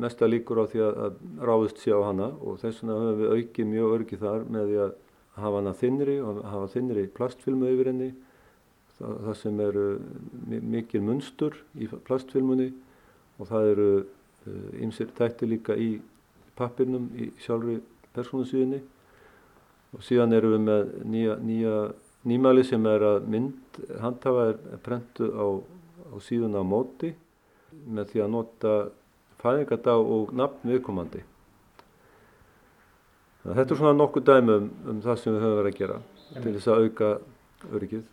mesta 0.00 0.28
líkur 0.28 0.60
á 0.60 0.64
því 0.72 0.82
að, 0.86 1.18
ráðust 1.40 1.80
sé 1.80 1.92
á 1.92 2.00
hana 2.00 2.30
og 2.40 2.60
þess 2.62 2.80
vegna 2.80 2.96
höfum 3.00 3.20
við 3.20 3.34
aukið 3.36 3.68
mjög 3.68 3.94
örgið 3.96 4.22
þar 4.24 4.46
með 4.56 4.70
því 4.70 4.78
að 4.84 4.94
hafa 5.36 5.60
hana 5.60 5.74
þinnri 5.80 6.16
og 6.20 6.40
hafa 6.52 6.70
þinnri 6.74 7.04
plastfilmu 7.16 7.72
yfir 7.72 7.90
henni. 7.92 8.08
Það, 8.98 9.14
það 9.26 9.36
sem 9.40 9.60
eru 9.64 9.86
mikil 10.72 11.02
munstur 11.04 11.56
í 11.80 11.88
plastfilmunni 12.08 12.68
og 13.40 13.48
það 13.48 13.68
eru 13.72 13.90
ymsir 14.82 15.08
uh, 15.08 15.14
tætti 15.18 15.48
líka 15.48 15.76
í 15.76 15.94
pappirnum 16.58 17.08
í 17.16 17.30
sjálfri 17.40 17.78
persónusíðinni 18.12 18.80
og 19.96 20.04
síðan 20.04 20.36
erum 20.36 20.56
við 20.56 20.64
með 20.66 20.92
nýja, 21.12 21.36
nýja 21.44 21.76
nýmæli 22.28 22.64
sem 22.66 22.86
er 22.86 23.04
að 23.06 23.28
mynd 23.32 23.80
handhafa 24.02 24.48
er, 24.52 24.58
prentu 24.84 25.28
á, 25.34 25.46
á 26.12 26.16
síðuna 26.22 26.62
á 26.62 26.64
móti 26.66 27.12
með 27.88 28.12
því 28.12 28.24
að 28.24 28.32
nota 28.36 28.72
fæðingardag 29.42 30.10
og 30.16 30.32
nafn 30.38 30.70
viðkomandi. 30.70 31.22
Þetta 33.42 33.74
er 33.74 33.78
svona 33.78 33.98
nokkuð 33.98 34.26
dæmi 34.28 34.54
um, 34.54 34.66
um 34.92 34.98
það 35.02 35.16
sem 35.18 35.34
við 35.34 35.44
höfum 35.44 35.56
verið 35.58 35.72
að 35.72 35.78
gera 35.80 35.96
Jum. 35.98 36.42
til 36.42 36.52
þess 36.56 36.70
að 36.70 36.84
auka 36.84 37.08
öryggið 37.72 38.04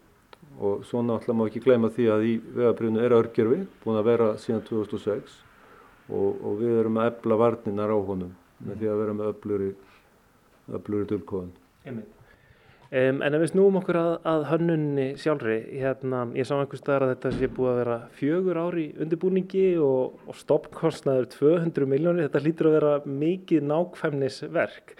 og 0.59 0.85
svo 0.87 1.03
náttúrulega 1.05 1.37
má 1.37 1.43
ekki 1.45 1.61
gleyma 1.63 1.91
því 1.93 2.07
að 2.09 2.25
í 2.25 2.31
vegabrifinu 2.55 3.03
er 3.03 3.15
örgjörfi 3.15 3.59
búin 3.83 3.99
að 3.99 4.09
vera 4.09 4.29
síðan 4.41 4.65
2006 4.67 5.35
og, 6.09 6.29
og 6.33 6.57
við 6.63 6.79
erum 6.81 6.97
að 6.99 7.11
ebla 7.11 7.37
varninar 7.43 7.93
á 7.93 7.97
honum 8.09 8.33
með 8.65 8.81
því 8.81 8.89
að 8.91 9.01
vera 9.03 9.17
með 9.19 9.29
öfluri, 9.33 9.69
öfluri 10.79 11.09
dölkóðan. 11.13 11.53
Um, 12.89 13.19
en 13.21 13.35
ef 13.37 13.43
við 13.43 13.51
snúum 13.51 13.75
okkur 13.77 13.97
að, 13.99 14.11
að 14.25 14.43
hönnunni 14.49 15.03
sjálfri, 15.21 15.59
hérna, 15.77 16.23
ég 16.33 16.47
sá 16.49 16.55
einhvers 16.55 16.81
staðar 16.81 17.03
að 17.05 17.11
þetta 17.11 17.31
sé 17.35 17.49
búið 17.53 17.69
að 17.69 17.77
vera 17.83 17.97
fjögur 18.17 18.59
ári 18.63 18.85
undirbúningi 19.05 19.65
og, 19.85 20.15
og 20.25 20.39
stoppkostnaður 20.39 21.27
200 21.35 21.85
miljónir, 21.91 22.25
þetta 22.25 22.41
hlýtur 22.41 22.71
að 22.71 22.77
vera 22.79 22.95
mikið 23.05 23.67
nákvæmnisverk. 23.69 24.95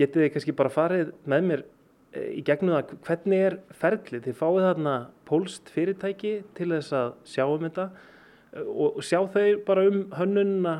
Getið 0.00 0.24
þið 0.24 0.32
kannski 0.38 0.56
bara 0.56 0.72
farið 0.72 1.12
með 1.28 1.46
mér 1.50 1.66
e, 1.68 2.22
í 2.40 2.46
gegnum 2.48 2.78
það, 2.78 2.96
hvernig 3.10 3.46
er 3.50 3.60
ferlið? 3.82 4.24
Þið 4.24 4.40
fáið 4.40 4.68
þarna 4.70 4.98
pólst 5.28 5.72
fyrirtæki 5.74 6.34
til 6.56 6.72
þess 6.72 6.96
að 6.96 7.10
sjá 7.28 7.44
um 7.44 7.66
þetta 7.68 7.90
e, 7.92 8.64
og 8.64 9.02
sjá 9.04 9.20
þau 9.34 9.50
bara 9.68 9.84
um 9.90 10.06
hönnunna 10.16 10.78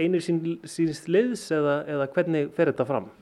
einir 0.00 0.24
sín, 0.24 0.40
síns 0.64 1.04
liðs 1.04 1.50
eða, 1.52 1.82
eða 1.84 2.08
hvernig 2.16 2.56
fer 2.56 2.72
þetta 2.72 2.88
fram? 2.88 3.12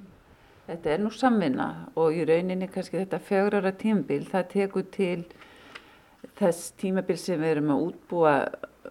Þetta 0.70 0.90
er 0.94 1.00
nú 1.02 1.10
samvinna 1.10 1.64
og 1.98 2.14
í 2.14 2.22
rauninni 2.28 2.68
kannski 2.70 3.00
þetta 3.00 3.18
fjögrara 3.26 3.72
tímabil, 3.74 4.22
það 4.30 4.44
tekur 4.52 4.84
til 4.94 5.24
þess 6.38 6.68
tímabil 6.78 7.16
sem 7.18 7.40
við 7.42 7.56
erum 7.56 7.72
að 7.74 7.86
útbúa 7.88 8.34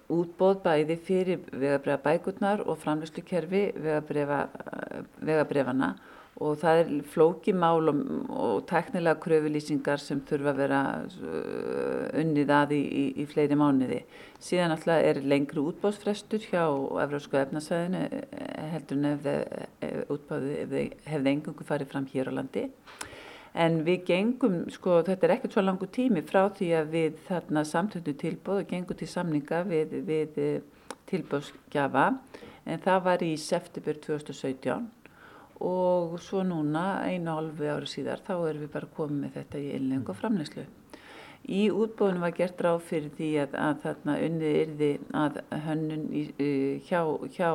útbóð 0.10 0.60
bæði 0.66 0.98
fyrir 1.06 1.46
vegabrefa 1.54 2.02
bækurnar 2.04 2.64
og 2.66 2.82
framlýslukerfi 2.82 3.62
vegabrefana 5.24 5.94
og 6.40 6.56
það 6.62 6.82
er 6.82 6.92
flókimál 7.12 7.92
og, 7.92 8.00
og 8.32 8.62
teknilega 8.70 9.20
kröfulýsingar 9.24 10.00
sem 10.00 10.22
þurfa 10.28 10.54
að 10.54 10.62
vera 10.62 10.80
uh, 11.04 12.06
unnið 12.22 12.54
að 12.56 12.74
í, 12.78 12.80
í, 12.80 13.04
í 13.24 13.26
fleiri 13.28 13.58
mánuði. 13.60 14.00
Síðan 14.40 14.76
alltaf 14.76 15.04
er 15.04 15.20
lengri 15.28 15.60
útbóðsfrestur 15.60 16.46
hjá 16.48 16.64
Evrósku 17.04 17.36
efnasæðinu 17.42 18.06
eh, 18.08 18.68
heldur 18.72 19.02
en 19.02 19.10
ef 19.10 19.28
eh, 19.28 20.02
útbóði 20.08 20.86
hefði 21.04 21.34
engungu 21.34 21.68
farið 21.68 21.92
fram 21.92 22.08
hér 22.14 22.32
á 22.32 22.38
landi. 22.40 22.70
En 23.60 23.82
við 23.84 24.06
gengum, 24.08 24.62
sko 24.72 25.02
þetta 25.04 25.28
er 25.28 25.34
ekkert 25.36 25.58
svo 25.58 25.64
langu 25.66 25.90
tími 25.92 26.22
frá 26.24 26.46
því 26.56 26.70
að 26.78 26.94
við 26.94 27.18
þarna 27.28 27.66
samtöndum 27.68 28.20
tilbóð 28.22 28.62
og 28.62 28.70
gengum 28.70 29.00
til 29.00 29.10
samninga 29.10 29.66
við, 29.68 29.98
við 30.08 30.40
eh, 30.40 30.88
tilbóðsgjafa 31.12 32.06
en 32.70 32.82
það 32.86 33.04
var 33.10 33.26
í 33.26 33.34
september 33.42 34.00
2017 34.06 34.88
og 35.60 36.16
svo 36.24 36.44
núna 36.48 37.02
einu 37.04 37.36
halvu 37.36 37.68
ári 37.68 37.90
síðar 37.90 38.22
þá 38.24 38.34
erum 38.38 38.64
við 38.64 38.72
bara 38.76 38.92
komið 38.96 39.24
með 39.24 39.34
þetta 39.40 39.60
í 39.60 39.72
innleng 39.76 40.12
og 40.12 40.20
framleyslu. 40.20 40.66
Í 41.50 41.62
útbóðinu 41.72 42.24
var 42.24 42.36
gert 42.38 42.62
ráð 42.62 42.82
fyrir 42.88 43.12
því 43.18 43.30
að, 43.44 43.56
að 43.60 43.80
þarna 43.84 44.18
unnið 44.28 44.58
yrði 44.64 44.90
að 45.18 45.40
hönnun 45.66 46.06
í, 46.14 46.24
hjá, 46.88 47.02
hjá 47.36 47.50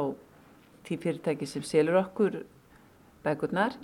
tí 0.84 0.98
fyrirtæki 1.00 1.48
sem 1.48 1.64
selur 1.64 2.00
okkur 2.02 2.42
bækurnar 3.24 3.76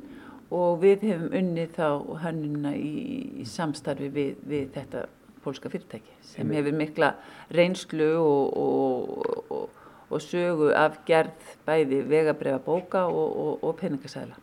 og 0.51 0.81
við 0.83 1.07
hefum 1.09 1.37
unnið 1.41 1.77
þá 1.77 1.89
hönnuna 2.25 2.75
í, 2.77 2.95
í 3.41 3.47
samstarfi 3.49 4.11
við, 4.13 4.41
við 4.45 4.73
þetta 4.77 5.07
pólska 5.45 5.71
fyrirtæki 5.73 6.17
sem 6.33 6.51
hefur 6.53 6.77
mikla 6.77 7.15
reynslu 7.57 8.11
og, 8.21 8.57
og, 8.61 9.55
og 9.57 9.80
og 10.11 10.23
sögu 10.25 10.73
af 10.75 10.99
gerð 11.07 11.53
bæði 11.67 12.03
vegabrefa 12.11 12.61
bóka 12.65 13.07
og, 13.09 13.37
og, 13.45 13.53
og 13.65 13.77
peningasæla. 13.81 14.37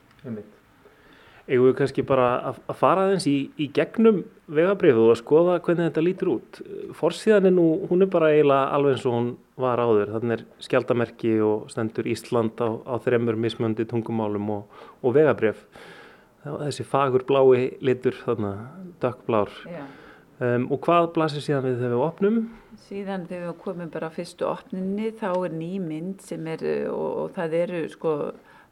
Við 1.48 1.70
kannski 1.78 2.04
bara 2.04 2.28
að, 2.50 2.58
að 2.68 2.76
fara 2.76 3.04
aðeins 3.08 3.26
í, 3.32 3.36
í 3.56 3.70
gegnum 3.72 4.18
vegabrifu 4.52 5.06
og 5.06 5.14
að 5.14 5.20
skoða 5.22 5.60
hvernig 5.64 5.88
þetta 5.88 6.04
lítur 6.04 6.32
út. 6.34 6.60
Forsíðan 7.00 7.48
er 7.48 7.54
nú, 7.56 7.68
hún 7.88 8.04
er 8.04 8.10
bara 8.12 8.34
eiginlega 8.34 8.74
alveg 8.76 8.98
eins 8.98 9.06
og 9.08 9.16
hún 9.16 9.30
var 9.64 9.80
áður. 9.80 10.12
Þannig 10.18 10.36
er 10.36 10.44
skjaldamerki 10.68 11.32
og 11.48 11.70
stendur 11.72 12.10
Ísland 12.12 12.60
á, 12.60 12.68
á 12.84 12.96
þremur 13.04 13.40
mismjöndi 13.40 13.88
tungumálum 13.88 14.52
og, 14.58 14.84
og 15.00 15.16
vegabrif. 15.16 15.64
Þessi 16.44 16.84
fagur 16.88 17.24
blái 17.28 17.70
litur, 17.84 18.20
þarna, 18.26 18.54
dökkblár. 19.04 19.56
Um, 20.38 20.68
og 20.70 20.84
hvað 20.86 21.08
blasir 21.16 21.42
síðan 21.42 21.66
við 21.66 21.80
þegar 21.80 21.94
við 21.96 22.04
opnum? 22.06 22.36
Síðan 22.86 23.26
þegar 23.26 23.48
við 23.48 23.60
komum 23.64 23.90
bara 23.94 24.12
fyrstu 24.14 24.46
opninni 24.46 25.10
þá 25.18 25.32
er 25.34 25.56
ný 25.58 25.72
mynd 25.82 26.22
sem 26.22 26.46
er 26.52 26.62
og, 26.92 27.08
og 27.24 27.32
það 27.38 27.56
eru 27.64 27.80
sko 27.90 28.14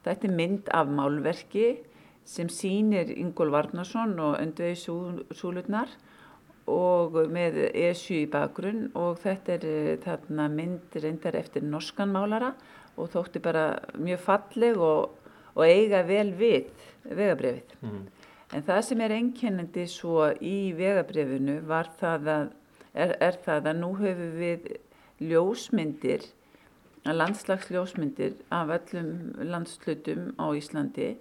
þetta 0.05 0.30
er 0.30 0.36
mynd 0.38 0.70
af 0.78 0.91
málverki 0.93 1.70
sem 2.26 2.49
sýnir 2.49 3.09
Ingól 3.18 3.49
Varnarsson 3.53 4.13
og 4.22 4.38
Öndvegi 4.41 4.78
Súlurnar 5.34 5.89
og 6.70 7.18
með 7.34 7.59
ESU 7.70 8.22
í 8.24 8.30
bakgrunn 8.30 8.88
og 8.97 9.20
þetta 9.22 9.57
er 9.57 9.99
þarna 10.05 10.47
mynd 10.53 10.97
reyndar 11.01 11.38
eftir 11.38 11.66
norskan 11.66 12.13
málara 12.13 12.53
og 12.95 13.11
þótti 13.13 13.41
bara 13.43 13.68
mjög 13.97 14.22
falleg 14.26 14.82
og, 14.82 15.18
og 15.53 15.63
eiga 15.66 16.01
vel 16.07 16.32
við 16.38 16.72
vegabrefið. 17.05 17.76
Mm. 17.82 18.03
En 18.56 18.64
það 18.64 18.82
sem 18.88 19.01
er 19.03 19.12
einkennandi 19.12 19.84
svo 19.91 20.30
í 20.39 20.72
vegabrefinu 20.78 21.60
var 21.68 21.89
það 21.99 22.30
að 22.32 22.45
er, 22.95 23.14
er 23.20 23.38
það 23.43 23.70
að 23.72 23.80
nú 23.82 23.91
höfum 23.99 24.36
við 24.39 24.70
ljósmyndir, 25.20 26.24
landslagsljósmyndir 27.06 28.38
af 28.56 28.72
öllum 28.78 29.10
landslutum 29.51 30.32
á 30.39 30.45
Íslandi 30.58 31.14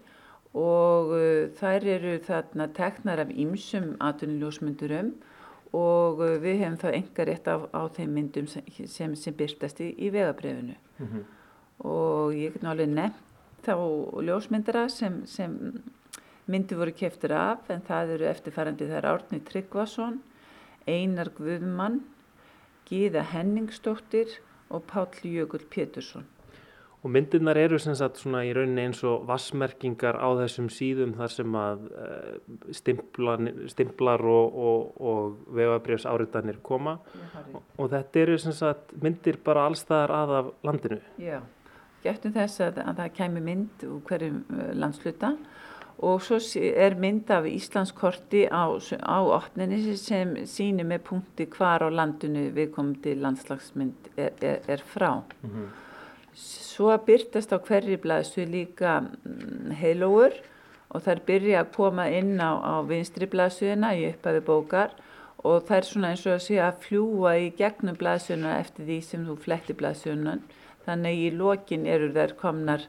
og 0.54 1.10
uh, 1.12 1.50
þær 1.58 1.86
eru 1.96 2.14
þarna 2.24 2.68
teknar 2.76 3.24
af 3.24 3.32
ýmsum 3.34 3.96
atunljósmyndurum 4.06 5.10
og 5.74 6.22
uh, 6.22 6.36
við 6.40 6.62
hefum 6.62 6.78
þá 6.80 6.88
enga 6.92 7.26
rétt 7.28 7.50
á, 7.50 7.56
á 7.74 7.82
þeim 7.96 8.14
myndum 8.14 8.48
sem, 8.48 8.62
sem, 8.86 9.34
byrtast 9.34 9.82
í, 9.82 9.90
í 9.98 10.12
vegabrefinu 10.14 10.78
mm 10.78 11.06
-hmm. 11.06 11.26
og 11.90 12.38
ég 12.38 12.54
get 12.54 12.62
náttúrulega 12.62 12.94
nefnt 12.94 13.66
þá 13.66 13.74
ljósmyndara 14.22 14.88
sem, 14.88 15.22
sem 15.26 15.58
myndi 16.50 16.76
voru 16.76 16.92
keftur 16.92 17.32
af 17.36 17.70
en 17.72 17.82
það 17.84 18.16
eru 18.18 18.28
eftirfærandi 18.28 18.88
þær 18.90 19.10
Árni 19.14 19.40
Tryggvason 19.44 20.20
Einar 20.86 21.30
Guðmann, 21.36 22.02
Gíða 22.88 23.24
Henningsdóttir 23.32 24.38
og 24.68 24.84
Páll 24.90 25.24
Jökull 25.24 25.64
Pétursson. 25.70 26.26
Og 27.04 27.12
myndirnar 27.12 27.58
eru 27.60 27.76
sem 27.80 27.92
sagt 27.96 28.16
svona 28.16 28.40
í 28.48 28.52
rauninni 28.56 28.86
eins 28.86 29.02
og 29.04 29.26
vassmerkingar 29.28 30.16
á 30.16 30.28
þessum 30.40 30.70
síðum 30.72 31.12
þar 31.18 31.32
sem 31.34 31.56
að 31.60 31.82
uh, 31.92 32.30
stimplar, 32.72 33.42
stimplar 33.68 34.24
og, 34.24 34.56
og, 34.68 34.94
og 35.04 35.50
vegabrjöfs 35.52 36.06
áriðanir 36.08 36.62
koma 36.64 36.96
og, 37.52 37.58
og 37.76 37.90
þetta 37.92 38.22
eru 38.22 38.38
sem 38.40 38.56
sagt 38.56 38.96
myndir 39.04 39.36
bara 39.44 39.66
allstaðar 39.68 40.16
að 40.16 40.32
af 40.38 40.48
landinu. 40.64 41.00
Já, 41.20 41.42
getum 42.06 42.32
þess 42.38 42.64
að, 42.64 42.80
að 42.86 43.02
það 43.02 43.12
kæmi 43.20 43.44
mynd 43.50 43.86
úr 43.90 44.00
hverjum 44.08 44.40
eh, 44.56 44.72
landsluta 44.80 45.34
og 45.36 45.53
svo 45.98 46.38
er 46.64 46.96
mynd 46.98 47.30
af 47.30 47.46
Íslandskorti 47.46 48.46
á, 48.50 48.64
á 48.74 49.18
opninni 49.22 49.96
sem 49.96 50.34
sýnir 50.46 50.86
með 50.86 51.04
punkti 51.08 51.46
hvar 51.46 51.84
á 51.86 51.88
landinu 51.88 52.50
viðkomandi 52.54 53.14
landslagsmynd 53.20 54.10
er, 54.16 54.32
er, 54.42 54.60
er 54.68 54.82
frá. 54.82 55.22
Mm 55.42 55.50
-hmm. 55.50 55.68
Svo 56.34 56.96
byrtast 56.98 57.52
á 57.52 57.58
hverju 57.58 57.96
blæðsu 58.02 58.44
líka 58.44 59.00
mm, 59.00 59.70
heilóur 59.70 60.32
og 60.90 61.02
þær 61.02 61.20
byrja 61.26 61.60
að 61.60 61.72
koma 61.76 62.08
inn 62.10 62.40
á, 62.40 62.58
á 62.58 62.74
vinstri 62.82 63.26
blæðsuðina 63.26 63.94
í 63.94 64.08
upphæfi 64.10 64.40
bókar 64.40 64.90
og 65.44 65.62
það 65.68 65.76
er 65.76 65.86
svona 65.88 66.10
eins 66.10 66.26
og 66.26 66.32
að 66.32 66.44
sé 66.46 66.58
að 66.58 66.80
fljúa 66.84 67.36
í 67.38 67.50
gegnum 67.58 67.96
blæðsuðina 67.96 68.58
eftir 68.58 68.84
því 68.84 68.98
sem 69.02 69.26
þú 69.26 69.36
fletti 69.36 69.76
blæðsuðunan. 69.78 70.42
Þannig 70.84 71.18
í 71.26 71.30
lokin 71.30 71.86
eru 71.86 72.12
þær 72.12 72.34
komnar 72.40 72.88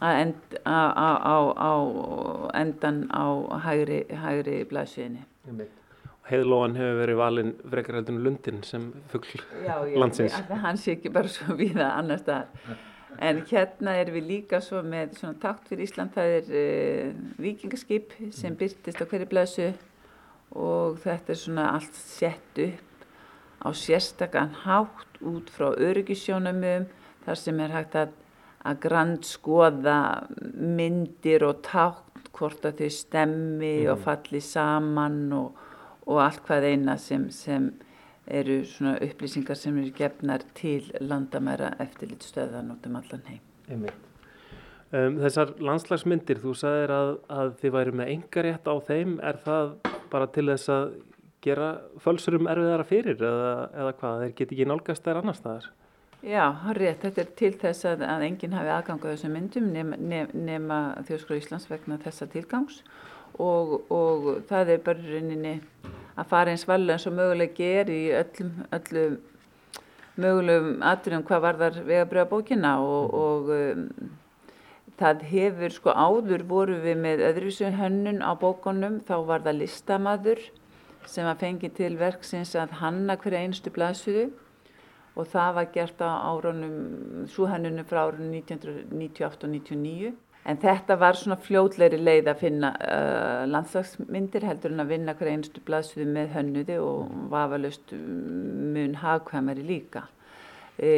end, 0.00 0.34
á, 0.64 0.78
á, 1.26 1.36
á 1.56 1.72
endan 2.56 3.04
á 3.12 3.24
hægri, 3.66 4.04
hægri 4.08 4.62
blæsviðinni. 4.70 5.24
Heiðlóan 6.30 6.76
hefur 6.78 7.00
verið 7.00 7.18
valinn 7.18 7.52
en 8.12 8.22
Lundin 8.22 8.62
sem 8.62 8.92
fuggl 9.10 9.42
landsins. 9.98 10.36
Já, 10.36 10.56
hann 10.62 10.78
sé 10.78 10.94
ekki 10.94 11.10
bara 11.12 11.28
svo 11.28 11.56
við 11.58 11.80
að 11.80 11.90
annar 11.90 12.22
staðar. 12.22 12.78
En 13.20 13.42
hérna 13.50 13.96
er 13.98 14.12
við 14.14 14.28
líka 14.28 14.60
svo 14.62 14.80
með 14.86 15.16
svona 15.18 15.40
takt 15.42 15.66
fyrir 15.68 15.84
Ísland, 15.84 16.14
það 16.14 16.34
er 16.36 16.52
uh, 16.60 17.16
vikingaskip 17.42 18.14
sem 18.32 18.54
byrtist 18.56 19.02
á 19.02 19.04
hverju 19.04 19.26
blæsu 19.28 19.72
og 20.56 21.00
þetta 21.02 21.34
er 21.34 21.38
svona 21.38 21.66
allt 21.74 21.98
sett 21.98 22.62
upp 22.62 22.86
á 23.60 23.68
sérstakann 23.76 24.54
hátt 24.64 25.20
út 25.20 25.50
frá 25.52 25.74
öryggisjónumum 25.74 26.88
þar 27.26 27.38
sem 27.38 27.60
er 27.60 27.74
hægt 27.74 27.98
að 27.98 28.14
að 28.68 28.80
grannskoða 28.84 29.98
myndir 30.54 31.44
og 31.48 31.62
tátt 31.64 32.28
hvort 32.36 32.64
að 32.68 32.82
þau 32.82 32.90
stemmi 32.94 33.74
mm. 33.84 33.92
og 33.92 34.02
falli 34.04 34.40
saman 34.44 35.22
og, 35.36 35.56
og 36.06 36.20
allt 36.24 36.44
hvað 36.46 36.68
eina 36.72 36.96
sem, 37.00 37.28
sem 37.32 37.70
eru 38.30 38.60
svona 38.68 38.98
upplýsingar 39.04 39.58
sem 39.58 39.78
eru 39.80 39.92
gefnar 39.96 40.44
til 40.56 40.90
landamæra 41.00 41.74
eftirlitstöðan 41.82 42.72
út 42.74 42.86
um 42.86 43.00
allan 43.00 43.26
heim. 43.28 43.90
Um, 44.90 45.20
þessar 45.22 45.54
landslagsmyndir, 45.62 46.40
þú 46.42 46.54
sagðir 46.58 46.94
að, 46.94 47.12
að 47.30 47.52
þið 47.60 47.74
væri 47.76 47.96
með 48.00 48.12
enga 48.16 48.46
rétt 48.46 48.70
á 48.70 48.74
þeim, 48.88 49.18
er 49.22 49.38
það 49.44 49.74
bara 50.10 50.30
til 50.34 50.46
þess 50.50 50.72
að 50.74 50.88
gera 51.44 51.68
fölsurum 52.02 52.48
erfiðara 52.50 52.86
fyrir 52.88 53.22
eða, 53.22 53.52
eða 53.72 53.92
hvað, 54.00 54.24
þeir 54.24 54.34
geti 54.40 54.56
ekki 54.56 54.66
nálgast 54.68 55.06
þær 55.06 55.22
annar 55.22 55.38
staðar? 55.38 55.70
Já, 56.20 56.44
rétt, 56.76 57.00
þetta 57.00 57.22
er 57.22 57.28
til 57.38 57.54
þess 57.56 57.86
að, 57.88 58.02
að 58.04 58.26
enginn 58.26 58.52
hafi 58.52 58.72
aðgang 58.74 59.00
á 59.00 59.08
þessum 59.08 59.32
myndum 59.32 59.70
nema, 59.72 59.96
nema 60.36 60.80
Þjóðskóla 61.08 61.40
Íslands 61.40 61.70
vegna 61.70 61.96
þessa 62.02 62.28
tilgangs. 62.28 62.82
Og, 63.40 63.78
og 63.88 64.26
það 64.50 64.74
er 64.74 64.82
bara 64.84 65.00
rauninni 65.06 65.54
að 66.20 66.28
fara 66.28 66.52
eins 66.52 66.66
valu 66.68 66.92
eins 66.92 67.06
og 67.08 67.16
mögulegi 67.16 67.70
er 67.80 67.92
í 67.94 68.02
öllum, 68.18 68.50
öllum 68.76 69.16
mögulegum 70.20 70.82
aðrjum 70.84 71.24
hvað 71.24 71.44
var 71.46 71.60
þar 71.60 71.78
vegabriða 71.88 72.26
bókina 72.28 72.74
og, 72.84 73.14
og 73.16 73.50
um, 73.54 73.86
það 75.00 75.24
hefur 75.30 75.72
sko 75.72 75.94
áður 75.94 76.44
voru 76.50 76.76
við 76.84 77.00
með 77.00 77.24
öðruvísun 77.30 77.78
hönnun 77.78 78.20
á 78.20 78.36
bókonum 78.36 79.00
þá 79.08 79.16
var 79.30 79.46
það 79.46 79.62
listamadur 79.62 80.42
sem 81.08 81.24
að 81.24 81.46
fengi 81.46 81.72
til 81.72 81.94
verksins 82.00 82.52
að 82.58 82.76
hanna 82.82 83.16
hverja 83.16 83.46
einstu 83.46 83.72
blæsuðu 83.72 84.28
og 85.20 85.28
það 85.30 85.54
var 85.58 85.70
gert 85.74 86.02
á 86.02 86.10
árunum, 86.32 87.28
súhennunum 87.30 87.86
frá 87.88 88.06
árunum 88.06 88.34
1998 88.40 89.46
og 89.46 89.54
1999 89.54 90.16
En 90.48 90.56
þetta 90.56 90.96
var 90.96 91.18
svona 91.20 91.36
fljótleiri 91.40 91.98
leið 92.00 92.30
að 92.32 92.38
finna 92.40 92.70
uh, 92.80 93.42
landslagsmyndir 93.50 94.46
heldur 94.48 94.72
en 94.72 94.82
að 94.82 94.94
vinna 94.94 95.14
hver 95.18 95.28
einstu 95.34 95.60
blaðsviði 95.66 96.06
með 96.14 96.32
hönnuði 96.36 96.78
og 96.80 97.10
vafalust 97.32 97.92
mun 97.92 98.96
hagkvæmari 99.02 99.66
líka. 99.68 100.06
E, 100.80 100.92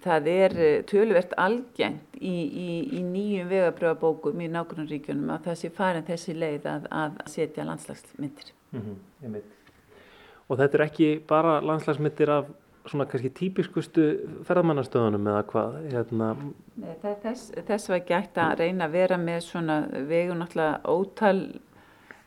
það 0.00 0.28
er 0.32 0.54
töluvert 0.88 1.34
algengt 1.36 2.16
í, 2.16 2.32
í, 2.32 2.68
í 2.96 3.02
nýjum 3.04 3.50
vegabröðabókum 3.50 4.40
í 4.40 4.48
nákvæmnaríkjunum 4.54 5.34
að 5.34 5.50
það 5.50 5.60
sé 5.60 5.72
farin 5.76 6.06
þessi 6.08 6.36
leið 6.38 6.68
að, 6.70 6.88
að 6.96 7.20
setja 7.28 7.68
landslagsmyndir. 7.68 8.54
Mm 8.72 8.86
-hmm, 8.86 9.40
og 10.48 10.58
þetta 10.62 10.78
er 10.78 10.86
ekki 10.86 11.10
bara 11.28 11.58
landslagsmyndir 11.60 12.32
af 12.32 12.48
svona 12.88 13.06
kannski 13.08 13.30
típiskustu 13.32 14.04
ferðamannastöðunum 14.44 15.28
eða 15.32 15.44
hvað? 15.48 15.76
Hérna... 15.92 16.30
Þess, 17.24 17.52
þess 17.64 17.90
var 17.92 18.02
gætt 18.08 18.40
að 18.40 18.58
reyna 18.60 18.88
að 18.88 18.96
vera 18.98 19.18
með 19.20 19.40
svona 19.46 19.78
vegu 20.08 20.36
náttúrulega 20.36 20.92
ótal 20.92 21.38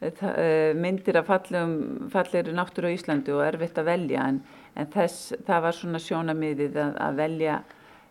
eh, 0.02 0.24
eh, 0.32 0.72
myndir 0.78 1.22
af 1.22 1.30
fallegri 1.30 2.56
náttúru 2.58 2.90
á 2.90 2.96
Íslandi 2.96 3.36
og 3.36 3.44
erfitt 3.46 3.78
að 3.78 3.92
velja 3.92 4.26
en, 4.32 4.42
en 4.76 4.92
þess, 4.94 5.36
það 5.46 5.66
var 5.68 5.78
svona 5.78 6.04
sjónamiðið 6.08 6.82
að, 6.86 6.98
að 7.06 7.22
velja 7.22 7.60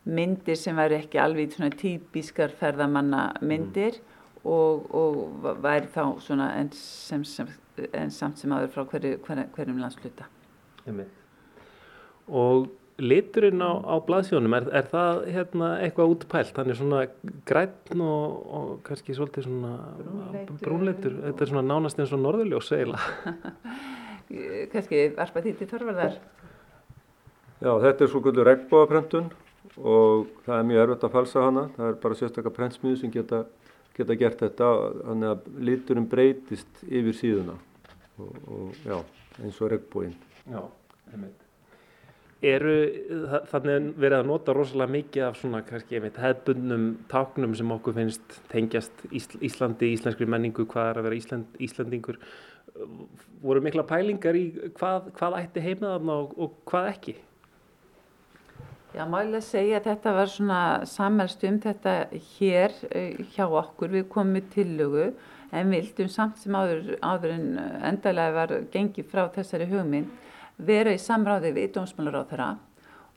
myndir 0.07 0.61
sem 0.61 0.79
væri 0.79 1.01
ekki 1.01 1.19
alveg 1.19 1.57
svona 1.57 1.75
típiskar 1.75 2.55
ferðamanna 2.55 3.27
myndir 3.43 3.99
mm. 3.99 4.17
og, 4.47 4.87
og 4.95 5.53
væri 5.67 5.91
þá 5.91 6.03
svona 6.23 6.53
en, 6.61 6.71
sem, 6.79 7.27
sem, 7.27 7.51
en 7.91 8.15
samt 8.15 8.39
sem 8.39 8.55
aður 8.55 8.75
frá 8.77 8.87
hverju, 8.95 9.19
hver, 9.27 9.47
hverjum 9.57 9.83
landsluta. 9.83 10.31
Ymmi 10.87 11.11
og 12.27 12.69
liturinn 12.97 13.61
á, 13.61 13.73
á 13.85 13.95
blaðsjónum, 14.07 14.55
er, 14.57 14.69
er 14.73 14.87
það 14.89 15.19
hérna, 15.35 15.71
eitthvað 15.85 16.15
útpælt? 16.15 16.57
Hann 16.57 16.73
er 16.73 16.79
svona 16.79 17.03
græn 17.49 18.03
og, 18.03 18.39
og 18.47 18.71
kannski 18.87 19.17
svolítið 19.17 19.49
svona 19.49 19.75
brúnleitur, 20.63 21.19
þetta 21.27 21.45
er 21.45 21.53
svona 21.53 21.67
nánast 21.67 22.01
eins 22.01 22.15
og 22.17 22.23
norðurljós 22.25 22.73
eiginlega. 22.73 23.77
kannski 24.73 25.03
varpa 25.19 25.45
því 25.45 25.55
til 25.61 25.71
þorvarðar? 25.75 26.19
Já, 27.61 27.71
þetta 27.85 28.05
er 28.05 28.13
svo 28.13 28.25
gullur 28.25 28.49
regnbóðaprentun 28.49 29.31
og 29.77 30.29
það 30.47 30.59
er 30.59 30.69
mjög 30.71 30.85
erfitt 30.87 31.09
að 31.09 31.17
falsa 31.19 31.47
hana, 31.47 31.69
það 31.77 31.93
er 31.93 32.03
bara 32.03 32.19
sérstaklega 32.19 32.57
prentsmiðu 32.57 33.01
sem 33.03 33.13
geta, 33.13 33.45
geta 33.97 34.21
gert 34.21 34.45
þetta, 34.45 34.75
þannig 35.05 35.35
að 35.35 35.65
liturinn 35.69 36.11
breytist 36.13 36.87
yfir 36.89 37.17
síðuna 37.17 37.57
og, 38.17 38.39
og 38.49 38.87
já, 38.87 39.03
eins 39.43 39.61
og 39.61 39.75
regnbóin. 39.75 40.17
Já, 40.49 40.63
einmitt 41.13 41.46
eru 42.47 42.75
þannig 43.51 43.93
verið 43.99 44.19
að 44.19 44.29
nota 44.31 44.55
rosalega 44.57 44.95
mikið 44.95 45.25
af 45.27 45.39
svona 45.41 45.63
kannski 45.67 45.99
einmitt 45.99 46.21
hefðbundnum 46.21 46.89
táknum 47.11 47.55
sem 47.59 47.73
okkur 47.77 47.97
finnst 47.97 48.41
tengjast 48.53 49.07
Íslandi, 49.11 49.93
íslenskri 49.95 50.29
menningu, 50.31 50.67
hvað 50.71 50.91
er 50.91 51.01
að 51.01 51.09
vera 51.09 51.21
Ísland, 51.21 51.61
Íslandingur 51.63 52.21
voru 53.43 53.63
mikla 53.65 53.85
pælingar 53.89 54.37
í 54.37 54.49
hvað, 54.77 55.11
hvað 55.17 55.39
ætti 55.41 55.65
heimaðan 55.65 56.13
og, 56.13 56.35
og 56.37 56.59
hvað 56.69 56.91
ekki? 56.93 57.17
Já, 58.97 59.05
málega 59.05 59.43
segja 59.45 59.81
að 59.81 59.89
þetta 59.91 60.13
var 60.17 60.31
svona 60.33 60.61
sammelst 60.89 61.43
um 61.45 61.57
þetta 61.61 61.97
hér 62.37 62.77
eh, 62.91 63.19
hjá 63.35 63.45
okkur, 63.45 63.93
við 63.93 64.07
komum 64.13 64.39
með 64.39 64.47
tillögu 64.55 65.09
en 65.57 65.73
vildum 65.73 66.09
samt 66.13 66.41
sem 66.41 66.57
áður, 66.57 66.95
áður 67.05 67.35
en 67.35 67.51
endalega 67.91 68.37
var 68.37 68.55
gengið 68.73 69.11
frá 69.11 69.27
þessari 69.35 69.69
hugmynd 69.71 70.09
vera 70.57 70.95
í 70.95 71.01
samráði 71.01 71.53
við 71.57 71.75
dómsmálaráþara 71.77 72.55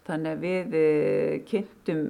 þannig 0.09 0.35
að 0.35 0.43
við 0.43 0.75
eh, 0.79 1.33
kynntum 1.47 2.03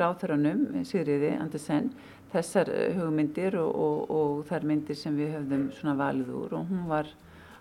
ráþaranum 0.00 0.84
Sigriði 0.88 1.34
Andersen 1.38 1.92
þessar 2.32 2.70
eh, 2.72 2.96
hugmyndir 2.98 3.56
og, 3.60 3.70
og, 3.72 4.10
og 4.10 4.44
þær 4.48 4.66
myndir 4.68 4.98
sem 4.98 5.16
við 5.18 5.34
höfðum 5.36 5.68
svona 5.78 5.96
valið 5.98 6.34
úr. 6.34 6.56
Og 6.58 6.72
hún 6.72 6.84
var 6.90 7.10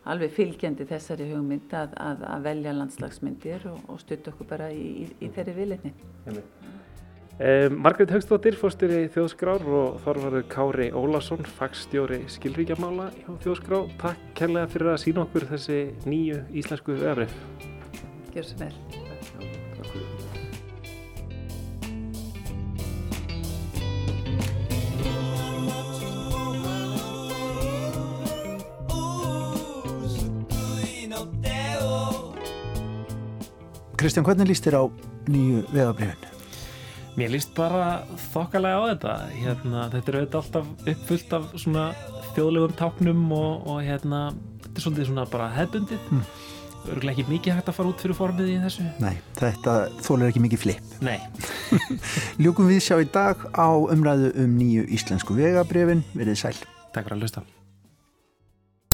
alveg 0.07 0.33
fylgjandi 0.35 0.87
þessari 0.87 1.29
hugmynd 1.31 1.73
að, 1.75 1.95
að, 2.01 2.25
að 2.31 2.47
velja 2.47 2.75
landslagsmyndir 2.75 3.67
og, 3.71 3.81
og 3.91 4.01
stutta 4.03 4.33
okkur 4.33 4.49
bara 4.49 4.71
í, 4.73 4.87
í, 5.03 5.09
í 5.27 5.31
þeirri 5.35 5.55
viðleitni. 5.61 5.93
Eh, 7.37 7.69
Margreit 7.69 8.09
Haugstóttir, 8.09 8.55
fórstýri 8.57 9.03
Þjóðskrár 9.13 9.61
og 9.61 9.99
þorfarður 10.01 10.45
Kári 10.49 10.87
Ólason, 10.89 11.45
fagstjóri 11.59 12.23
skilríkjamála 12.33 13.11
hjá 13.13 13.29
Þjóðskrá. 13.43 13.83
Takk 14.01 14.23
kærlega 14.39 14.71
fyrir 14.73 14.89
að 14.95 15.03
sína 15.03 15.21
okkur 15.21 15.45
þessi 15.51 15.77
nýju 16.09 16.39
íslensku 16.57 16.95
öðrið. 16.97 17.35
Gjör 18.33 18.47
svo 18.47 18.57
vel. 18.63 18.73
Takk 19.77 19.91
fyrir. 19.91 20.15
Kristján, 33.97 34.25
hvernig 34.25 34.49
líst 34.49 34.65
þér 34.65 34.81
á 34.81 34.83
nýju 35.29 35.61
veðabrifin? 35.69 36.36
Mér 37.17 37.31
líst 37.33 37.55
bara 37.57 38.03
þokkalega 38.29 38.77
á 38.77 38.83
þetta. 38.91 39.13
Hérna, 39.33 39.87
þetta 39.93 40.11
er 40.11 40.17
auðvitað 40.19 40.37
alltaf 40.43 40.91
uppfullt 40.93 41.33
af 41.33 41.47
svona 41.57 41.85
þjóðlegum 42.35 42.75
táknum 42.77 43.23
og, 43.33 43.65
og 43.65 43.81
hérna, 43.87 44.21
þetta 44.61 44.75
er 44.75 44.85
svolítið 44.85 45.09
svona 45.09 45.25
bara 45.33 45.49
hefbundið 45.55 46.13
mm. 46.13 46.21
örgulega 46.93 47.15
ekki 47.15 47.27
mikið 47.31 47.57
hægt 47.57 47.73
að 47.73 47.79
fara 47.79 47.93
út 47.95 48.05
fyrir 48.05 48.19
formið 48.21 48.53
í 48.53 48.61
þessu. 48.67 48.87
Nei, 49.01 49.15
þetta 49.41 49.75
þólar 50.05 50.29
ekki 50.29 50.45
mikið 50.45 50.65
flip. 50.67 50.95
Nei. 51.01 51.17
Ljúkum 52.43 52.69
við 52.69 52.83
sjá 52.85 52.99
í 53.01 53.09
dag 53.09 53.49
á 53.49 53.69
umræðu 53.73 54.35
um 54.45 54.57
nýju 54.61 54.85
íslensku 55.01 55.41
vegabrefin, 55.41 56.05
verið 56.13 56.43
sæl. 56.45 56.57
Takk 56.93 57.07
fyrir 57.09 57.17
að 57.17 57.25
hlusta 57.25 57.49